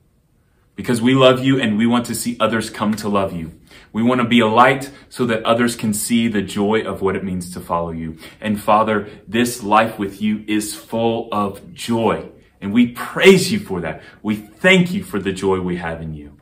Because 0.76 1.00
we 1.00 1.14
love 1.14 1.42
you 1.42 1.58
and 1.58 1.78
we 1.78 1.86
want 1.86 2.04
to 2.06 2.14
see 2.14 2.36
others 2.38 2.68
come 2.68 2.94
to 2.96 3.08
love 3.08 3.32
you. 3.32 3.58
We 3.92 4.02
want 4.02 4.20
to 4.20 4.26
be 4.26 4.40
a 4.40 4.46
light 4.46 4.90
so 5.08 5.24
that 5.24 5.42
others 5.42 5.74
can 5.74 5.94
see 5.94 6.28
the 6.28 6.42
joy 6.42 6.82
of 6.82 7.00
what 7.00 7.16
it 7.16 7.24
means 7.24 7.50
to 7.54 7.60
follow 7.60 7.92
you. 7.92 8.18
And 8.42 8.60
Father, 8.60 9.08
this 9.26 9.62
life 9.62 9.98
with 9.98 10.20
you 10.20 10.44
is 10.46 10.74
full 10.74 11.30
of 11.32 11.72
joy. 11.72 12.28
And 12.60 12.74
we 12.74 12.88
praise 12.88 13.50
you 13.50 13.58
for 13.58 13.80
that. 13.80 14.02
We 14.22 14.36
thank 14.36 14.92
you 14.92 15.02
for 15.02 15.18
the 15.18 15.32
joy 15.32 15.60
we 15.60 15.76
have 15.76 16.02
in 16.02 16.12
you. 16.12 16.36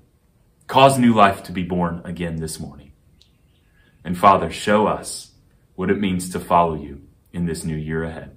Cause 0.67 0.99
new 0.99 1.15
life 1.15 1.45
to 1.45 1.53
be 1.53 1.63
born 1.63 2.03
again 2.05 2.37
this 2.37 2.59
morning. 2.59 2.84
And 4.05 4.19
Father, 4.19 4.51
show 4.51 4.87
us 4.87 5.33
what 5.75 5.91
it 5.91 5.99
means 5.99 6.31
to 6.31 6.41
follow 6.41 6.75
you 6.75 7.03
in 7.33 7.47
this 7.47 7.65
new 7.65 7.77
year 7.77 8.05
ahead. 8.05 8.37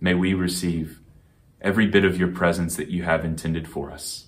May 0.00 0.14
we 0.14 0.34
receive 0.34 1.00
every 1.60 1.86
bit 1.86 2.04
of 2.04 2.18
your 2.18 2.28
presence 2.28 2.76
that 2.76 2.90
you 2.90 3.04
have 3.04 3.24
intended 3.24 3.68
for 3.68 3.90
us. 3.90 4.26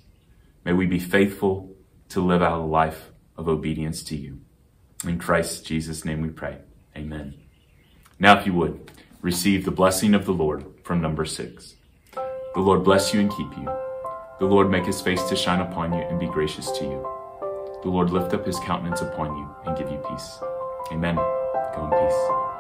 May 0.65 0.73
we 0.73 0.87
be 0.87 0.99
faithful 0.99 1.75
to 2.09 2.21
live 2.21 2.43
out 2.43 2.61
a 2.61 2.65
life 2.65 3.11
of 3.37 3.49
obedience 3.49 4.03
to 4.05 4.17
you. 4.17 4.41
In 5.05 5.19
Christ 5.19 5.67
Jesus' 5.67 6.05
name 6.05 6.23
we 6.23 6.29
pray. 6.29 6.59
Amen. 6.97 7.35
Now, 8.19 8.39
if 8.39 8.47
you 8.47 8.55
would, 8.55 8.91
receive 9.21 9.65
the 9.65 9.71
blessing 9.71 10.15
of 10.15 10.25
the 10.25 10.33
Lord 10.33 10.65
from 10.83 11.03
number 11.03 11.25
six. 11.25 11.75
The 12.15 12.61
Lord 12.61 12.85
bless 12.85 13.13
you 13.13 13.21
and 13.21 13.31
keep 13.31 13.55
you. 13.59 13.69
The 14.39 14.47
Lord 14.47 14.71
make 14.71 14.87
his 14.87 15.01
face 15.01 15.23
to 15.25 15.37
shine 15.37 15.61
upon 15.61 15.93
you 15.93 16.01
and 16.01 16.19
be 16.19 16.27
gracious 16.27 16.71
to 16.79 16.85
you. 16.85 17.16
The 17.87 17.93
Lord 17.93 18.11
lift 18.11 18.35
up 18.35 18.45
his 18.45 18.59
countenance 18.59 19.01
upon 19.01 19.37
you 19.37 19.49
and 19.65 19.79
give 19.79 19.89
you 19.93 19.99
peace. 19.99 20.41
Amen. 20.91 21.15
Go 21.15 21.85
in 21.85 21.91
peace. 21.91 22.56